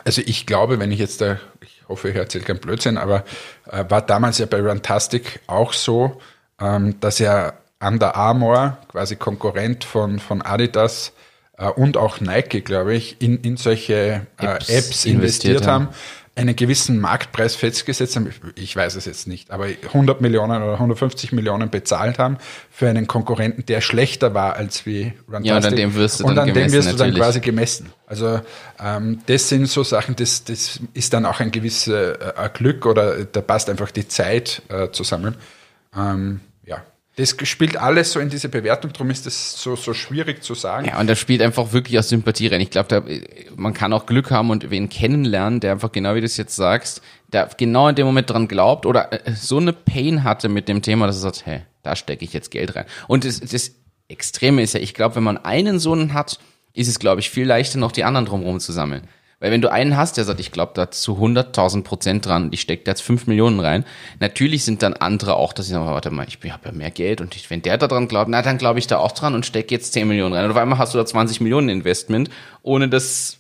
also 0.06 0.22
ich 0.26 0.46
glaube, 0.46 0.80
wenn 0.80 0.92
ich 0.92 1.00
jetzt 1.00 1.22
da, 1.22 1.40
ich 1.62 1.84
hoffe, 1.90 2.10
ich 2.10 2.16
erzähle 2.16 2.44
keinen 2.44 2.60
Blödsinn, 2.60 2.98
aber 2.98 3.24
äh, 3.70 3.84
war 3.90 4.02
damals 4.02 4.38
ja 4.38 4.46
bei 4.46 4.62
Runtastic 4.62 5.42
auch 5.48 5.74
so, 5.74 6.22
ähm, 6.60 7.00
dass 7.00 7.20
ja 7.20 7.54
Under 7.80 8.16
Armour, 8.16 8.78
quasi 8.88 9.16
Konkurrent 9.16 9.84
von, 9.84 10.20
von 10.20 10.42
Adidas, 10.42 11.14
äh, 11.58 11.68
und 11.68 11.98
auch 11.98 12.22
Nike, 12.22 12.62
glaube 12.62 12.96
ich, 12.96 13.22
in, 13.22 13.42
in 13.42 13.58
solche 13.58 14.28
äh, 14.38 14.46
Apps, 14.46 14.70
Apps 14.70 15.06
investiert, 15.06 15.56
investiert 15.56 15.68
haben 15.68 15.90
einen 16.38 16.56
gewissen 16.56 17.00
Marktpreis 17.00 17.56
festgesetzt 17.56 18.16
haben, 18.16 18.30
ich 18.56 18.76
weiß 18.76 18.96
es 18.96 19.06
jetzt 19.06 19.28
nicht, 19.28 19.50
aber 19.52 19.66
100 19.66 20.22
Millionen 20.22 20.62
oder 20.62 20.74
150 20.74 21.32
Millionen 21.32 21.70
bezahlt 21.70 22.20
haben 22.20 22.38
für 22.70 22.88
einen 22.88 23.08
Konkurrenten, 23.08 23.66
der 23.66 23.82
schlechter 23.82 24.34
war 24.34 24.56
als 24.56 24.86
wie 24.86 25.14
Runtastic. 25.28 25.46
Ja, 25.46 25.58
und 25.58 25.66
an 25.66 25.76
dem 25.76 25.96
wirst 25.96 26.20
du 26.20 26.24
dann, 26.24 26.32
und 26.32 26.40
an 26.40 26.48
gemessen, 26.48 26.72
dem 26.72 26.74
wirst 26.74 26.94
du 26.94 26.98
dann 26.98 27.14
quasi 27.14 27.40
gemessen. 27.40 27.90
Also 28.06 28.40
ähm, 28.80 29.20
das 29.26 29.50
sind 29.50 29.68
so 29.68 29.84
Sachen, 29.84 30.16
das, 30.16 30.44
das 30.44 30.80
ist 30.94 31.14
dann 31.14 31.26
auch 31.26 31.40
ein 31.40 31.52
gewisses 31.52 31.88
äh, 31.88 32.50
Glück 32.54 32.86
oder 32.86 33.26
da 33.26 33.42
passt 33.42 33.70
einfach 33.70 33.92
die 33.92 34.08
Zeit 34.08 34.62
äh, 34.70 34.92
zusammen. 34.92 35.36
Ähm, 35.98 36.42
das 37.18 37.36
spielt 37.44 37.78
alles 37.78 38.12
so 38.12 38.20
in 38.20 38.30
diese 38.30 38.48
Bewertung, 38.48 38.94
darum 38.94 39.10
ist 39.10 39.26
das 39.26 39.60
so, 39.60 39.76
so 39.76 39.96
schwierig 39.96 40.44
zu 40.44 40.54
sagen. 40.54 40.88
Ja, 40.88 41.00
und 41.00 41.08
das 41.08 41.18
spielt 41.18 41.42
einfach 41.42 41.72
wirklich 41.72 41.98
aus 41.98 42.10
Sympathie 42.10 42.46
rein. 42.48 42.62
Ich 42.62 42.70
glaube, 42.70 43.24
man 43.56 43.74
kann 43.74 43.92
auch 43.92 44.06
Glück 44.06 44.30
haben 44.30 44.52
und 44.52 44.70
wen 44.70 44.88
kennenlernen, 44.88 45.60
der 45.60 45.72
einfach 45.72 45.92
genau 45.92 46.14
wie 46.14 46.20
du 46.20 46.28
es 46.28 46.38
jetzt 46.38 46.56
sagst, 46.56 47.02
der 47.34 47.50
genau 47.58 47.88
in 47.88 47.96
dem 47.96 48.06
Moment 48.06 48.30
dran 48.30 48.48
glaubt 48.48 48.86
oder 48.86 49.12
äh, 49.12 49.34
so 49.34 49.58
eine 49.58 49.74
Pain 49.74 50.24
hatte 50.24 50.48
mit 50.48 50.68
dem 50.70 50.84
Thema, 50.84 51.08
dass 51.08 51.18
er 51.18 51.22
sagt, 51.22 51.48
hey, 51.48 51.62
da 51.82 51.96
stecke 51.96 52.24
ich 52.24 52.34
jetzt 52.34 52.52
Geld 52.52 52.76
rein. 52.76 52.86
Und 53.08 53.26
das, 53.26 53.40
das 53.40 53.72
Extreme 54.08 54.62
ist 54.62 54.76
ja, 54.76 54.80
ich 54.80 54.94
glaube, 54.94 55.16
wenn 55.16 55.24
man 55.24 55.40
einen 55.40 55.80
Sohn 55.80 56.14
hat, 56.14 56.40
ist 56.74 56.88
es, 56.88 57.00
glaube 57.00 57.20
ich, 57.20 57.32
viel 57.32 57.48
leichter, 57.48 57.80
noch 57.80 57.92
die 57.92 58.04
anderen 58.04 58.28
drumherum 58.28 58.60
zu 58.60 58.72
sammeln. 58.72 59.08
Weil 59.40 59.52
wenn 59.52 59.62
du 59.62 59.72
einen 59.72 59.96
hast, 59.96 60.18
der 60.18 60.24
sagt, 60.24 60.40
ich 60.40 60.52
glaube 60.52 60.72
da 60.74 60.90
zu 60.90 61.14
100.000 61.14 61.84
Prozent 61.84 62.26
dran, 62.26 62.50
ich 62.52 62.62
stecke 62.62 62.84
da 62.84 62.92
jetzt 62.92 63.02
5 63.02 63.28
Millionen 63.28 63.60
rein, 63.60 63.86
natürlich 64.20 64.64
sind 64.64 64.82
dann 64.82 64.94
andere 64.94 65.36
auch, 65.36 65.54
dass 65.54 65.68
ich 65.68 65.74
sage, 65.74 65.86
warte 65.86 66.10
mal, 66.10 66.26
ich 66.28 66.40
habe 66.52 66.66
ja 66.66 66.72
mehr 66.72 66.90
Geld 66.90 67.22
und 67.22 67.36
ich, 67.36 67.50
wenn 67.52 67.62
der 67.62 67.78
da 67.78 67.88
dran 67.88 68.08
glaubt, 68.08 68.30
na 68.30 68.42
dann 68.42 68.58
glaube 68.58 68.80
ich 68.80 68.88
da 68.88 68.98
auch 68.98 69.12
dran 69.12 69.36
und 69.36 69.46
stecke 69.46 69.76
jetzt 69.76 69.94
10 69.94 70.08
Millionen 70.08 70.34
rein. 70.34 70.46
Und 70.46 70.52
auf 70.52 70.58
einmal 70.58 70.80
hast 70.80 70.96
du 70.96 70.98
da 70.98 71.06
20 71.06 71.42
Millionen 71.42 71.70
Investment, 71.70 72.32
ohne 72.64 72.90
dass 72.90 73.38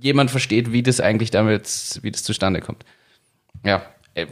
jemand 0.00 0.32
versteht, 0.32 0.72
wie 0.72 0.82
das 0.82 1.00
eigentlich 1.00 1.30
damit, 1.30 2.00
wie 2.02 2.10
das 2.10 2.24
zustande 2.24 2.60
kommt. 2.60 2.84
Ja, 3.64 3.82
äh, 4.14 4.26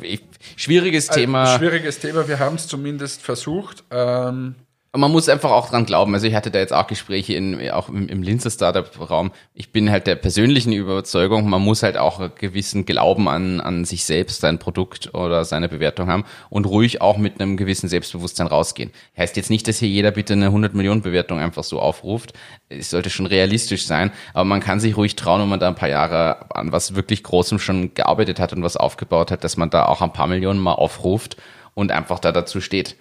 schwieriges 0.56 1.06
Thema. 1.06 1.52
Ein 1.52 1.58
schwieriges 1.58 2.00
Thema, 2.00 2.26
wir 2.26 2.40
haben 2.40 2.56
es 2.56 2.66
zumindest 2.66 3.22
versucht. 3.22 3.84
Ähm 3.92 4.56
man 4.92 5.12
muss 5.12 5.28
einfach 5.28 5.52
auch 5.52 5.70
dran 5.70 5.86
glauben. 5.86 6.12
Also 6.14 6.26
ich 6.26 6.34
hatte 6.34 6.50
da 6.50 6.58
jetzt 6.58 6.72
auch 6.72 6.88
Gespräche 6.88 7.34
in, 7.34 7.70
auch 7.70 7.88
im, 7.88 8.08
im 8.08 8.24
Linzer 8.24 8.50
Startup-Raum. 8.50 9.30
Ich 9.54 9.70
bin 9.70 9.88
halt 9.88 10.08
der 10.08 10.16
persönlichen 10.16 10.72
Überzeugung, 10.72 11.48
man 11.48 11.62
muss 11.62 11.84
halt 11.84 11.96
auch 11.96 12.18
einen 12.18 12.32
gewissen 12.34 12.86
Glauben 12.86 13.28
an, 13.28 13.60
an 13.60 13.84
sich 13.84 14.04
selbst, 14.04 14.40
sein 14.40 14.58
Produkt 14.58 15.14
oder 15.14 15.44
seine 15.44 15.68
Bewertung 15.68 16.08
haben 16.08 16.24
und 16.48 16.66
ruhig 16.66 17.00
auch 17.00 17.18
mit 17.18 17.40
einem 17.40 17.56
gewissen 17.56 17.88
Selbstbewusstsein 17.88 18.48
rausgehen. 18.48 18.90
Heißt 19.16 19.36
jetzt 19.36 19.50
nicht, 19.50 19.68
dass 19.68 19.78
hier 19.78 19.88
jeder 19.88 20.10
bitte 20.10 20.32
eine 20.32 20.46
100 20.46 20.74
Millionen 20.74 21.02
Bewertung 21.02 21.38
einfach 21.38 21.62
so 21.62 21.78
aufruft. 21.78 22.32
Es 22.68 22.90
sollte 22.90 23.10
schon 23.10 23.26
realistisch 23.26 23.86
sein, 23.86 24.10
aber 24.34 24.44
man 24.44 24.58
kann 24.58 24.80
sich 24.80 24.96
ruhig 24.96 25.14
trauen, 25.14 25.40
wenn 25.40 25.48
man 25.48 25.60
da 25.60 25.68
ein 25.68 25.76
paar 25.76 25.88
Jahre 25.88 26.50
an 26.52 26.72
was 26.72 26.96
wirklich 26.96 27.22
Großem 27.22 27.60
schon 27.60 27.94
gearbeitet 27.94 28.40
hat 28.40 28.52
und 28.52 28.64
was 28.64 28.76
aufgebaut 28.76 29.30
hat, 29.30 29.44
dass 29.44 29.56
man 29.56 29.70
da 29.70 29.86
auch 29.86 30.02
ein 30.02 30.12
paar 30.12 30.26
Millionen 30.26 30.58
mal 30.58 30.72
aufruft 30.72 31.36
und 31.74 31.92
einfach 31.92 32.18
da 32.18 32.32
dazu 32.32 32.60
steht. 32.60 32.96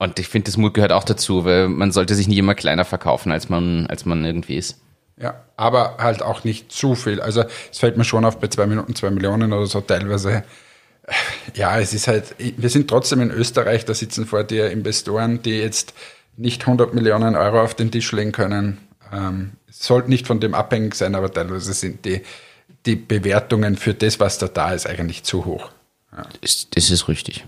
Und 0.00 0.18
ich 0.18 0.28
finde, 0.28 0.46
das 0.46 0.56
Mut 0.56 0.72
gehört 0.72 0.92
auch 0.92 1.04
dazu, 1.04 1.44
weil 1.44 1.68
man 1.68 1.92
sollte 1.92 2.14
sich 2.14 2.26
nicht 2.26 2.38
immer 2.38 2.54
kleiner 2.54 2.86
verkaufen, 2.86 3.30
als 3.30 3.50
man, 3.50 3.86
als 3.86 4.06
man 4.06 4.24
irgendwie 4.24 4.56
ist. 4.56 4.80
Ja, 5.18 5.44
aber 5.58 5.98
halt 5.98 6.22
auch 6.22 6.42
nicht 6.42 6.72
zu 6.72 6.94
viel. 6.94 7.20
Also 7.20 7.44
es 7.70 7.78
fällt 7.78 7.98
mir 7.98 8.04
schon 8.04 8.24
auf 8.24 8.40
bei 8.40 8.48
zwei 8.48 8.66
Minuten, 8.66 8.94
zwei 8.94 9.10
Millionen 9.10 9.52
oder 9.52 9.66
so 9.66 9.82
teilweise. 9.82 10.42
Ja, 11.54 11.78
es 11.78 11.92
ist 11.92 12.08
halt, 12.08 12.34
wir 12.38 12.70
sind 12.70 12.88
trotzdem 12.88 13.20
in 13.20 13.30
Österreich, 13.30 13.84
da 13.84 13.92
sitzen 13.92 14.26
vor 14.26 14.42
dir 14.42 14.70
Investoren, 14.70 15.42
die 15.42 15.58
jetzt 15.58 15.92
nicht 16.36 16.62
100 16.62 16.94
Millionen 16.94 17.36
Euro 17.36 17.60
auf 17.60 17.74
den 17.74 17.90
Tisch 17.90 18.10
legen 18.12 18.32
können. 18.32 18.78
Ähm, 19.12 19.52
es 19.68 19.80
sollte 19.80 20.08
nicht 20.08 20.26
von 20.26 20.40
dem 20.40 20.54
abhängig 20.54 20.94
sein, 20.94 21.14
aber 21.14 21.30
teilweise 21.30 21.74
sind 21.74 22.06
die, 22.06 22.22
die 22.86 22.96
Bewertungen 22.96 23.76
für 23.76 23.92
das, 23.92 24.18
was 24.18 24.38
da 24.38 24.48
da 24.48 24.72
ist, 24.72 24.86
eigentlich 24.86 25.24
zu 25.24 25.44
hoch. 25.44 25.70
Ja. 26.12 26.26
Das, 26.40 26.68
das 26.70 26.90
ist 26.90 27.08
richtig. 27.08 27.44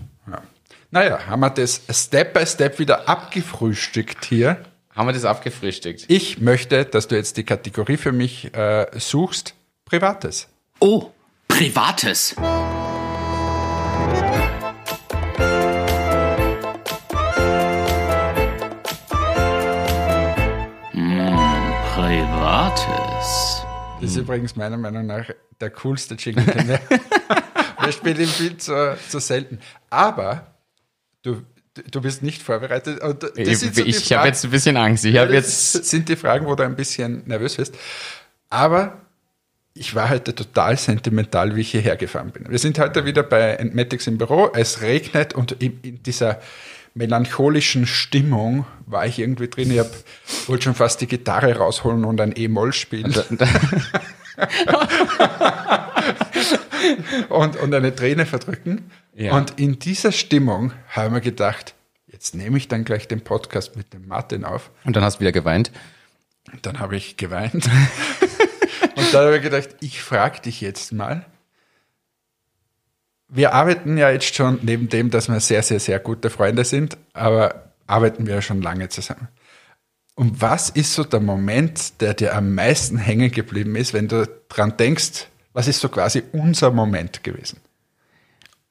Ja. 0.93 0.99
Naja, 0.99 1.25
haben 1.25 1.39
wir 1.39 1.49
das 1.49 1.81
Step 1.89 2.35
by 2.35 2.45
Step 2.45 2.77
wieder 2.77 3.09
abgefrühstückt 3.09 4.25
hier. 4.25 4.63
Haben 4.91 5.07
wir 5.07 5.13
das 5.13 5.25
abgefrühstückt? 5.25 6.05
Ich 6.07 6.39
möchte, 6.39 6.85
dass 6.85 7.07
du 7.07 7.15
jetzt 7.15 7.37
die 7.37 7.43
Kategorie 7.43 7.97
für 7.97 8.11
mich 8.11 8.53
äh, 8.55 8.85
suchst. 8.99 9.55
Privates. 9.85 10.47
Oh, 10.79 11.09
Privates. 11.47 12.35
Hm, 20.91 21.73
Privates. 21.95 23.65
Das 23.99 24.11
ist 24.11 24.17
übrigens 24.17 24.55
meiner 24.55 24.77
Meinung 24.77 25.07
nach 25.07 25.27
der 25.59 25.71
coolste 25.71 26.13
Jingle, 26.13 26.45
den 26.45 26.67
wir, 26.67 26.79
wir 27.79 27.91
spielen 27.91 28.19
ihn 28.19 28.27
viel 28.27 28.57
zu, 28.57 28.95
zu 29.09 29.17
selten. 29.17 29.59
Aber 29.89 30.52
du, 31.23 31.41
du 31.89 32.01
bist 32.01 32.21
nicht 32.21 32.43
vorbereitet. 32.43 33.01
Ich, 33.35 33.59
so 33.59 33.83
ich 33.83 34.13
habe 34.13 34.27
jetzt 34.27 34.45
ein 34.45 34.51
bisschen 34.51 34.77
Angst. 34.77 35.05
Ich 35.05 35.17
habe 35.17 35.33
das 35.33 35.73
jetzt. 35.73 35.89
sind 35.89 36.07
die 36.07 36.15
Fragen, 36.15 36.45
wo 36.45 36.55
du 36.55 36.63
ein 36.63 36.75
bisschen 36.75 37.23
nervös 37.25 37.55
bist. 37.55 37.75
Aber 38.49 39.01
ich 39.73 39.95
war 39.95 40.09
heute 40.09 40.35
total 40.35 40.77
sentimental, 40.77 41.55
wie 41.55 41.61
ich 41.61 41.71
hierher 41.71 41.95
gefahren 41.95 42.31
bin. 42.31 42.49
Wir 42.49 42.59
sind 42.59 42.77
heute 42.77 43.05
wieder 43.05 43.23
bei 43.23 43.53
Entmatics 43.53 44.05
im 44.05 44.19
Büro. 44.19 44.51
Es 44.53 44.81
regnet 44.81 45.33
und 45.33 45.53
in, 45.53 45.79
in 45.81 46.03
dieser 46.03 46.39
melancholischen 46.93 47.87
Stimmung 47.87 48.67
war 48.85 49.07
ich 49.07 49.17
irgendwie 49.17 49.47
drin. 49.47 49.71
Ich 49.71 49.79
hab, 49.79 49.89
wollte 50.45 50.65
schon 50.65 50.75
fast 50.75 51.01
die 51.01 51.07
Gitarre 51.07 51.55
rausholen 51.55 52.05
und 52.05 52.21
ein 52.21 52.33
E-Moll 52.35 52.71
spielen 52.71 53.11
und, 57.29 57.55
und 57.57 57.73
eine 57.73 57.95
Träne 57.95 58.25
verdrücken. 58.25 58.91
Ja. 59.15 59.35
Und 59.35 59.59
in 59.59 59.79
dieser 59.79 60.11
Stimmung 60.11 60.73
haben 60.89 61.13
wir 61.13 61.21
gedacht, 61.21 61.75
jetzt 62.07 62.35
nehme 62.35 62.57
ich 62.57 62.67
dann 62.67 62.85
gleich 62.85 63.07
den 63.07 63.21
Podcast 63.21 63.75
mit 63.75 63.93
dem 63.93 64.07
Martin 64.07 64.43
auf. 64.43 64.71
Und 64.85 64.95
dann 64.95 65.03
hast 65.03 65.17
du 65.17 65.19
wieder 65.21 65.31
geweint. 65.31 65.71
Und 66.51 66.65
dann 66.65 66.79
habe 66.79 66.95
ich 66.95 67.17
geweint. 67.17 67.53
und 68.95 69.13
dann 69.13 69.25
habe 69.25 69.37
ich 69.37 69.43
gedacht, 69.43 69.69
ich 69.79 70.01
frage 70.01 70.41
dich 70.41 70.61
jetzt 70.61 70.91
mal. 70.93 71.25
Wir 73.27 73.53
arbeiten 73.53 73.97
ja 73.97 74.11
jetzt 74.11 74.35
schon, 74.35 74.59
neben 74.61 74.89
dem, 74.89 75.09
dass 75.09 75.27
wir 75.27 75.39
sehr, 75.39 75.63
sehr, 75.63 75.79
sehr 75.79 75.99
gute 75.99 76.29
Freunde 76.29 76.65
sind, 76.65 76.97
aber 77.13 77.71
arbeiten 77.87 78.27
wir 78.27 78.35
ja 78.35 78.41
schon 78.41 78.61
lange 78.61 78.89
zusammen. 78.89 79.27
Und 80.15 80.41
was 80.41 80.69
ist 80.69 80.93
so 80.93 81.03
der 81.03 81.19
Moment, 81.19 81.99
der 82.01 82.13
dir 82.13 82.35
am 82.35 82.53
meisten 82.53 82.97
hängen 82.97 83.31
geblieben 83.31 83.75
ist, 83.75 83.93
wenn 83.93 84.07
du 84.07 84.27
dran 84.49 84.77
denkst, 84.77 85.27
was 85.53 85.67
ist 85.67 85.79
so 85.79 85.89
quasi 85.89 86.23
unser 86.31 86.71
Moment 86.71 87.23
gewesen? 87.23 87.59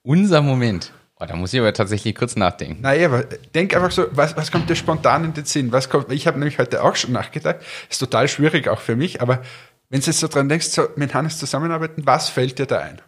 Unser 0.03 0.43
Moment. 0.43 0.93
Oh, 1.20 1.24
da 1.24 1.37
muss 1.37 1.53
ich 1.53 1.61
aber 1.61 1.72
tatsächlich 1.72 2.16
kurz 2.16 2.35
nachdenken. 2.35 2.83
Naja, 2.83 3.07
aber 3.07 3.22
denk 3.22 3.74
einfach 3.76 3.93
so, 3.93 4.07
was, 4.11 4.37
was 4.37 4.51
kommt 4.51 4.68
dir 4.68 4.74
spontan 4.74 5.24
in 5.24 5.35
den 5.35 5.45
Sinn? 5.45 5.70
Was 5.70 5.89
kommt, 5.89 6.11
ich 6.11 6.26
habe 6.26 6.39
nämlich 6.39 6.59
heute 6.59 6.83
auch 6.83 6.97
schon 6.97 7.12
nachgedacht, 7.12 7.57
ist 7.89 7.99
total 7.99 8.26
schwierig 8.26 8.66
auch 8.66 8.80
für 8.80 8.97
mich, 8.97 9.20
aber 9.20 9.43
wenn 9.89 10.01
du 10.01 10.07
jetzt 10.07 10.18
so 10.18 10.26
dran 10.26 10.49
denkst, 10.49 10.66
so 10.68 10.89
mit 10.97 11.14
Hannes 11.14 11.39
zusammenarbeiten, 11.39 12.03
was 12.07 12.28
fällt 12.28 12.59
dir 12.59 12.66
da 12.66 12.80
ein? 12.80 13.01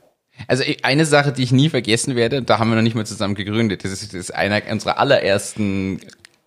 Also 0.46 0.64
eine 0.82 1.06
Sache, 1.06 1.32
die 1.32 1.42
ich 1.42 1.52
nie 1.52 1.70
vergessen 1.70 2.14
werde, 2.14 2.42
da 2.42 2.58
haben 2.58 2.68
wir 2.68 2.76
noch 2.76 2.82
nicht 2.82 2.94
mal 2.94 3.06
zusammen 3.06 3.34
gegründet. 3.34 3.84
Das 3.84 3.92
ist, 3.92 4.12
das 4.12 4.20
ist 4.20 4.34
einer 4.34 4.62
unserer 4.70 4.98
allerersten 4.98 6.00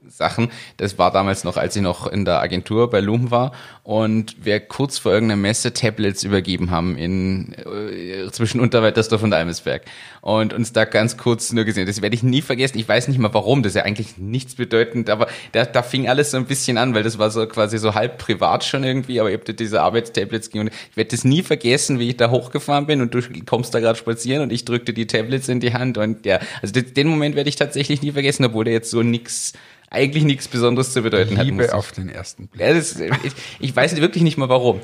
Sachen. 0.10 0.50
Das 0.78 0.98
war 0.98 1.12
damals 1.12 1.44
noch, 1.44 1.58
als 1.58 1.76
ich 1.76 1.82
noch 1.82 2.08
in 2.08 2.26
der 2.26 2.40
Agentur 2.42 2.90
bei 2.90 3.00
Loom 3.00 3.32
war 3.32 3.52
und 3.84 4.46
wir 4.46 4.60
kurz 4.60 4.98
vor 4.98 5.12
irgendeiner 5.14 5.42
Messe 5.42 5.74
Tablets 5.74 6.24
übergeben 6.24 6.72
haben 6.72 6.98
in 6.98 7.54
äh, 7.54 8.30
zwischen 8.32 8.60
Unterweitersdorf 8.60 9.24
und 9.24 9.34
Eimesberg 9.34 9.84
und 10.22 10.54
uns 10.54 10.74
da 10.74 10.86
ganz 10.86 11.18
kurz 11.18 11.52
nur 11.54 11.64
gesehen. 11.64 11.86
Das 11.88 12.02
werde 12.02 12.16
ich 12.16 12.24
nie 12.24 12.42
vergessen. 12.42 12.78
Ich 12.80 12.88
weiß 12.88 13.08
nicht 13.08 13.18
mal 13.20 13.34
warum. 13.34 13.64
Das 13.64 13.72
ist 13.72 13.76
ja 13.76 13.84
eigentlich 13.84 14.18
nichts 14.18 14.56
bedeutend, 14.56 15.10
aber 15.10 15.28
da, 15.52 15.66
da 15.66 15.84
fing 15.84 16.08
alles 16.10 16.32
so 16.32 16.38
ein 16.38 16.46
bisschen 16.46 16.78
an, 16.78 16.94
weil 16.94 17.04
das 17.04 17.18
war 17.18 17.30
so 17.30 17.46
quasi 17.48 17.78
so 17.78 17.96
halb 17.96 18.18
privat 18.18 18.64
schon 18.66 18.84
irgendwie, 18.84 19.20
aber 19.20 19.30
ich 19.32 19.40
habe 19.40 19.54
diese 19.54 19.82
Arbeitstablets 19.82 20.50
ging 20.50 20.62
und 20.62 20.68
ich 20.92 20.98
werde 20.98 21.12
das 21.12 21.24
nie 21.24 21.44
vergessen, 21.44 22.00
wie 22.00 22.10
ich 22.10 22.18
da 22.18 22.30
hochgefahren 22.30 22.86
bin 22.88 23.02
und 23.02 23.14
du 23.14 23.22
kommst 23.46 23.74
da 23.74 23.80
gerade 23.80 23.98
spazieren 23.98 24.42
und 24.44 24.52
ich 24.52 24.66
drückte 24.66 24.94
die 24.94 25.08
Tablets 25.08 25.48
in 25.48 25.60
die 25.60 25.74
Hand 25.74 25.98
und 25.98 26.26
ja, 26.26 26.40
also 26.62 26.74
den- 26.74 26.94
den 26.94 27.08
Moment 27.08 27.36
werde 27.36 27.50
ich 27.50 27.56
tatsächlich 27.56 28.02
nie 28.02 28.12
vergessen, 28.12 28.46
obwohl 28.46 28.66
der 28.66 28.74
jetzt 28.74 28.90
so 28.92 29.02
nix 29.04 29.54
eigentlich 29.90 30.24
nichts 30.24 30.48
Besonderes 30.48 30.94
zu 30.94 31.02
bedeuten 31.02 31.38
hat. 31.38 31.48
muss 31.48 31.62
Liebe 31.64 31.74
auf 31.74 31.92
den 31.92 32.10
ersten 32.10 32.48
Blick. 32.48 32.62
ja, 32.62 32.74
das, 32.74 33.00
ich, 33.00 33.34
ich 33.60 33.76
weiß 33.76 33.96
wirklich 33.98 34.24
nicht 34.24 34.38
mal 34.38 34.50
warum. 34.50 34.82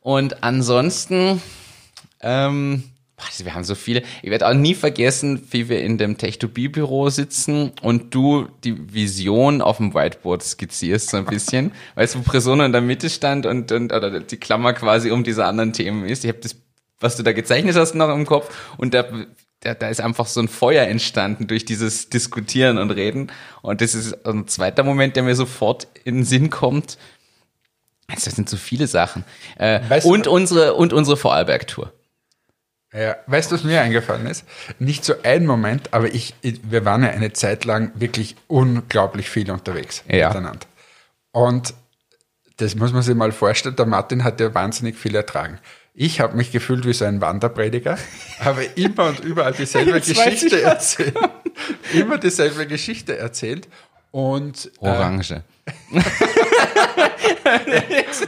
Und 0.00 0.42
ansonsten, 0.42 1.40
ähm, 2.20 2.84
wir 3.38 3.54
haben 3.54 3.64
so 3.64 3.74
viele. 3.74 4.02
Ich 4.22 4.30
werde 4.30 4.48
auch 4.48 4.54
nie 4.54 4.74
vergessen, 4.74 5.46
wie 5.50 5.68
wir 5.68 5.82
in 5.82 5.96
dem 5.96 6.16
Tech2B-Büro 6.16 7.08
sitzen 7.08 7.72
und 7.80 8.14
du 8.14 8.48
die 8.64 8.92
Vision 8.92 9.62
auf 9.62 9.76
dem 9.76 9.94
Whiteboard 9.94 10.42
skizzierst 10.42 11.10
so 11.10 11.18
ein 11.18 11.26
bisschen. 11.26 11.72
weißt 11.94 12.14
du, 12.14 12.18
wo 12.20 12.22
Persona 12.22 12.66
in 12.66 12.72
der 12.72 12.80
Mitte 12.80 13.10
stand 13.10 13.46
und, 13.46 13.70
und 13.70 13.92
oder 13.92 14.20
die 14.20 14.36
Klammer 14.36 14.72
quasi 14.72 15.10
um 15.10 15.22
diese 15.22 15.44
anderen 15.44 15.72
Themen 15.72 16.04
ist. 16.04 16.24
Ich 16.24 16.28
habe 16.28 16.40
das, 16.40 16.56
was 16.98 17.16
du 17.16 17.22
da 17.22 17.32
gezeichnet 17.32 17.76
hast, 17.76 17.94
noch 17.94 18.12
im 18.12 18.26
Kopf 18.26 18.74
und 18.76 18.94
da 18.94 19.04
da, 19.62 19.74
da 19.74 19.88
ist 19.88 20.00
einfach 20.00 20.26
so 20.26 20.40
ein 20.40 20.48
Feuer 20.48 20.86
entstanden 20.86 21.46
durch 21.46 21.64
dieses 21.64 22.08
Diskutieren 22.10 22.78
und 22.78 22.90
Reden. 22.90 23.30
Und 23.62 23.80
das 23.80 23.94
ist 23.94 24.26
ein 24.26 24.46
zweiter 24.48 24.82
Moment, 24.82 25.16
der 25.16 25.22
mir 25.22 25.34
sofort 25.34 25.86
in 26.04 26.16
den 26.16 26.24
Sinn 26.24 26.50
kommt. 26.50 26.98
Das 28.12 28.24
sind 28.24 28.48
so 28.48 28.56
viele 28.56 28.86
Sachen. 28.86 29.24
Äh, 29.56 29.80
Weißt 29.88 30.04
du- 30.06 30.12
und 30.12 30.26
unsere 30.26 30.74
und 30.74 30.92
unsere 30.92 31.16
Vorarlberg-Tour. 31.16 31.92
Ja, 32.92 33.16
weißt 33.26 33.50
du, 33.50 33.54
was 33.54 33.64
mir 33.64 33.80
eingefallen 33.80 34.26
ist? 34.26 34.44
Nicht 34.78 35.02
so 35.04 35.14
ein 35.22 35.46
Moment, 35.46 35.94
aber 35.94 36.12
ich, 36.12 36.34
ich- 36.42 36.60
wir 36.70 36.84
waren 36.84 37.02
ja 37.02 37.08
eine 37.10 37.32
Zeit 37.32 37.64
lang 37.64 37.92
wirklich 37.94 38.36
unglaublich 38.48 39.30
viel 39.30 39.50
unterwegs 39.50 40.04
Ja. 40.10 40.28
miteinander. 40.28 40.66
Und 41.30 41.72
das 42.58 42.74
muss 42.74 42.92
man 42.92 43.02
sich 43.02 43.14
mal 43.14 43.32
vorstellen, 43.32 43.76
der 43.76 43.86
Martin 43.86 44.24
hat 44.24 44.40
ja 44.40 44.52
wahnsinnig 44.54 44.98
viel 44.98 45.14
ertragen. 45.14 45.58
Ich 45.94 46.20
habe 46.20 46.36
mich 46.36 46.52
gefühlt 46.52 46.86
wie 46.86 46.94
so 46.94 47.04
ein 47.04 47.20
Wanderprediger, 47.20 47.98
habe 48.40 48.64
immer 48.64 49.08
und 49.08 49.20
überall 49.20 49.52
dieselbe 49.52 50.00
Geschichte 50.00 50.62
erzählt. 50.62 51.14
Immer 51.92 52.16
dieselbe 52.18 52.66
Geschichte 52.66 53.18
erzählt. 53.18 53.68
Und 54.10 54.70
äh, 54.80 54.86
Orange. 54.88 55.42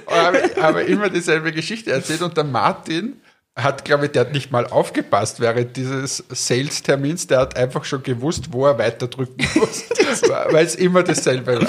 aber, 0.06 0.38
aber 0.60 0.84
immer 0.84 1.08
dieselbe 1.10 1.52
Geschichte 1.52 1.92
erzählt 1.92 2.22
und 2.22 2.36
der 2.36 2.44
Martin 2.44 3.20
hat, 3.56 3.84
glaube 3.84 4.06
ich, 4.06 4.12
der 4.12 4.22
hat 4.22 4.32
nicht 4.32 4.50
mal 4.50 4.66
aufgepasst 4.66 5.40
während 5.40 5.76
dieses 5.76 6.24
Sales-Termins, 6.28 7.28
der 7.28 7.38
hat 7.40 7.56
einfach 7.56 7.84
schon 7.84 8.02
gewusst, 8.02 8.52
wo 8.52 8.66
er 8.66 8.78
weiter 8.78 9.06
drücken 9.06 9.46
muss, 9.54 9.84
weil 10.50 10.66
es 10.66 10.74
immer 10.74 11.02
dasselbe 11.02 11.60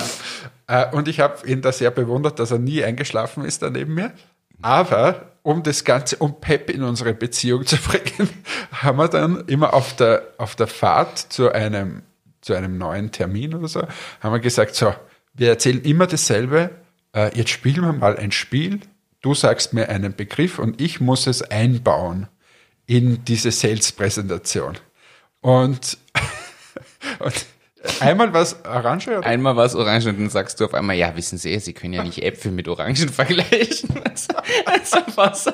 war. 0.68 0.89
Äh, 0.91 0.96
Und 0.96 1.08
ich 1.08 1.20
habe 1.20 1.48
ihn 1.48 1.62
da 1.62 1.72
sehr 1.72 1.91
bewundert, 1.91 2.39
dass 2.39 2.52
er 2.52 2.60
nie 2.60 2.84
eingeschlafen 2.84 3.46
ist 3.46 3.62
da 3.62 3.70
neben 3.70 3.93
mir. 3.93 4.14
Aber 4.62 5.32
um 5.43 5.62
das 5.62 5.84
Ganze, 5.84 6.18
um 6.18 6.39
Pep 6.41 6.70
in 6.70 6.84
unsere 6.84 7.14
Beziehung 7.14 7.66
zu 7.66 7.78
bringen, 7.78 8.30
haben 8.72 8.97
wir 8.97 9.08
dann 9.08 9.47
immer 9.47 9.74
auf 9.74 9.95
der, 9.95 10.34
auf 10.38 10.56
der 10.56 10.68
Fahrt 10.68 11.20
zu 11.20 11.51
einem, 11.51 12.01
zu 12.41 12.53
einem 12.53 12.78
neuen 12.78 13.12
Termin 13.12 13.53
oder 13.53 13.68
so, 13.68 13.82
haben 14.22 14.34
wir 14.34 14.39
gesagt, 14.39 14.76
so, 14.76 14.93
wir 15.34 15.49
erzählen 15.49 15.82
immer 15.82 16.08
dasselbe, 16.08 16.72
äh, 17.14 17.38
jetzt 17.38 17.51
spielen 17.51 17.82
wir 17.82 17.93
mal 17.93 18.18
ein 18.18 18.32
Spiel, 18.32 18.80
du 19.22 19.34
sagst 19.34 19.74
mir 19.74 19.89
einen 19.89 20.16
Begriff 20.16 20.60
und 20.60 20.82
ich 20.82 20.99
muss 20.99 21.28
es 21.28 21.41
einbauen 21.41 22.28
in 22.88 23.24
diese 23.26 23.51
Sales-Präsentation. 23.51 24.78
Und, 25.41 25.97
und 27.20 27.45
Einmal 28.00 28.34
was 28.34 28.64
Orange 28.66 29.08
oder? 29.18 29.26
Einmal 29.26 29.56
war 29.56 29.66
es 29.66 29.76
orange 29.76 30.08
und 30.10 30.20
dann 30.20 30.30
sagst 30.30 30.60
du 30.60 30.66
auf 30.66 30.74
einmal, 30.74 30.96
ja, 30.96 31.16
wissen 31.16 31.38
Sie, 31.38 31.58
Sie 31.60 31.74
können 31.74 31.94
ja 31.94 32.04
nicht 32.04 32.22
Äpfel 32.24 32.52
mit 32.52 32.68
Orangen 32.68 32.96
vergleichen. 33.10 33.90
Also, 34.66 34.98
was, 35.16 35.48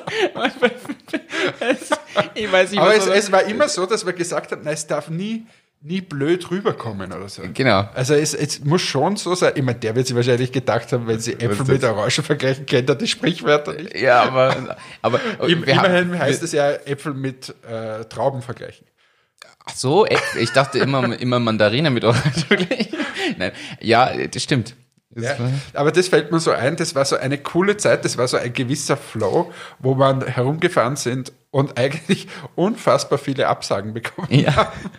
ich 2.34 2.52
weiß 2.52 2.70
nicht, 2.70 2.80
Aber 2.80 2.94
es, 2.94 3.06
es 3.06 3.32
war 3.32 3.42
immer 3.44 3.68
so, 3.68 3.86
dass 3.86 4.04
wir 4.06 4.12
gesagt 4.12 4.52
haben, 4.52 4.62
nein, 4.62 4.74
es 4.74 4.86
darf 4.86 5.08
nie, 5.08 5.46
nie 5.80 6.00
blöd 6.00 6.50
rüberkommen 6.50 7.12
oder 7.12 7.28
so. 7.28 7.42
Genau. 7.52 7.88
Also 7.94 8.14
es, 8.14 8.34
es 8.34 8.64
muss 8.64 8.82
schon 8.82 9.16
so 9.16 9.34
sein. 9.34 9.52
Ich 9.56 9.62
meine, 9.62 9.78
der 9.78 9.94
wird 9.96 10.06
sich 10.06 10.14
wahrscheinlich 10.16 10.52
gedacht 10.52 10.92
haben, 10.92 11.06
wenn 11.06 11.18
sie 11.20 11.32
Äpfel 11.34 11.66
mit 11.66 11.82
Orangen 11.84 12.10
vergleichen, 12.10 12.66
kennt 12.66 12.88
er 12.88 12.94
die 12.94 13.08
Sprichwörter 13.08 13.72
nicht. 13.74 13.96
Ja, 13.98 14.22
aber, 14.22 14.76
aber 15.02 15.20
Im, 15.48 15.66
wir 15.66 15.76
haben- 15.76 15.86
immerhin 15.86 16.18
heißt 16.18 16.42
es 16.42 16.52
ja 16.52 16.70
Äpfel 16.70 17.14
mit 17.14 17.54
äh, 17.68 18.04
Trauben 18.04 18.42
vergleichen. 18.42 18.86
Ach 19.64 19.74
so, 19.74 20.06
Äpfel. 20.06 20.42
Ich 20.42 20.50
dachte 20.52 20.78
immer, 20.78 21.18
immer 21.20 21.38
Mandarine 21.38 21.90
mit 21.90 22.04
Orange. 22.04 22.46
Nein, 23.38 23.52
ja, 23.80 24.10
das 24.28 24.42
stimmt. 24.42 24.74
Ja, 25.14 25.36
aber 25.74 25.92
das 25.92 26.08
fällt 26.08 26.32
mir 26.32 26.40
so 26.40 26.52
ein, 26.52 26.74
das 26.76 26.94
war 26.94 27.04
so 27.04 27.16
eine 27.16 27.36
coole 27.36 27.76
Zeit, 27.76 28.02
das 28.06 28.16
war 28.16 28.26
so 28.28 28.38
ein 28.38 28.50
gewisser 28.54 28.96
Flow, 28.96 29.52
wo 29.78 29.94
man 29.94 30.26
herumgefahren 30.26 30.96
sind 30.96 31.32
und 31.50 31.76
eigentlich 31.78 32.28
unfassbar 32.54 33.18
viele 33.18 33.46
Absagen 33.46 33.92
bekommen 33.92 34.28
Ja. 34.30 34.56
haben. 34.56 34.90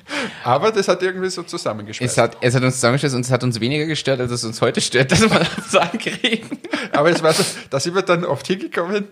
Aber 0.43 0.71
das 0.71 0.87
hat 0.87 1.01
irgendwie 1.01 1.31
so 1.31 1.41
zusammengeschweißt. 1.41 2.11
Es 2.11 2.17
hat, 2.19 2.37
es 2.41 2.53
hat 2.53 2.61
uns 2.61 2.75
zusammengestellt 2.75 3.15
und 3.15 3.21
es 3.21 3.31
hat 3.31 3.43
uns 3.43 3.59
weniger 3.59 3.87
gestört, 3.87 4.19
als 4.19 4.31
es 4.31 4.43
uns 4.43 4.61
heute 4.61 4.81
stört, 4.81 5.11
dass 5.11 5.21
wir 5.21 5.31
Absagen 5.41 5.99
kriegen. 5.99 6.59
Aber 6.91 7.09
es 7.09 7.23
war 7.23 7.33
so, 7.33 7.43
da 7.71 7.79
sind 7.79 7.95
wir 7.95 8.03
dann 8.03 8.23
oft 8.23 8.45
hingekommen, 8.45 9.07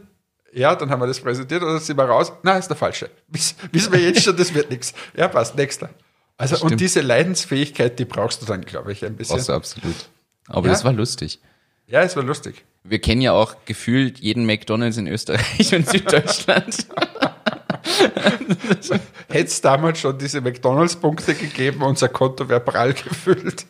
ja, 0.54 0.76
dann 0.76 0.90
haben 0.90 1.02
wir 1.02 1.08
das 1.08 1.20
präsentiert 1.20 1.62
und 1.64 1.70
dann 1.70 1.80
sind 1.80 1.98
wir 1.98 2.06
raus, 2.06 2.32
na, 2.44 2.58
ist 2.58 2.68
der 2.68 2.78
falsche. 2.78 3.10
Wiss- 3.28 3.56
Wissen 3.72 3.94
wir 3.94 4.00
jetzt 4.00 4.24
schon, 4.24 4.36
das 4.36 4.54
wird 4.54 4.70
nichts. 4.70 4.94
Ja, 5.16 5.28
passt, 5.28 5.56
nächster. 5.56 5.90
Also, 6.38 6.66
und 6.66 6.80
diese 6.80 7.02
Leidensfähigkeit, 7.02 8.00
die 8.00 8.06
brauchst 8.06 8.42
du 8.42 8.46
dann, 8.48 8.62
glaube 8.62 8.92
ich, 8.92 9.06
ein 9.06 9.16
bisschen. 9.16 9.36
Brauchst 9.36 9.50
du 9.50 9.54
absolut. 9.54 9.96
Aber 10.48 10.66
Ja? 10.68 10.74
das 10.74 10.84
war 10.84 10.92
lustig. 10.94 11.40
Ja, 11.88 12.02
es 12.02 12.16
war 12.16 12.24
lustig. 12.24 12.64
Wir 12.84 13.00
kennen 13.00 13.22
ja 13.22 13.34
auch 13.34 13.56
gefühlt 13.66 14.20
jeden 14.20 14.46
McDonalds 14.46 14.98
in 14.98 15.08
Österreich 15.08 15.76
und 15.76 15.88
Süddeutschland. 15.88 16.88
Hätte 19.30 19.46
es 19.48 19.62
damals 19.62 20.00
schon 20.00 20.18
diese 20.18 20.42
McDonalds-Punkte 20.42 21.36
gegeben, 21.36 21.82
unser 21.84 22.10
Konto 22.10 22.48
wäre 22.50 22.60
prall 22.60 22.94
gefüllt. 22.94 23.66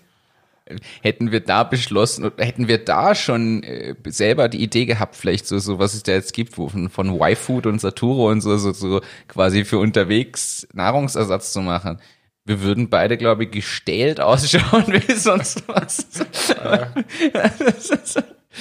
Hätten 1.01 1.31
wir 1.31 1.39
da 1.39 1.63
beschlossen, 1.63 2.25
oder 2.25 2.43
hätten 2.43 2.67
wir 2.67 2.77
da 2.77 3.15
schon 3.15 3.63
äh, 3.63 3.95
selber 4.07 4.49
die 4.49 4.61
Idee 4.61 4.85
gehabt, 4.85 5.15
vielleicht 5.15 5.47
so, 5.47 5.59
so 5.59 5.79
was 5.79 5.93
es 5.93 6.03
da 6.03 6.11
jetzt 6.13 6.33
gibt, 6.33 6.57
wo 6.57 6.69
von, 6.69 6.89
von 6.89 7.09
Y-Food 7.09 7.65
und 7.65 7.79
Saturo 7.79 8.29
und 8.29 8.41
so, 8.41 8.57
so, 8.57 8.73
so 8.73 9.01
quasi 9.27 9.65
für 9.65 9.79
unterwegs 9.79 10.67
Nahrungsersatz 10.73 11.53
zu 11.53 11.61
machen. 11.61 11.99
Wir 12.45 12.61
würden 12.61 12.89
beide, 12.89 13.17
glaube 13.17 13.45
ich, 13.45 13.51
gestählt 13.51 14.19
ausschauen 14.21 14.85
wie 14.87 15.13
sonst 15.13 15.67
was. 15.67 16.07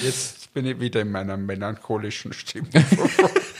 Jetzt 0.01 0.53
bin 0.53 0.65
ich 0.65 0.79
wieder 0.79 1.01
in 1.01 1.11
meiner 1.11 1.37
melancholischen 1.37 2.33
Stimmung. 2.33 2.69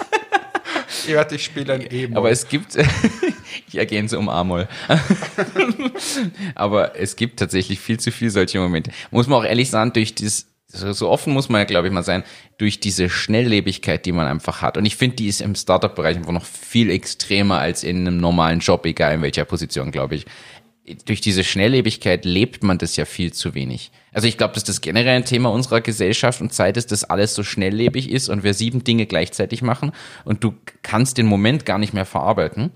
ich 1.08 1.44
spiele 1.44 1.74
ein 1.74 1.88
E-Moll. 1.90 2.18
Aber 2.18 2.32
es 2.32 2.48
gibt, 2.48 2.78
ich 3.68 3.78
ergänze 3.78 4.18
um 4.18 4.30
A-Moll. 4.30 4.68
Aber 6.56 7.00
es 7.00 7.16
gibt 7.16 7.40
tatsächlich 7.40 7.80
viel 7.80 8.00
zu 8.00 8.12
viel 8.12 8.30
solche 8.30 8.60
Momente. 8.60 8.92
Muss 9.12 9.28
man 9.28 9.40
auch 9.40 9.46
ehrlich 9.46 9.70
sagen, 9.70 9.94
durch 9.94 10.16
dieses, 10.16 10.48
so 10.68 10.94
so 10.94 11.10
offen 11.10 11.34
muss 11.34 11.50
man 11.50 11.60
ja, 11.60 11.66
glaube 11.66 11.88
ich, 11.88 11.94
mal 11.94 12.04
sein, 12.04 12.24
durch 12.58 12.80
diese 12.80 13.10
Schnelllebigkeit, 13.10 14.06
die 14.06 14.12
man 14.12 14.28
einfach 14.28 14.62
hat. 14.62 14.78
Und 14.78 14.86
ich 14.86 14.96
finde, 14.96 15.18
die 15.18 15.28
ist 15.28 15.42
im 15.42 15.56
Startup-Bereich 15.56 16.18
einfach 16.18 16.32
noch 16.32 16.46
viel 16.46 16.90
extremer 16.90 17.60
als 17.60 17.84
in 17.84 18.08
einem 18.08 18.18
normalen 18.18 18.60
Job, 18.60 18.86
egal 18.86 19.16
in 19.16 19.22
welcher 19.22 19.46
Position, 19.46 19.92
glaube 19.92 20.16
ich. 20.16 20.26
Durch 21.06 21.22
diese 21.22 21.44
Schnelllebigkeit 21.44 22.26
lebt 22.26 22.64
man 22.64 22.78
das 22.78 22.96
ja 22.96 23.06
viel 23.06 23.32
zu 23.34 23.54
wenig. 23.54 23.92
Also 24.12 24.28
ich 24.28 24.38
glaube, 24.38 24.56
dass 24.56 24.64
das 24.64 24.82
generell 24.82 25.16
ein 25.16 25.26
Thema 25.26 25.52
unserer 25.52 25.80
Gesellschaft 25.80 26.42
und 26.42 26.54
Zeit 26.54 26.76
ist, 26.76 26.92
dass 26.92 27.04
alles 27.04 27.36
so 27.36 27.44
schnelllebig 27.44 28.10
ist 28.10 28.30
und 28.30 28.44
wir 28.44 28.54
sieben 28.54 28.84
Dinge 28.84 29.06
gleichzeitig 29.06 29.62
machen 29.62 29.92
und 30.26 30.44
du 30.44 30.56
kannst 30.82 31.18
den 31.18 31.28
Moment 31.28 31.66
gar 31.66 31.78
nicht 31.78 31.94
mehr 31.94 32.06
verarbeiten. 32.06 32.72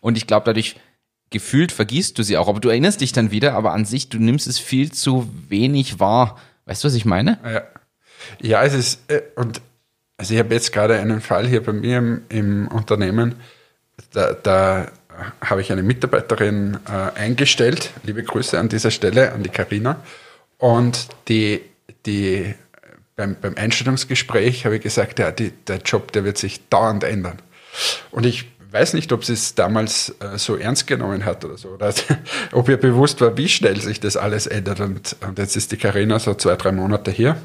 Und 0.00 0.16
ich 0.16 0.26
glaube, 0.26 0.46
dadurch 0.46 0.76
gefühlt 1.30 1.72
vergisst 1.72 2.18
du 2.18 2.22
sie 2.22 2.36
auch. 2.36 2.48
Aber 2.48 2.60
du 2.60 2.68
erinnerst 2.68 3.00
dich 3.00 3.12
dann 3.12 3.30
wieder, 3.30 3.54
aber 3.54 3.72
an 3.72 3.84
sich, 3.84 4.08
du 4.08 4.18
nimmst 4.18 4.46
es 4.46 4.58
viel 4.58 4.92
zu 4.92 5.30
wenig 5.48 6.00
wahr. 6.00 6.38
Weißt 6.66 6.84
du, 6.84 6.88
was 6.88 6.94
ich 6.94 7.04
meine? 7.04 7.38
Ja, 7.44 7.62
ja 8.40 8.64
es 8.64 8.74
ist, 8.74 9.10
äh, 9.10 9.22
und 9.36 9.60
also 10.16 10.34
ich 10.34 10.40
habe 10.40 10.52
jetzt 10.52 10.72
gerade 10.72 10.98
einen 10.98 11.20
Fall 11.20 11.46
hier 11.46 11.62
bei 11.62 11.72
mir 11.72 11.98
im, 11.98 12.22
im 12.28 12.68
Unternehmen, 12.68 13.36
da, 14.12 14.34
da 14.34 14.90
habe 15.40 15.60
ich 15.60 15.72
eine 15.72 15.82
Mitarbeiterin 15.82 16.78
äh, 16.88 17.18
eingestellt, 17.18 17.90
liebe 18.02 18.22
Grüße 18.22 18.58
an 18.58 18.68
dieser 18.68 18.90
Stelle 18.90 19.32
an 19.32 19.42
die 19.42 19.48
Karina 19.48 20.02
und 20.58 21.08
die, 21.28 21.60
die 22.06 22.54
beim, 23.16 23.36
beim 23.40 23.54
Einstellungsgespräch 23.56 24.64
habe 24.64 24.76
ich 24.76 24.82
gesagt, 24.82 25.18
ja, 25.18 25.30
die, 25.30 25.50
der 25.50 25.78
Job, 25.78 26.12
der 26.12 26.24
wird 26.24 26.38
sich 26.38 26.68
dauernd 26.68 27.04
ändern. 27.04 27.38
Und 28.10 28.24
ich 28.24 28.50
weiß 28.70 28.94
nicht, 28.94 29.12
ob 29.12 29.24
sie 29.24 29.34
es 29.34 29.54
damals 29.54 30.14
äh, 30.20 30.38
so 30.38 30.56
ernst 30.56 30.86
genommen 30.86 31.24
hat 31.24 31.44
oder 31.44 31.58
so, 31.58 31.70
oder 31.70 31.92
ob 32.52 32.68
ihr 32.68 32.76
bewusst 32.76 33.20
war, 33.20 33.36
wie 33.36 33.48
schnell 33.48 33.80
sich 33.80 34.00
das 34.00 34.16
alles 34.16 34.46
ändert. 34.46 34.80
Und, 34.80 35.16
und 35.20 35.38
jetzt 35.38 35.56
ist 35.56 35.72
die 35.72 35.76
Karina 35.76 36.18
so 36.18 36.34
zwei, 36.34 36.56
drei 36.56 36.72
Monate 36.72 37.10
hier. 37.10 37.36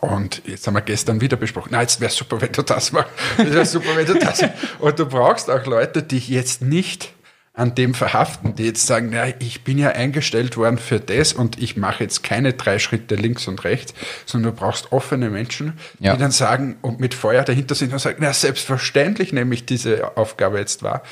Und 0.00 0.42
jetzt 0.46 0.66
haben 0.66 0.74
wir 0.74 0.80
gestern 0.80 1.20
wieder 1.20 1.36
besprochen, 1.36 1.70
na, 1.72 1.80
jetzt 1.80 2.00
wäre 2.00 2.10
super, 2.12 2.40
wenn 2.40 2.52
du 2.52 2.62
das 2.62 2.92
machst. 2.92 3.10
Es 3.38 3.52
wäre 3.52 3.66
super, 3.66 3.96
wenn 3.96 4.06
du 4.06 4.14
das 4.14 4.42
machst. 4.42 4.54
Und 4.78 4.98
du 4.98 5.06
brauchst 5.06 5.50
auch 5.50 5.64
Leute, 5.66 6.02
die 6.02 6.18
jetzt 6.18 6.62
nicht 6.62 7.12
an 7.54 7.74
dem 7.74 7.92
verhaften, 7.92 8.54
die 8.54 8.66
jetzt 8.66 8.86
sagen, 8.86 9.08
na, 9.12 9.24
ich 9.40 9.64
bin 9.64 9.78
ja 9.78 9.88
eingestellt 9.88 10.56
worden 10.56 10.78
für 10.78 11.00
das 11.00 11.32
und 11.32 11.60
ich 11.60 11.76
mache 11.76 12.04
jetzt 12.04 12.22
keine 12.22 12.52
drei 12.52 12.78
Schritte 12.78 13.16
links 13.16 13.48
und 13.48 13.64
rechts, 13.64 13.94
sondern 14.26 14.52
du 14.54 14.60
brauchst 14.60 14.92
offene 14.92 15.28
Menschen, 15.28 15.72
Ja. 15.98 16.12
die 16.14 16.20
dann 16.20 16.30
sagen 16.30 16.76
und 16.82 17.00
mit 17.00 17.14
Feuer 17.14 17.42
dahinter 17.42 17.74
sind 17.74 17.92
und 17.92 17.98
sagen, 17.98 18.18
na, 18.20 18.32
selbstverständlich 18.32 19.32
nehme 19.32 19.52
ich 19.56 19.66
diese 19.66 20.16
Aufgabe 20.16 20.58
jetzt 20.58 20.84
wahr. 20.84 21.02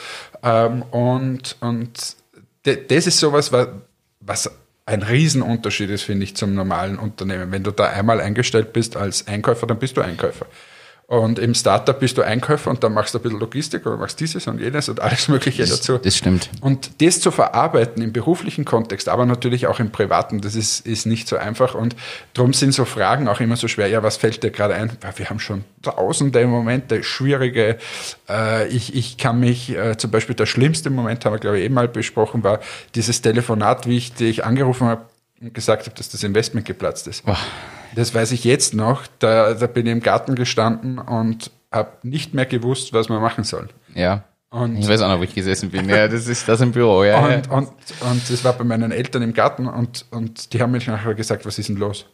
Ähm, 0.44 0.82
und, 0.82 1.56
und 1.58 2.16
das 2.62 3.06
ist 3.08 3.18
sowas, 3.18 3.50
wa- 3.50 3.72
was 4.20 4.48
ein 4.86 5.02
Riesenunterschied 5.02 5.90
ist, 5.90 6.04
finde 6.04 6.24
ich, 6.24 6.36
zum 6.36 6.54
normalen 6.54 6.96
Unternehmen. 6.96 7.50
Wenn 7.50 7.64
du 7.64 7.72
da 7.72 7.90
einmal 7.90 8.20
eingestellt 8.20 8.72
bist 8.72 8.96
als 8.96 9.26
Einkäufer, 9.26 9.66
dann 9.66 9.80
bist 9.80 9.96
du 9.96 10.00
Einkäufer. 10.00 10.46
Und 11.08 11.38
im 11.38 11.54
Startup 11.54 11.98
bist 12.00 12.18
du 12.18 12.22
Einkäufer 12.22 12.68
und 12.68 12.82
dann 12.82 12.92
machst 12.92 13.14
du 13.14 13.18
ein 13.18 13.22
bisschen 13.22 13.38
Logistik 13.38 13.86
oder 13.86 13.96
machst 13.96 14.18
dieses 14.18 14.48
und 14.48 14.60
jenes 14.60 14.88
und 14.88 14.98
alles 14.98 15.28
Mögliche 15.28 15.64
dazu. 15.64 15.98
Das 15.98 16.16
stimmt. 16.16 16.50
Und 16.60 17.00
das 17.00 17.20
zu 17.20 17.30
verarbeiten 17.30 18.02
im 18.02 18.12
beruflichen 18.12 18.64
Kontext, 18.64 19.08
aber 19.08 19.24
natürlich 19.24 19.68
auch 19.68 19.78
im 19.78 19.92
privaten, 19.92 20.40
das 20.40 20.56
ist, 20.56 20.84
ist 20.84 21.06
nicht 21.06 21.28
so 21.28 21.36
einfach. 21.36 21.76
Und 21.76 21.94
darum 22.34 22.52
sind 22.52 22.72
so 22.72 22.84
Fragen 22.84 23.28
auch 23.28 23.38
immer 23.38 23.56
so 23.56 23.68
schwer. 23.68 23.86
Ja, 23.86 24.02
was 24.02 24.16
fällt 24.16 24.42
dir 24.42 24.50
gerade 24.50 24.74
ein? 24.74 24.98
Wir 25.14 25.30
haben 25.30 25.38
schon 25.38 25.62
tausende 25.80 26.44
Momente, 26.48 27.04
schwierige. 27.04 27.78
Äh, 28.28 28.66
ich, 28.66 28.96
ich 28.96 29.16
kann 29.16 29.38
mich, 29.38 29.76
äh, 29.76 29.96
zum 29.96 30.10
Beispiel 30.10 30.34
der 30.34 30.46
schlimmste 30.46 30.90
Moment, 30.90 31.24
haben 31.24 31.34
wir 31.34 31.38
glaube 31.38 31.60
ich 31.60 31.66
eh 31.66 31.68
mal 31.68 31.86
besprochen, 31.86 32.42
war 32.42 32.58
dieses 32.96 33.22
Telefonat, 33.22 33.86
wie 33.86 33.96
ich 33.96 34.12
dich 34.14 34.44
angerufen 34.44 34.88
habe 34.88 35.02
und 35.40 35.54
gesagt 35.54 35.86
habe, 35.86 35.96
dass 35.96 36.08
das 36.08 36.24
Investment 36.24 36.66
geplatzt 36.66 37.06
ist. 37.06 37.22
Das 37.96 38.14
weiß 38.14 38.32
ich 38.32 38.44
jetzt 38.44 38.74
noch. 38.74 39.06
Da, 39.18 39.54
da 39.54 39.66
bin 39.66 39.86
ich 39.86 39.92
im 39.92 40.00
Garten 40.00 40.34
gestanden 40.34 40.98
und 40.98 41.50
habe 41.72 41.90
nicht 42.02 42.34
mehr 42.34 42.44
gewusst, 42.44 42.92
was 42.92 43.08
wir 43.08 43.18
machen 43.18 43.42
sollen. 43.42 43.70
Ja. 43.94 44.22
Und 44.50 44.76
Ich 44.76 44.86
weiß 44.86 45.00
auch 45.00 45.08
noch, 45.08 45.18
wo 45.18 45.22
ich 45.22 45.34
gesessen 45.34 45.70
bin. 45.70 45.88
Ja, 45.88 46.06
das 46.06 46.28
ist 46.28 46.46
das 46.46 46.60
im 46.60 46.72
Büro. 46.72 47.04
Ja, 47.04 47.24
und, 47.24 47.46
ja. 47.46 47.52
und, 47.52 47.68
und 48.00 48.30
das 48.30 48.44
war 48.44 48.52
bei 48.52 48.64
meinen 48.64 48.92
Eltern 48.92 49.22
im 49.22 49.32
Garten 49.32 49.66
und, 49.66 50.04
und 50.10 50.52
die 50.52 50.60
haben 50.60 50.72
mich 50.72 50.86
nachher 50.86 51.14
gesagt, 51.14 51.46
was 51.46 51.58
ist 51.58 51.70
denn 51.70 51.76
los? 51.76 52.06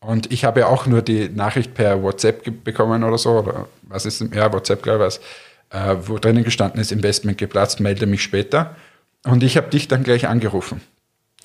Und 0.00 0.32
ich 0.32 0.44
habe 0.44 0.60
ja 0.60 0.66
auch 0.66 0.86
nur 0.86 1.02
die 1.02 1.28
Nachricht 1.28 1.74
per 1.74 2.02
WhatsApp 2.02 2.64
bekommen 2.64 3.04
oder 3.04 3.18
so, 3.18 3.40
oder 3.40 3.68
was 3.82 4.06
ist 4.06 4.20
denn, 4.20 4.32
ja, 4.32 4.50
WhatsApp, 4.52 4.82
glaube 4.82 5.06
ich, 5.06 5.06
was, 5.06 5.20
äh, 5.70 5.96
wo 6.06 6.18
drinnen 6.18 6.44
gestanden 6.44 6.80
ist, 6.80 6.92
Investment 6.92 7.36
geplatzt, 7.36 7.80
melde 7.80 8.06
mich 8.06 8.22
später. 8.22 8.74
Und 9.24 9.42
ich 9.42 9.56
habe 9.56 9.68
dich 9.68 9.86
dann 9.86 10.02
gleich 10.02 10.28
angerufen 10.28 10.80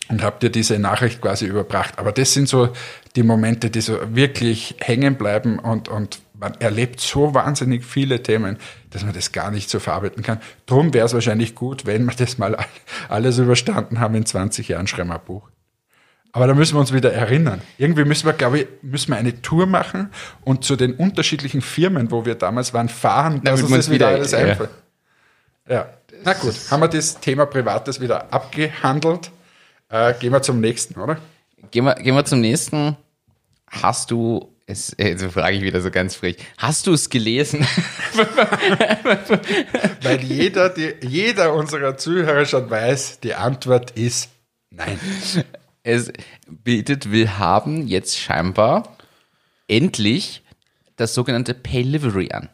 und 0.09 0.21
habe 0.21 0.39
dir 0.39 0.49
diese 0.49 0.79
Nachricht 0.79 1.21
quasi 1.21 1.45
überbracht. 1.45 1.97
Aber 1.97 2.11
das 2.11 2.33
sind 2.33 2.49
so 2.49 2.69
die 3.15 3.23
Momente, 3.23 3.69
die 3.69 3.81
so 3.81 3.97
wirklich 4.15 4.75
hängen 4.79 5.15
bleiben 5.15 5.59
und, 5.59 5.87
und 5.87 6.21
man 6.33 6.55
erlebt 6.59 6.99
so 6.99 7.33
wahnsinnig 7.33 7.85
viele 7.85 8.21
Themen, 8.21 8.57
dass 8.89 9.03
man 9.03 9.13
das 9.13 9.31
gar 9.31 9.49
nicht 9.49 9.69
so 9.69 9.79
verarbeiten 9.79 10.23
kann. 10.23 10.41
Drum 10.65 10.93
wäre 10.93 11.05
es 11.05 11.13
wahrscheinlich 11.13 11.55
gut, 11.55 11.85
wenn 11.85 12.05
wir 12.05 12.13
das 12.15 12.37
mal 12.37 12.57
alles 13.09 13.37
überstanden 13.37 13.99
haben 13.99 14.15
in 14.15 14.25
20 14.25 14.67
Jahren, 14.67 14.87
schreiben 14.87 15.09
wir 15.09 15.15
ein 15.15 15.25
Buch. 15.25 15.49
Aber 16.35 16.47
da 16.47 16.55
müssen 16.55 16.75
wir 16.75 16.79
uns 16.79 16.91
wieder 16.91 17.13
erinnern. 17.13 17.61
Irgendwie 17.77 18.05
müssen 18.05 18.25
wir, 18.25 18.33
glaube 18.33 18.61
ich, 18.61 18.67
müssen 18.81 19.11
wir 19.11 19.17
eine 19.17 19.41
Tour 19.43 19.67
machen 19.67 20.09
und 20.41 20.65
zu 20.65 20.75
den 20.75 20.95
unterschiedlichen 20.95 21.61
Firmen, 21.61 22.09
wo 22.09 22.25
wir 22.25 22.33
damals 22.33 22.73
waren, 22.73 22.89
fahren, 22.89 23.41
dass 23.43 23.61
Damit 23.61 23.61
uns 23.61 23.69
wir 23.71 23.77
das 23.77 23.87
uns 23.87 23.93
wieder 23.93 24.07
alles 24.07 24.31
ja. 24.31 24.37
einfällt. 24.39 24.69
Ja, 25.69 25.85
na 26.25 26.33
gut, 26.33 26.55
haben 26.71 26.81
wir 26.81 26.87
das 26.87 27.19
Thema 27.19 27.45
Privates 27.45 28.01
wieder 28.01 28.33
abgehandelt. 28.33 29.31
Äh, 29.93 30.15
gehen 30.19 30.33
wir 30.33 30.41
zum 30.41 30.59
nächsten, 30.59 30.99
oder? 30.99 31.19
Gehen 31.69 31.85
wir, 31.85 31.93
gehen 31.93 32.15
wir 32.15 32.25
zum 32.25 32.41
nächsten. 32.41 32.97
Hast 33.69 34.09
du 34.09 34.49
es, 34.65 34.97
äh, 34.97 35.15
so 35.17 35.29
frage 35.29 35.57
ich 35.57 35.61
wieder 35.61 35.81
so 35.81 35.91
ganz 35.91 36.15
frech. 36.15 36.37
Hast 36.57 36.87
du 36.87 36.93
es 36.93 37.11
gelesen? 37.11 37.67
Weil 40.01 40.23
jeder, 40.23 40.69
die, 40.69 40.95
jeder 41.01 41.53
unserer 41.53 41.95
Zuhörer 41.95 42.45
schon 42.45 42.69
weiß, 42.71 43.19
die 43.19 43.35
Antwort 43.35 43.91
ist 43.91 44.29
Nein. 44.71 44.99
Es 45.83 46.11
bietet 46.47 47.11
Willhaben 47.11 47.87
jetzt 47.87 48.19
scheinbar 48.19 48.97
endlich 49.67 50.41
das 50.95 51.13
sogenannte 51.13 51.53
Pay 51.53 51.83
Delivery 51.83 52.31
an. 52.31 52.49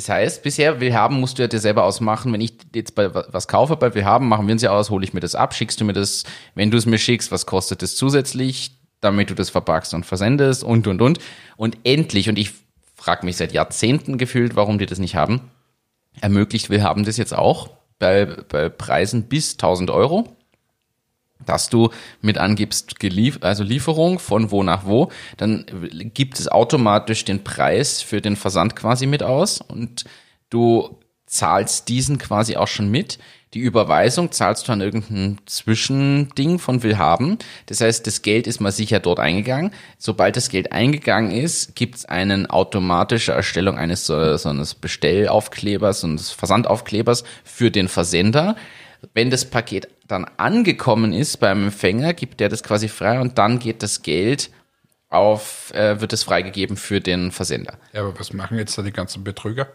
Das 0.00 0.08
heißt, 0.08 0.42
bisher 0.42 0.80
Willhaben 0.80 1.20
musst 1.20 1.36
du 1.36 1.42
ja 1.42 1.46
dir 1.46 1.58
selber 1.58 1.84
ausmachen, 1.84 2.32
wenn 2.32 2.40
ich 2.40 2.54
jetzt 2.74 2.94
bei 2.94 3.14
was 3.14 3.48
kaufe 3.48 3.76
bei 3.76 3.94
Willhaben, 3.94 4.28
machen 4.28 4.46
wir 4.46 4.54
uns 4.54 4.62
ja 4.62 4.70
aus, 4.70 4.88
hole 4.88 5.04
ich 5.04 5.12
mir 5.12 5.20
das 5.20 5.34
ab, 5.34 5.52
schickst 5.52 5.78
du 5.78 5.84
mir 5.84 5.92
das, 5.92 6.24
wenn 6.54 6.70
du 6.70 6.78
es 6.78 6.86
mir 6.86 6.96
schickst, 6.96 7.30
was 7.30 7.44
kostet 7.44 7.82
es 7.82 7.96
zusätzlich, 7.96 8.70
damit 9.02 9.28
du 9.28 9.34
das 9.34 9.50
verpackst 9.50 9.92
und 9.92 10.06
versendest 10.06 10.64
und 10.64 10.86
und 10.86 11.02
und. 11.02 11.18
Und 11.58 11.76
endlich, 11.84 12.30
und 12.30 12.38
ich 12.38 12.52
frage 12.94 13.26
mich 13.26 13.36
seit 13.36 13.52
Jahrzehnten 13.52 14.16
gefühlt, 14.16 14.56
warum 14.56 14.78
die 14.78 14.86
das 14.86 14.98
nicht 14.98 15.16
haben, 15.16 15.50
ermöglicht 16.22 16.70
Willhaben 16.70 17.04
das 17.04 17.18
jetzt 17.18 17.34
auch 17.34 17.68
bei, 17.98 18.24
bei 18.24 18.70
Preisen 18.70 19.24
bis 19.24 19.52
1000 19.52 19.90
Euro 19.90 20.34
dass 21.46 21.68
du 21.68 21.90
mit 22.20 22.38
angibst, 22.38 23.00
gelief 23.00 23.38
also 23.42 23.64
Lieferung 23.64 24.18
von 24.18 24.50
wo 24.50 24.62
nach 24.62 24.86
wo, 24.86 25.10
dann 25.36 25.66
gibt 26.14 26.38
es 26.38 26.48
automatisch 26.48 27.24
den 27.24 27.44
Preis 27.44 28.02
für 28.02 28.20
den 28.20 28.36
Versand 28.36 28.76
quasi 28.76 29.06
mit 29.06 29.22
aus 29.22 29.60
und 29.60 30.04
du 30.50 30.98
zahlst 31.26 31.88
diesen 31.88 32.18
quasi 32.18 32.56
auch 32.56 32.68
schon 32.68 32.90
mit. 32.90 33.18
Die 33.54 33.60
Überweisung 33.60 34.30
zahlst 34.30 34.68
du 34.68 34.72
an 34.72 34.80
irgendein 34.80 35.38
Zwischending 35.46 36.58
von 36.60 36.84
Willhaben. 36.84 37.38
Das 37.66 37.80
heißt, 37.80 38.06
das 38.06 38.22
Geld 38.22 38.46
ist 38.46 38.60
mal 38.60 38.70
sicher 38.70 39.00
dort 39.00 39.18
eingegangen. 39.18 39.72
Sobald 39.98 40.36
das 40.36 40.50
Geld 40.50 40.72
eingegangen 40.72 41.32
ist, 41.32 41.74
gibt 41.74 41.96
es 41.96 42.04
eine 42.04 42.48
automatische 42.50 43.32
Erstellung 43.32 43.76
eines 43.76 44.06
so, 44.06 44.36
so 44.36 44.48
eines 44.48 44.74
Bestellaufklebers 44.74 46.04
und 46.04 46.20
Versandaufklebers 46.20 47.24
für 47.42 47.72
den 47.72 47.88
Versender. 47.88 48.54
Wenn 49.14 49.30
das 49.30 49.44
Paket 49.44 49.88
dann 50.06 50.26
angekommen 50.36 51.12
ist 51.12 51.38
beim 51.38 51.64
Empfänger, 51.64 52.14
gibt 52.14 52.40
der 52.40 52.48
das 52.48 52.62
quasi 52.62 52.88
frei 52.88 53.20
und 53.20 53.38
dann 53.38 53.58
geht 53.58 53.82
das 53.82 54.02
Geld 54.02 54.50
auf, 55.08 55.72
äh, 55.74 56.00
wird 56.00 56.12
es 56.12 56.22
freigegeben 56.22 56.76
für 56.76 57.00
den 57.00 57.32
Versender. 57.32 57.78
Ja, 57.92 58.02
aber 58.02 58.18
was 58.18 58.32
machen 58.32 58.58
jetzt 58.58 58.76
da 58.78 58.82
die 58.82 58.92
ganzen 58.92 59.24
Betrüger? 59.24 59.68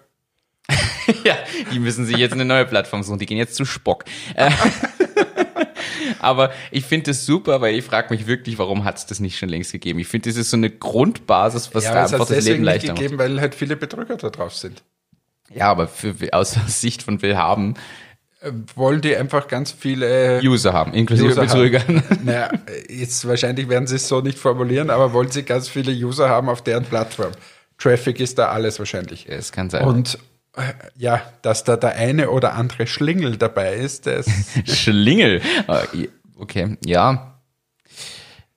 ja, 1.23 1.35
die 1.71 1.79
müssen 1.79 2.05
sich 2.05 2.17
jetzt 2.17 2.33
eine 2.33 2.45
neue 2.45 2.65
Plattform 2.65 3.03
suchen. 3.03 3.19
Die 3.19 3.25
gehen 3.25 3.37
jetzt 3.37 3.55
zu 3.55 3.65
Spock. 3.65 4.05
Äh, 4.35 4.49
Aber 6.19 6.51
ich 6.71 6.85
finde 6.85 7.11
es 7.11 7.25
super, 7.25 7.61
weil 7.61 7.75
ich 7.75 7.85
frage 7.85 8.13
mich 8.13 8.25
wirklich, 8.25 8.57
warum 8.57 8.83
hat 8.83 8.97
es 8.97 9.05
das 9.05 9.19
nicht 9.19 9.37
schon 9.37 9.49
längst 9.49 9.71
gegeben? 9.71 9.99
Ich 9.99 10.07
finde, 10.07 10.29
das 10.29 10.37
ist 10.37 10.49
so 10.49 10.57
eine 10.57 10.69
Grundbasis, 10.69 11.73
was 11.73 11.83
Ja, 11.83 11.93
da 11.93 12.03
einfach 12.03 12.19
hat 12.19 12.21
das 12.21 12.29
Leben 12.29 12.37
deswegen 12.39 12.59
nicht 12.63 12.65
leichter 12.65 12.87
macht. 12.93 12.97
gegeben, 12.99 13.17
weil 13.19 13.41
halt 13.41 13.55
viele 13.55 13.75
Betrüger 13.75 14.17
da 14.17 14.29
drauf 14.29 14.55
sind. 14.55 14.83
Ja, 15.53 15.69
aber 15.69 15.87
für, 15.87 16.15
aus 16.31 16.57
Sicht 16.67 17.03
von 17.03 17.21
Willhaben 17.21 17.75
Wollen 18.75 19.01
die 19.01 19.15
einfach 19.15 19.47
ganz 19.47 19.71
viele 19.71 20.39
User 20.43 20.73
haben, 20.73 20.93
inklusive 20.93 21.29
User 21.29 21.41
Betrügern. 21.41 21.81
haben. 22.09 22.19
Naja, 22.23 22.51
jetzt 22.89 23.27
wahrscheinlich 23.27 23.69
werden 23.69 23.87
sie 23.87 23.95
es 23.95 24.07
so 24.07 24.21
nicht 24.21 24.37
formulieren, 24.37 24.89
aber 24.89 25.13
wollen 25.13 25.31
sie 25.31 25.43
ganz 25.43 25.67
viele 25.67 25.91
User 25.91 26.29
haben 26.29 26.49
auf 26.49 26.61
deren 26.61 26.83
Plattform. 26.83 27.31
Traffic 27.77 28.19
ist 28.19 28.37
da 28.37 28.49
alles 28.49 28.79
wahrscheinlich. 28.79 29.27
Es 29.27 29.51
kann 29.51 29.69
sein. 29.69 29.85
Und 29.85 30.17
äh, 30.55 30.61
ja, 30.95 31.21
dass 31.41 31.63
da 31.63 31.75
der 31.75 31.95
eine 31.95 32.29
oder 32.29 32.53
andere 32.53 32.87
Schlingel 32.87 33.37
dabei 33.37 33.75
ist, 33.75 34.07
das 34.07 34.27
Schlingel. 34.65 35.41
Äh, 35.67 36.07
Okay, 36.37 36.77
ja. 36.85 37.39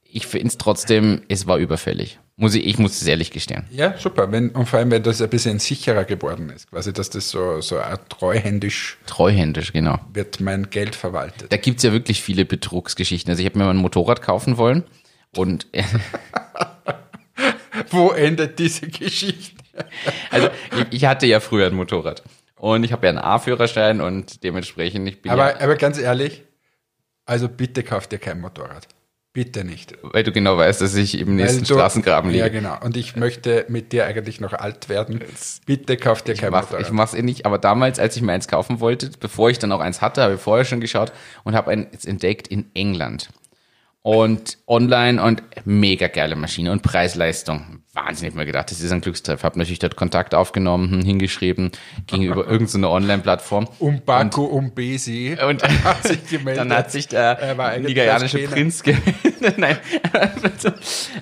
Ich 0.02 0.26
finde 0.26 0.48
es 0.48 0.58
trotzdem, 0.58 1.22
es 1.28 1.46
war 1.46 1.58
überfällig. 1.58 2.18
Muss 2.40 2.54
ich, 2.54 2.64
ich 2.64 2.78
muss 2.78 3.02
es 3.02 3.06
ehrlich 3.06 3.32
gestehen. 3.32 3.64
ja 3.68 3.98
super. 3.98 4.30
Wenn, 4.30 4.50
und 4.50 4.66
vor 4.66 4.78
allem, 4.78 4.92
wenn 4.92 5.02
das 5.02 5.20
ein 5.20 5.28
bisschen 5.28 5.58
sicherer 5.58 6.04
geworden 6.04 6.50
ist, 6.50 6.70
quasi, 6.70 6.92
dass 6.92 7.10
das 7.10 7.30
so, 7.30 7.60
so 7.60 7.80
treuhändisch 8.08 8.96
Treuhändisch, 9.06 9.72
genau. 9.72 9.98
wird 10.12 10.38
mein 10.38 10.70
Geld 10.70 10.94
verwaltet. 10.94 11.52
Da 11.52 11.56
gibt's 11.56 11.82
ja 11.82 11.92
wirklich 11.92 12.22
viele 12.22 12.44
Betrugsgeschichten. 12.44 13.28
Also 13.32 13.40
ich 13.40 13.46
habe 13.46 13.58
mir 13.58 13.64
mal 13.64 13.70
ein 13.70 13.78
Motorrad 13.78 14.22
kaufen 14.22 14.56
wollen 14.56 14.84
und 15.36 15.66
Wo 17.90 18.10
endet 18.10 18.60
diese 18.60 18.86
Geschichte? 18.86 19.56
also 20.30 20.48
ich, 20.76 20.86
ich 20.90 21.04
hatte 21.06 21.26
ja 21.26 21.40
früher 21.40 21.66
ein 21.66 21.74
Motorrad. 21.74 22.22
Und 22.54 22.84
ich 22.84 22.92
habe 22.92 23.06
ja 23.06 23.10
einen 23.10 23.18
A-Führerschein 23.18 24.00
und 24.00 24.44
dementsprechend, 24.44 25.08
ich 25.08 25.22
bin 25.22 25.30
ja, 25.30 25.34
Aber, 25.34 25.60
aber 25.60 25.74
ganz 25.74 25.98
ehrlich, 25.98 26.44
also 27.24 27.48
bitte 27.48 27.82
kauft 27.82 28.12
dir 28.12 28.18
kein 28.18 28.40
Motorrad. 28.40 28.86
Bitte 29.34 29.62
nicht. 29.64 29.94
weil 30.02 30.24
du 30.24 30.32
genau 30.32 30.56
weißt, 30.56 30.80
dass 30.80 30.94
ich 30.94 31.18
im 31.20 31.36
nächsten 31.36 31.60
du- 31.64 31.74
Straßengraben 31.74 32.30
liege. 32.30 32.42
Ja, 32.44 32.48
genau. 32.48 32.76
Und 32.82 32.96
ich 32.96 33.14
möchte 33.14 33.66
mit 33.68 33.92
dir 33.92 34.06
eigentlich 34.06 34.40
noch 34.40 34.52
alt 34.52 34.88
werden. 34.88 35.22
Bitte 35.66 35.96
kauft 35.96 36.26
dir 36.26 36.34
kein 36.34 36.50
Mach, 36.50 36.62
Motorrad. 36.62 36.86
ich 36.86 36.90
mach's 36.92 37.14
eh 37.14 37.22
nicht, 37.22 37.46
aber 37.46 37.58
damals, 37.58 37.98
als 37.98 38.16
ich 38.16 38.22
mir 38.22 38.32
eins 38.32 38.48
kaufen 38.48 38.80
wollte, 38.80 39.10
bevor 39.20 39.50
ich 39.50 39.58
dann 39.58 39.70
auch 39.70 39.80
eins 39.80 40.00
hatte, 40.00 40.22
habe 40.22 40.34
ich 40.34 40.40
vorher 40.40 40.64
schon 40.64 40.80
geschaut 40.80 41.12
und 41.44 41.54
habe 41.54 41.70
eins 41.70 42.04
entdeckt 42.04 42.48
in 42.48 42.70
England. 42.74 43.28
Und 44.02 44.58
online 44.66 45.22
und 45.22 45.42
mega 45.66 46.08
geile 46.08 46.34
Maschine 46.34 46.72
und 46.72 46.82
Preis-Leistung. 46.82 47.77
Wahnsinnig 48.06 48.34
mir 48.34 48.46
gedacht, 48.46 48.70
das 48.70 48.80
ist 48.80 48.92
ein 48.92 49.00
Glückstreffer. 49.00 49.42
Habe 49.42 49.58
natürlich 49.58 49.80
dort 49.80 49.96
Kontakt 49.96 50.34
aufgenommen, 50.34 50.90
hm, 50.90 51.02
hingeschrieben, 51.02 51.72
gegenüber 52.06 52.46
irgendeiner 52.48 52.90
Online-Plattform. 52.90 53.68
um 53.78 54.00
Baku, 54.04 54.44
um 54.44 54.70
Besi. 54.72 55.36
Und 55.48 55.62
hat 55.84 56.04
sich 56.04 56.26
gemeldet. 56.28 56.60
dann 56.60 56.72
hat 56.72 56.92
sich 56.92 57.08
der 57.08 57.38
Er 57.38 57.78
nigerianische. 57.78 58.38
Prinz 58.40 58.82
gemeldet. 58.82 59.58
Nein. 59.58 59.78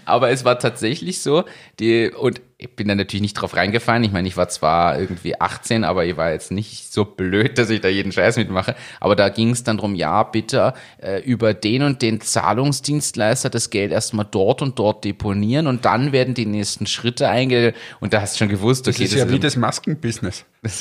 Aber 0.05 0.31
es 0.31 0.45
war 0.45 0.59
tatsächlich 0.59 1.21
so, 1.21 1.45
die, 1.81 2.11
und 2.11 2.41
ich 2.59 2.75
bin 2.75 2.89
da 2.89 2.95
natürlich 2.95 3.21
nicht 3.21 3.35
drauf 3.35 3.55
reingefallen. 3.55 4.03
Ich 4.03 4.13
meine, 4.13 4.27
ich 4.27 4.39
war 4.39 4.49
zwar 4.49 4.99
irgendwie 4.99 5.39
18, 5.39 5.85
aber 5.85 6.07
ich 6.07 6.17
war 6.17 6.31
jetzt 6.31 6.51
nicht 6.51 6.91
so 6.91 7.05
blöd, 7.05 7.59
dass 7.59 7.69
ich 7.69 7.83
da 7.83 7.89
jeden 7.89 8.13
Scheiß 8.13 8.39
mitmache. 8.39 8.75
Aber 8.99 9.15
da 9.15 9.29
ging 9.29 9.51
es 9.51 9.63
dann 9.63 9.77
drum, 9.77 9.95
ja, 9.95 10.23
bitte 10.23 10.73
äh, 10.97 11.21
über 11.21 11.53
den 11.53 11.83
und 11.83 12.01
den 12.01 12.23
Zahlungsdienstleister 12.23 13.51
das 13.51 13.69
Geld 13.69 13.93
erstmal 13.93 14.27
dort 14.31 14.63
und 14.63 14.79
dort 14.79 15.05
deponieren 15.05 15.67
und 15.67 15.85
dann 15.85 16.13
werden 16.13 16.33
die 16.33 16.47
nächsten 16.47 16.87
Schritte 16.87 17.29
einge... 17.29 17.75
Und 18.01 18.15
da 18.15 18.23
hast 18.23 18.35
du 18.35 18.39
schon 18.39 18.49
gewusst, 18.49 18.89
okay, 18.89 19.03
Das 19.03 19.13
ist 19.13 19.19
ja 19.19 19.27
ist 19.27 19.33
wie 19.33 19.39
das 19.39 19.57
Maskenbusiness. 19.57 20.47
das, 20.63 20.81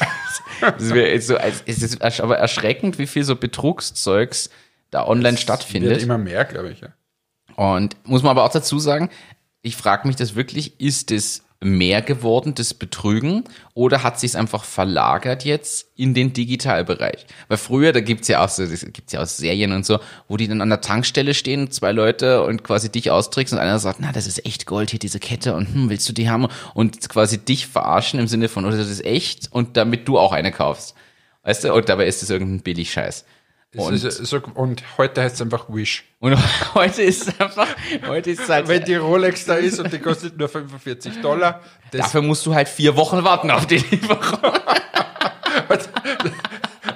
das 0.61 0.89
jetzt 0.91 1.27
so, 1.27 1.35
als, 1.35 1.61
es 1.65 1.83
ist 1.83 2.01
aber 2.21 2.37
erschreckend, 2.37 2.99
wie 2.99 3.07
viel 3.07 3.25
so 3.25 3.35
Betrugszeugs 3.35 4.49
da 4.91 5.05
online 5.05 5.31
Wird 5.31 5.41
stattfindet. 5.41 6.01
immer 6.01 6.17
mehr, 6.17 6.45
glaube 6.45 6.69
ich. 6.71 6.79
Ja. 6.79 6.93
Und 7.57 7.97
muss 8.05 8.23
man 8.23 8.31
aber 8.31 8.45
auch 8.45 8.51
dazu 8.51 8.79
sagen, 8.79 9.09
ich 9.61 9.75
frage 9.75 10.07
mich 10.07 10.15
das 10.15 10.35
wirklich, 10.35 10.79
ist 10.79 11.11
es 11.11 11.44
mehr 11.65 12.01
geworden, 12.01 12.53
das 12.55 12.73
Betrügen, 12.73 13.43
oder 13.73 14.03
hat 14.03 14.19
sich 14.19 14.37
einfach 14.37 14.63
verlagert 14.63 15.43
jetzt 15.43 15.87
in 15.95 16.13
den 16.13 16.31
Digitalbereich? 16.33 17.25
Weil 17.47 17.57
früher, 17.57 17.91
da 17.91 17.99
gibt's 17.99 18.27
ja 18.27 18.43
auch 18.43 18.49
so, 18.49 18.65
gibt's 18.65 19.13
ja 19.13 19.21
auch 19.21 19.25
Serien 19.25 19.71
und 19.71 19.85
so, 19.85 19.99
wo 20.27 20.37
die 20.37 20.47
dann 20.47 20.61
an 20.61 20.69
der 20.69 20.81
Tankstelle 20.81 21.33
stehen, 21.33 21.71
zwei 21.71 21.91
Leute 21.91 22.43
und 22.43 22.63
quasi 22.63 22.89
dich 22.89 23.11
austricksen 23.11 23.57
und 23.57 23.63
einer 23.63 23.79
sagt, 23.79 23.99
na, 23.99 24.11
das 24.11 24.27
ist 24.27 24.45
echt 24.45 24.65
Gold 24.65 24.91
hier, 24.91 24.99
diese 24.99 25.19
Kette 25.19 25.55
und 25.55 25.73
hm, 25.73 25.89
willst 25.89 26.07
du 26.07 26.13
die 26.13 26.29
haben? 26.29 26.47
Und 26.73 27.09
quasi 27.09 27.37
dich 27.39 27.67
verarschen 27.67 28.19
im 28.19 28.27
Sinne 28.27 28.47
von, 28.47 28.65
oder 28.65 28.77
das 28.77 28.89
ist 28.89 29.03
echt 29.03 29.51
und 29.51 29.75
damit 29.75 30.07
du 30.07 30.17
auch 30.17 30.31
eine 30.31 30.51
kaufst. 30.51 30.95
Weißt 31.43 31.63
du? 31.63 31.73
Und 31.73 31.89
dabei 31.89 32.07
ist 32.07 32.23
es 32.23 32.29
irgendein 32.29 32.61
Billigscheiß. 32.61 33.23
Es 33.77 33.83
Und, 33.83 33.97
so, 33.99 34.41
und 34.53 34.83
heute 34.97 35.21
heißt 35.21 35.35
es 35.35 35.41
einfach 35.41 35.65
Wish. 35.69 36.05
und 36.19 36.35
heute 36.75 37.01
ist 37.03 37.27
es 37.27 37.39
einfach, 37.39 37.67
heute 38.07 38.31
ist 38.31 38.41
es 38.41 38.49
halt 38.49 38.67
Wenn 38.67 38.83
die 38.83 38.95
Rolex 38.95 39.45
da 39.45 39.55
ist 39.55 39.79
und 39.79 39.91
die 39.91 39.99
kostet 39.99 40.37
nur 40.37 40.49
45 40.49 41.21
Dollar, 41.21 41.61
Dafür 41.91 42.21
musst 42.21 42.45
du 42.45 42.53
halt 42.53 42.67
vier 42.67 42.95
Wochen 42.95 43.23
warten 43.23 43.51
auf 43.51 43.65
die 43.67 43.77
Lieferung. 43.77 44.19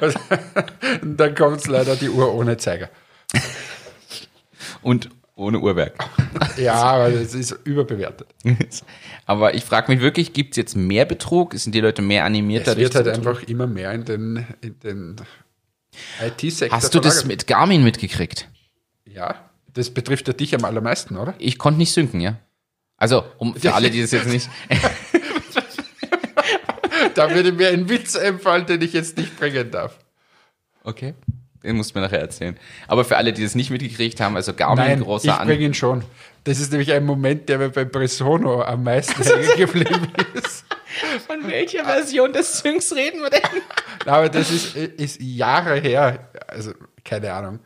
dann 1.03 1.35
kommt 1.35 1.67
leider 1.67 1.95
die 1.95 2.09
Uhr 2.09 2.33
ohne 2.33 2.57
Zeiger. 2.57 2.89
Und 4.81 5.09
ohne 5.39 5.59
Uhrwerk. 5.59 5.93
Ja, 6.57 6.75
aber 6.75 7.11
das 7.11 7.33
ist 7.33 7.51
überbewertet. 7.63 8.27
Aber 9.25 9.53
ich 9.53 9.63
frage 9.63 9.91
mich 9.91 10.01
wirklich, 10.01 10.33
gibt's 10.33 10.57
jetzt 10.57 10.75
mehr 10.75 11.05
Betrug? 11.05 11.53
Sind 11.53 11.73
die 11.73 11.79
Leute 11.79 12.01
mehr 12.01 12.25
animiert? 12.25 12.67
Es 12.67 12.75
wird 12.75 12.95
halt 12.95 13.07
einfach 13.07 13.43
immer 13.43 13.65
mehr 13.65 13.93
in 13.93 14.03
den, 14.03 14.47
in 14.61 14.79
den 14.79 15.15
IT-Sektor. 16.21 16.75
Hast 16.75 16.93
du 16.93 16.99
das 16.99 17.25
mit 17.25 17.47
Garmin 17.47 17.83
mitgekriegt? 17.83 18.47
Ja, 19.05 19.35
das 19.73 19.89
betrifft 19.89 20.27
ja 20.27 20.33
dich 20.33 20.55
am 20.55 20.65
allermeisten, 20.65 21.17
oder? 21.17 21.33
Ich 21.39 21.57
konnte 21.57 21.79
nicht 21.79 21.93
synken, 21.93 22.21
ja. 22.21 22.37
Also, 22.97 23.23
um, 23.37 23.55
für 23.55 23.73
alle, 23.73 23.89
die 23.89 24.01
das 24.01 24.11
jetzt 24.11 24.27
nicht. 24.27 24.49
Da 27.15 27.33
würde 27.33 27.51
mir 27.51 27.69
ein 27.69 27.89
Witz 27.89 28.15
einfallen, 28.15 28.65
den 28.65 28.81
ich 28.81 28.93
jetzt 28.93 29.17
nicht 29.17 29.37
bringen 29.37 29.71
darf. 29.71 29.97
Okay. 30.83 31.15
Den 31.63 31.75
musst 31.75 31.93
du 31.93 31.99
mir 31.99 32.05
nachher 32.05 32.21
erzählen. 32.21 32.57
Aber 32.87 33.03
für 33.03 33.17
alle, 33.17 33.33
die 33.33 33.43
das 33.43 33.55
nicht 33.55 33.69
mitgekriegt 33.69 34.21
haben, 34.21 34.37
also 34.37 34.53
Garmin, 34.53 34.85
Nein, 34.85 34.99
ich 34.99 35.05
großer 35.05 35.39
An 35.39 35.47
bringe 35.47 35.65
ihn 35.65 35.73
schon. 35.73 36.05
Das 36.45 36.61
ist 36.61 36.71
nämlich 36.71 36.93
ein 36.93 37.05
Moment, 37.05 37.49
der 37.49 37.57
mir 37.57 37.69
bei 37.69 37.83
Presono 37.83 38.61
am 38.61 38.83
meisten 38.83 39.21
hängen 39.21 39.57
geblieben 39.57 40.07
ist. 40.33 40.63
Von 41.27 41.45
welcher 41.49 41.83
Version 41.83 42.31
des 42.31 42.59
Syncs 42.59 42.95
reden 42.95 43.21
wir 43.21 43.29
denn? 43.29 43.41
Aber 44.09 44.29
das 44.29 44.51
ist, 44.51 44.75
ist 44.75 45.21
Jahre 45.21 45.79
her, 45.79 46.29
also 46.47 46.71
keine 47.03 47.33
Ahnung, 47.33 47.59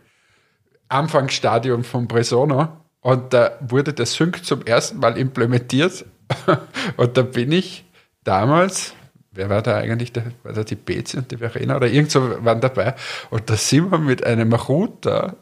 Anfangsstadium 0.90 1.84
von 1.84 2.08
Presono. 2.08 2.68
Und 3.02 3.34
da 3.34 3.58
wurde 3.62 3.94
der 3.94 4.06
Sync 4.06 4.46
zum 4.46 4.66
ersten 4.66 5.00
Mal 5.00 5.18
implementiert. 5.18 6.06
Und 6.98 7.18
da 7.18 7.22
bin 7.22 7.52
ich 7.52 7.86
damals, 8.24 8.94
wer 9.32 9.50
war 9.50 9.62
da 9.62 9.78
eigentlich, 9.78 10.14
der, 10.14 10.24
war 10.44 10.54
da 10.54 10.64
die 10.64 10.76
Bezi 10.76 11.18
und 11.18 11.30
die 11.30 11.38
Verena 11.38 11.76
oder 11.76 11.88
irgend 11.88 12.12
so 12.12 12.44
waren 12.46 12.62
dabei. 12.62 12.96
Und 13.30 13.50
da 13.50 13.56
sind 13.56 13.92
wir 13.92 13.98
mit 13.98 14.24
einem 14.24 14.54
Router 14.54 15.36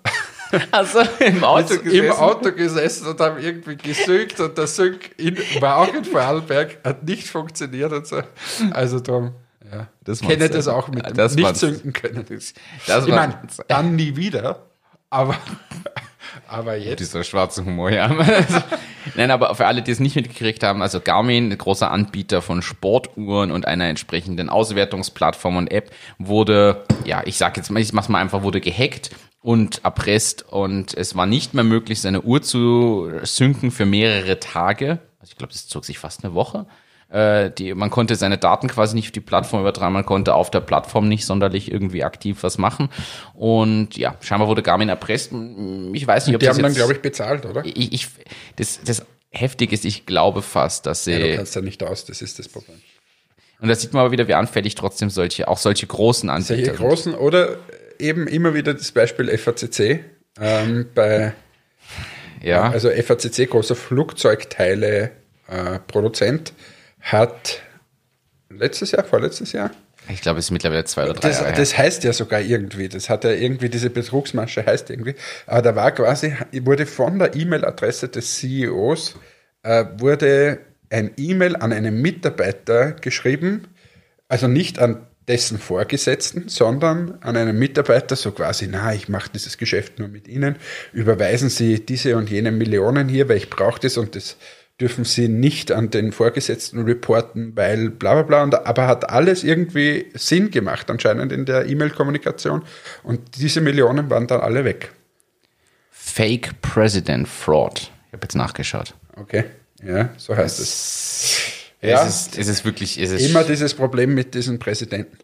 Also 0.71 0.99
im 1.19 1.43
Auto 1.43 1.75
im 1.75 2.11
Auto 2.11 2.51
gesessen 2.51 3.07
und 3.07 3.19
haben 3.19 3.41
irgendwie 3.41 3.77
gesynkt 3.77 4.39
und 4.39 4.57
der 4.57 4.67
Sync 4.67 5.11
in, 5.17 5.37
war 5.59 5.77
auch 5.77 5.93
in 5.93 6.03
Vorarlberg, 6.03 6.79
hat 6.83 7.03
nicht 7.03 7.27
funktioniert 7.27 7.91
und 7.91 8.07
so. 8.07 8.21
Also 8.71 8.99
darum, 8.99 9.33
ja. 9.71 9.87
Das 10.03 10.21
kenne 10.21 10.49
das 10.49 10.67
auch 10.67 10.87
mit 10.89 11.05
Ja, 11.05 11.11
das 11.11 11.35
nicht 11.35 11.55
synken 11.55 11.93
können. 11.93 12.25
Das 12.87 13.07
ich 13.07 13.13
meine, 13.13 13.37
dann 13.67 13.95
nie 13.95 14.15
wieder, 14.15 14.67
aber, 15.09 15.35
aber 16.47 16.77
jetzt. 16.77 16.99
Dieser 16.99 17.23
schwarze 17.23 17.65
Humor, 17.65 17.91
ja. 17.91 18.09
Nein, 19.15 19.31
aber 19.31 19.53
für 19.55 19.65
alle, 19.65 19.81
die 19.81 19.91
es 19.91 19.99
nicht 19.99 20.15
mitgekriegt 20.15 20.63
haben, 20.63 20.81
also 20.81 20.99
Garmin, 20.99 21.55
großer 21.55 21.91
Anbieter 21.91 22.41
von 22.41 22.61
Sportuhren 22.61 23.51
und 23.51 23.67
einer 23.67 23.85
entsprechenden 23.85 24.49
Auswertungsplattform 24.49 25.57
und 25.57 25.71
App, 25.71 25.91
wurde, 26.17 26.85
ja, 27.05 27.21
ich 27.25 27.37
sag 27.37 27.57
jetzt 27.57 27.71
mal, 27.71 27.79
ich 27.79 27.93
mach's 27.93 28.09
mal 28.09 28.19
einfach, 28.19 28.43
wurde 28.43 28.61
gehackt 28.61 29.11
und 29.41 29.83
erpresst 29.83 30.43
und 30.47 30.95
es 30.95 31.15
war 31.15 31.25
nicht 31.25 31.53
mehr 31.53 31.63
möglich, 31.63 32.01
seine 32.01 32.21
Uhr 32.21 32.41
zu 32.41 33.11
synken 33.23 33.71
für 33.71 33.85
mehrere 33.85 34.39
Tage. 34.39 34.99
Also 35.19 35.31
ich 35.31 35.37
glaube, 35.37 35.53
das 35.53 35.67
zog 35.67 35.85
sich 35.85 35.99
fast 35.99 36.23
eine 36.23 36.33
Woche. 36.33 36.67
Äh, 37.11 37.51
die, 37.51 37.73
man 37.73 37.89
konnte 37.89 38.15
seine 38.15 38.37
Daten 38.37 38.67
quasi 38.69 38.95
nicht 38.95 39.07
auf 39.07 39.11
die 39.11 39.19
Plattform 39.19 39.59
übertragen, 39.61 39.91
man 39.93 40.05
konnte 40.05 40.33
auf 40.33 40.49
der 40.49 40.61
Plattform 40.61 41.09
nicht 41.09 41.25
sonderlich 41.25 41.69
irgendwie 41.71 42.03
aktiv 42.05 42.37
was 42.41 42.57
machen. 42.57 42.89
Und 43.33 43.97
ja, 43.97 44.15
scheinbar 44.21 44.47
wurde 44.47 44.63
Garmin 44.63 44.87
erpresst. 44.89 45.31
Ich 45.93 46.07
weiß 46.07 46.27
nicht, 46.27 46.35
ob 46.35 46.39
Die 46.39 46.45
das 46.45 46.55
haben 46.55 46.63
dann, 46.63 46.71
jetzt- 46.71 46.77
glaube 46.77 46.93
ich, 46.93 47.01
bezahlt, 47.01 47.45
oder? 47.45 47.63
ich, 47.65 47.91
ich, 47.93 48.07
das, 48.55 48.79
das 48.85 49.05
heftig 49.31 49.73
ist, 49.73 49.83
ich 49.85 50.05
glaube 50.05 50.41
fast, 50.41 50.85
dass 50.85 51.03
sie, 51.03 51.11
Ja, 51.11 51.19
du 51.19 51.35
kannst 51.35 51.53
ja 51.55 51.61
nicht 51.61 51.83
aus, 51.83 52.05
das 52.05 52.21
ist 52.21 52.39
das 52.39 52.47
Problem. 52.47 52.77
und 53.59 53.67
da 53.67 53.75
sieht 53.75 53.91
man 53.93 54.01
aber 54.03 54.11
wieder, 54.11 54.27
wie 54.29 54.33
anfällig 54.35 54.75
trotzdem 54.75 55.09
solche, 55.09 55.47
auch 55.49 55.57
solche 55.57 55.87
großen 55.87 56.29
Anbieter 56.29 56.47
Solche 56.55 56.65
sind. 56.65 56.77
großen 56.77 57.13
oder 57.15 57.57
eben 57.99 58.27
immer 58.27 58.53
wieder 58.53 58.73
das 58.73 58.91
Beispiel 58.93 59.27
FACC. 59.37 59.99
Ähm, 60.39 60.85
bei, 60.95 61.33
Ja, 62.41 62.69
Also 62.71 62.89
FACC, 62.89 63.49
großer 63.49 63.75
Flugzeugteile-Produzent, 63.75 66.53
hat 67.01 67.61
letztes 68.49 68.91
Jahr, 68.91 69.03
vorletztes 69.03 69.51
Jahr, 69.51 69.71
ich 70.09 70.21
glaube, 70.21 70.39
es 70.39 70.45
ist 70.45 70.51
mittlerweile 70.51 70.83
zwei 70.85 71.03
oder 71.03 71.13
drei 71.13 71.29
das, 71.29 71.41
Jahre 71.41 71.53
das 71.53 71.77
heißt 71.77 72.03
ja 72.03 72.13
sogar 72.13 72.41
irgendwie, 72.41 72.89
das 72.89 73.09
hat 73.09 73.23
ja 73.23 73.31
irgendwie, 73.31 73.69
diese 73.69 73.89
Betrugsmasche 73.89 74.65
heißt 74.65 74.89
irgendwie, 74.89 75.15
aber 75.45 75.61
da 75.61 75.75
war 75.75 75.91
quasi, 75.91 76.33
wurde 76.61 76.85
von 76.85 77.19
der 77.19 77.35
E-Mail-Adresse 77.35 78.09
des 78.09 78.37
CEOs, 78.37 79.15
äh, 79.63 79.85
wurde 79.97 80.59
ein 80.89 81.11
E-Mail 81.17 81.55
an 81.55 81.71
einen 81.71 82.01
Mitarbeiter 82.01 82.93
geschrieben, 82.93 83.67
also 84.27 84.47
nicht 84.47 84.79
an 84.79 85.05
dessen 85.27 85.59
Vorgesetzten, 85.59 86.49
sondern 86.49 87.19
an 87.21 87.37
einen 87.37 87.57
Mitarbeiter, 87.57 88.15
so 88.15 88.31
quasi, 88.31 88.67
na, 88.67 88.93
ich 88.93 89.07
mache 89.07 89.29
dieses 89.33 89.57
Geschäft 89.57 89.99
nur 89.99 90.07
mit 90.07 90.27
Ihnen, 90.27 90.55
überweisen 90.93 91.49
Sie 91.49 91.85
diese 91.85 92.17
und 92.17 92.29
jene 92.29 92.51
Millionen 92.51 93.07
hier, 93.07 93.29
weil 93.29 93.37
ich 93.37 93.49
brauche 93.49 93.79
das 93.79 93.97
und 93.97 94.15
das 94.15 94.35
dürfen 94.81 95.05
Sie 95.05 95.27
nicht 95.27 95.71
an 95.71 95.91
den 95.91 96.11
Vorgesetzten 96.11 96.81
reporten, 96.83 97.55
weil 97.55 97.91
bla 97.91 98.21
bla 98.21 98.45
bla, 98.45 98.61
aber 98.65 98.87
hat 98.87 99.09
alles 99.09 99.43
irgendwie 99.43 100.07
Sinn 100.15 100.49
gemacht 100.49 100.89
anscheinend 100.89 101.31
in 101.31 101.45
der 101.45 101.67
E-Mail-Kommunikation 101.67 102.63
und 103.03 103.37
diese 103.37 103.61
Millionen 103.61 104.09
waren 104.09 104.27
dann 104.27 104.41
alle 104.41 104.65
weg. 104.65 104.91
Fake 105.91 106.61
President 106.61 107.27
Fraud. 107.27 107.91
Ich 108.07 108.13
habe 108.13 108.23
jetzt 108.23 108.35
nachgeschaut. 108.35 108.95
Okay, 109.15 109.45
ja, 109.83 110.09
so 110.17 110.35
heißt 110.35 110.59
es. 110.59 111.37
Ja. 111.81 112.05
Es 112.05 112.27
ist, 112.27 112.37
es 112.37 112.47
ist 112.47 112.65
wirklich, 112.65 112.99
es 112.99 113.11
ist, 113.11 113.29
Immer 113.29 113.43
dieses 113.43 113.73
Problem 113.73 114.13
mit 114.13 114.35
diesen 114.35 114.59
Präsidenten. 114.59 115.17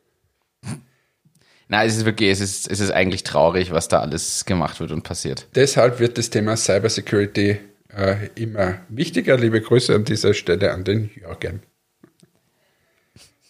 nein, 1.68 1.88
es 1.88 1.98
ist 1.98 2.06
wirklich, 2.06 2.30
es 2.32 2.40
ist, 2.40 2.72
es 2.72 2.80
ist 2.80 2.92
eigentlich 2.92 3.24
traurig, 3.24 3.72
was 3.72 3.88
da 3.88 4.00
alles 4.00 4.46
gemacht 4.46 4.80
wird 4.80 4.92
und 4.92 5.04
passiert. 5.04 5.48
Deshalb 5.56 6.00
wird 6.00 6.18
das 6.18 6.30
Thema 6.30 6.56
Cybersecurity 6.58 7.60
äh, 7.98 8.30
immer 8.36 8.80
wichtiger. 8.90 9.38
Liebe 9.38 9.62
Grüße 9.62 9.94
an 9.96 10.04
dieser 10.06 10.34
Stelle 10.34 10.72
an 10.74 10.84
den 10.84 11.10
Jürgen. 11.16 11.62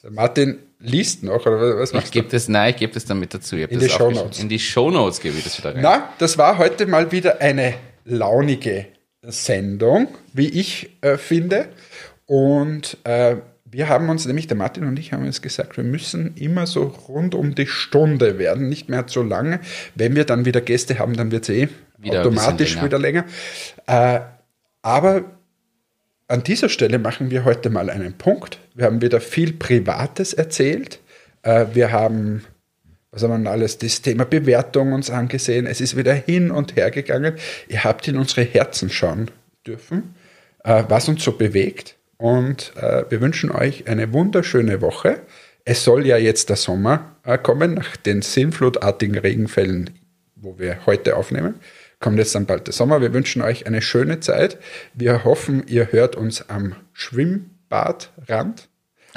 Der 0.03 0.11
Martin 0.11 0.59
liest 0.79 1.23
noch, 1.23 1.45
oder 1.45 1.77
was 1.79 1.89
Ich 1.89 1.95
machst 1.95 2.07
du? 2.09 2.19
gebe 2.19 2.29
das, 2.29 2.47
nein, 2.47 2.69
ich 2.71 2.77
gebe 2.77 2.93
das 2.93 3.05
dann 3.05 3.19
mit 3.19 3.33
dazu. 3.33 3.55
Ich 3.57 3.63
In 3.63 3.79
die 3.79 3.85
aufgeschrieben. 3.87 4.15
Shownotes. 4.15 4.39
In 4.39 4.49
die 4.49 4.59
Shownotes 4.59 5.19
gebe 5.19 5.37
ich 5.37 5.43
das 5.43 5.57
wieder 5.57 5.73
rein. 5.75 5.81
Na, 5.81 6.13
das 6.19 6.37
war 6.37 6.57
heute 6.57 6.85
mal 6.85 7.11
wieder 7.11 7.41
eine 7.41 7.73
launige 8.05 8.85
Sendung, 9.23 10.07
wie 10.33 10.47
ich 10.47 10.91
äh, 11.01 11.17
finde. 11.17 11.67
Und 12.25 12.97
äh, 13.03 13.37
wir 13.69 13.89
haben 13.89 14.07
uns, 14.09 14.25
nämlich 14.25 14.47
der 14.47 14.55
Martin 14.55 14.85
und 14.85 14.97
ich 14.97 15.11
haben 15.11 15.25
uns 15.25 15.41
gesagt, 15.41 15.75
wir 15.75 15.83
müssen 15.83 16.35
immer 16.37 16.67
so 16.67 16.83
rund 16.83 17.35
um 17.35 17.53
die 17.55 17.67
Stunde 17.67 18.37
werden, 18.39 18.69
nicht 18.69 18.87
mehr 18.87 19.07
zu 19.07 19.23
lange. 19.23 19.59
Wenn 19.95 20.15
wir 20.15 20.23
dann 20.23 20.45
wieder 20.45 20.61
Gäste 20.61 20.99
haben, 20.99 21.17
dann 21.17 21.31
wird 21.31 21.43
es 21.43 21.49
eh 21.49 21.67
Wieder 21.97 22.21
automatisch 22.21 22.75
länger. 22.75 22.85
wieder 22.85 22.99
länger. 22.99 23.25
Äh, 23.87 24.19
aber 24.87 25.25
an 26.29 26.43
dieser 26.43 26.69
Stelle 26.69 26.97
machen 26.97 27.29
wir 27.29 27.43
heute 27.43 27.69
mal 27.69 27.89
einen 27.89 28.13
Punkt. 28.13 28.57
Wir 28.73 28.85
haben 28.85 29.01
wieder 29.01 29.19
viel 29.19 29.51
Privates 29.51 30.31
erzählt. 30.31 31.01
Äh, 31.41 31.65
wir 31.73 31.91
haben, 31.91 32.45
was 33.11 33.21
haben 33.21 33.43
wir 33.43 33.51
alles, 33.51 33.79
das 33.79 34.01
Thema 34.01 34.23
Bewertung 34.23 34.93
uns 34.93 35.09
angesehen. 35.09 35.65
Es 35.65 35.81
ist 35.81 35.97
wieder 35.97 36.13
hin 36.13 36.51
und 36.51 36.77
her 36.77 36.89
gegangen. 36.89 37.35
Ihr 37.67 37.83
habt 37.83 38.07
in 38.07 38.15
unsere 38.15 38.43
Herzen 38.43 38.89
schauen 38.89 39.29
dürfen, 39.65 40.15
äh, 40.63 40.85
was 40.87 41.09
uns 41.09 41.21
so 41.21 41.33
bewegt. 41.33 41.97
Und 42.15 42.71
äh, 42.77 43.03
wir 43.09 43.19
wünschen 43.19 43.51
euch 43.51 43.89
eine 43.89 44.13
wunderschöne 44.13 44.79
Woche. 44.79 45.19
Es 45.65 45.83
soll 45.83 46.07
ja 46.07 46.15
jetzt 46.15 46.47
der 46.47 46.55
Sommer 46.55 47.17
kommen, 47.43 47.73
nach 47.73 47.97
den 47.97 48.21
sinnflutartigen 48.21 49.17
Regenfällen, 49.17 49.89
wo 50.37 50.57
wir 50.57 50.85
heute 50.85 51.17
aufnehmen 51.17 51.55
kommt 51.99 52.17
jetzt 52.19 52.35
dann 52.35 52.45
bald 52.45 52.67
der 52.67 52.73
Sommer. 52.73 53.01
Wir 53.01 53.13
wünschen 53.13 53.41
euch 53.41 53.65
eine 53.67 53.81
schöne 53.81 54.19
Zeit. 54.19 54.57
Wir 54.93 55.23
hoffen, 55.23 55.63
ihr 55.67 55.91
hört 55.91 56.15
uns 56.15 56.49
am 56.49 56.75
Schwimmbadrand, 56.93 58.69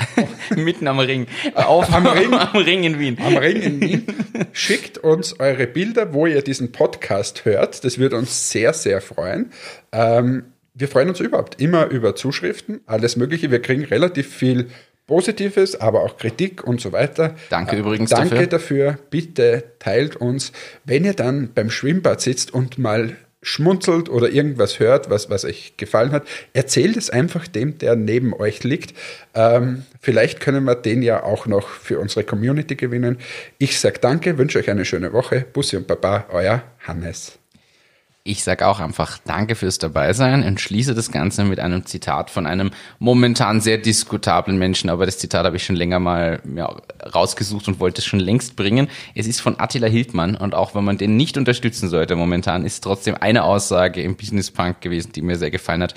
Mitten 0.56 0.88
am 0.88 0.98
Ring. 0.98 1.26
Auf, 1.54 1.92
Am 1.92 2.06
Ring? 2.06 2.32
am 2.34 2.56
Ring 2.56 2.84
in 2.84 2.98
Wien. 2.98 3.18
am 3.22 3.36
Ring 3.36 3.60
in 3.60 3.80
Wien. 3.80 4.06
Schickt 4.52 4.98
uns 4.98 5.38
eure 5.40 5.66
Bilder, 5.66 6.14
wo 6.14 6.26
ihr 6.26 6.42
diesen 6.42 6.72
Podcast 6.72 7.44
hört. 7.44 7.84
Das 7.84 7.98
würde 7.98 8.16
uns 8.16 8.50
sehr, 8.50 8.72
sehr 8.72 9.02
freuen. 9.02 9.50
Ähm, 9.92 10.44
wir 10.72 10.88
freuen 10.88 11.10
uns 11.10 11.20
überhaupt 11.20 11.60
immer 11.60 11.86
über 11.88 12.16
Zuschriften, 12.16 12.80
alles 12.86 13.16
Mögliche. 13.16 13.50
Wir 13.50 13.60
kriegen 13.60 13.84
relativ 13.84 14.34
viel 14.34 14.68
Positives, 15.10 15.80
aber 15.80 16.04
auch 16.04 16.16
Kritik 16.18 16.62
und 16.62 16.80
so 16.80 16.92
weiter. 16.92 17.34
Danke 17.48 17.74
Äh, 17.74 17.80
übrigens 17.80 18.10
Danke 18.10 18.46
dafür. 18.46 18.46
dafür. 18.46 18.98
Bitte 19.10 19.64
teilt 19.80 20.14
uns, 20.14 20.52
wenn 20.84 21.04
ihr 21.04 21.14
dann 21.14 21.50
beim 21.52 21.68
Schwimmbad 21.68 22.20
sitzt 22.20 22.54
und 22.54 22.78
mal 22.78 23.16
schmunzelt 23.42 24.08
oder 24.08 24.30
irgendwas 24.30 24.78
hört, 24.78 25.10
was, 25.10 25.28
was 25.28 25.44
euch 25.44 25.74
gefallen 25.76 26.12
hat, 26.12 26.28
erzählt 26.52 26.96
es 26.96 27.10
einfach 27.10 27.48
dem, 27.48 27.76
der 27.78 27.96
neben 27.96 28.32
euch 28.34 28.62
liegt. 28.62 28.94
Ähm, 29.34 29.84
vielleicht 30.00 30.38
können 30.38 30.62
wir 30.62 30.76
den 30.76 31.02
ja 31.02 31.24
auch 31.24 31.46
noch 31.46 31.66
für 31.66 31.98
unsere 31.98 32.22
Community 32.22 32.76
gewinnen. 32.76 33.18
Ich 33.58 33.80
sage 33.80 33.98
danke, 34.00 34.38
wünsche 34.38 34.60
euch 34.60 34.70
eine 34.70 34.84
schöne 34.84 35.12
Woche. 35.12 35.44
Bussi 35.52 35.76
und 35.76 35.88
Baba, 35.88 36.26
euer 36.30 36.62
Hannes. 36.86 37.39
Ich 38.22 38.44
sage 38.44 38.66
auch 38.66 38.80
einfach 38.80 39.16
Danke 39.24 39.54
fürs 39.54 39.78
Dabeisein 39.78 40.44
und 40.44 40.60
schließe 40.60 40.94
das 40.94 41.10
Ganze 41.10 41.42
mit 41.44 41.58
einem 41.58 41.86
Zitat 41.86 42.28
von 42.28 42.46
einem 42.46 42.70
momentan 42.98 43.62
sehr 43.62 43.78
diskutablen 43.78 44.58
Menschen, 44.58 44.90
aber 44.90 45.06
das 45.06 45.16
Zitat 45.16 45.46
habe 45.46 45.56
ich 45.56 45.64
schon 45.64 45.76
länger 45.76 46.00
mal 46.00 46.42
ja, 46.54 46.66
rausgesucht 47.14 47.66
und 47.68 47.80
wollte 47.80 48.00
es 48.00 48.04
schon 48.04 48.20
längst 48.20 48.56
bringen. 48.56 48.88
Es 49.14 49.26
ist 49.26 49.40
von 49.40 49.58
Attila 49.58 49.86
Hildmann 49.86 50.34
und 50.34 50.54
auch 50.54 50.74
wenn 50.74 50.84
man 50.84 50.98
den 50.98 51.16
nicht 51.16 51.38
unterstützen 51.38 51.88
sollte 51.88 52.14
momentan, 52.14 52.66
ist 52.66 52.84
trotzdem 52.84 53.14
eine 53.18 53.44
Aussage 53.44 54.02
im 54.02 54.16
Business 54.16 54.50
Punk 54.50 54.82
gewesen, 54.82 55.12
die 55.12 55.22
mir 55.22 55.38
sehr 55.38 55.50
gefallen 55.50 55.82
hat. 55.82 55.94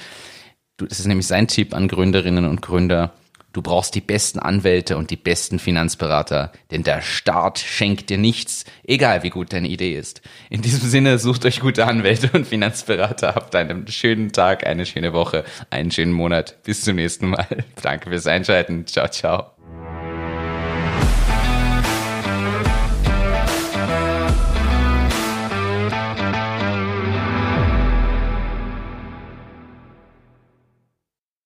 Das 0.77 0.99
ist 0.99 1.07
nämlich 1.07 1.27
sein 1.27 1.49
Tipp 1.49 1.73
an 1.73 1.89
Gründerinnen 1.89 2.45
und 2.45 2.61
Gründer. 2.61 3.13
Du 3.53 3.61
brauchst 3.61 3.93
die 3.93 4.01
besten 4.01 4.39
Anwälte 4.39 4.97
und 4.97 5.11
die 5.11 5.15
besten 5.15 5.59
Finanzberater, 5.59 6.51
denn 6.71 6.83
der 6.83 7.01
Staat 7.01 7.59
schenkt 7.59 8.09
dir 8.09 8.17
nichts, 8.17 8.65
egal 8.83 9.23
wie 9.23 9.29
gut 9.29 9.53
deine 9.53 9.67
Idee 9.67 9.95
ist. 9.95 10.21
In 10.49 10.61
diesem 10.61 10.89
Sinne, 10.89 11.19
sucht 11.19 11.45
euch 11.45 11.59
gute 11.59 11.85
Anwälte 11.85 12.31
und 12.33 12.47
Finanzberater, 12.47 13.35
habt 13.35 13.55
einen 13.55 13.87
schönen 13.87 14.31
Tag, 14.31 14.65
eine 14.65 14.87
schöne 14.87 15.13
Woche, 15.13 15.45
einen 15.69 15.91
schönen 15.91 16.13
Monat. 16.13 16.61
Bis 16.63 16.83
zum 16.83 16.95
nächsten 16.95 17.29
Mal. 17.29 17.47
Danke 17.81 18.09
fürs 18.09 18.27
Einschalten. 18.27 18.87
Ciao, 18.87 19.07
ciao. 19.07 19.52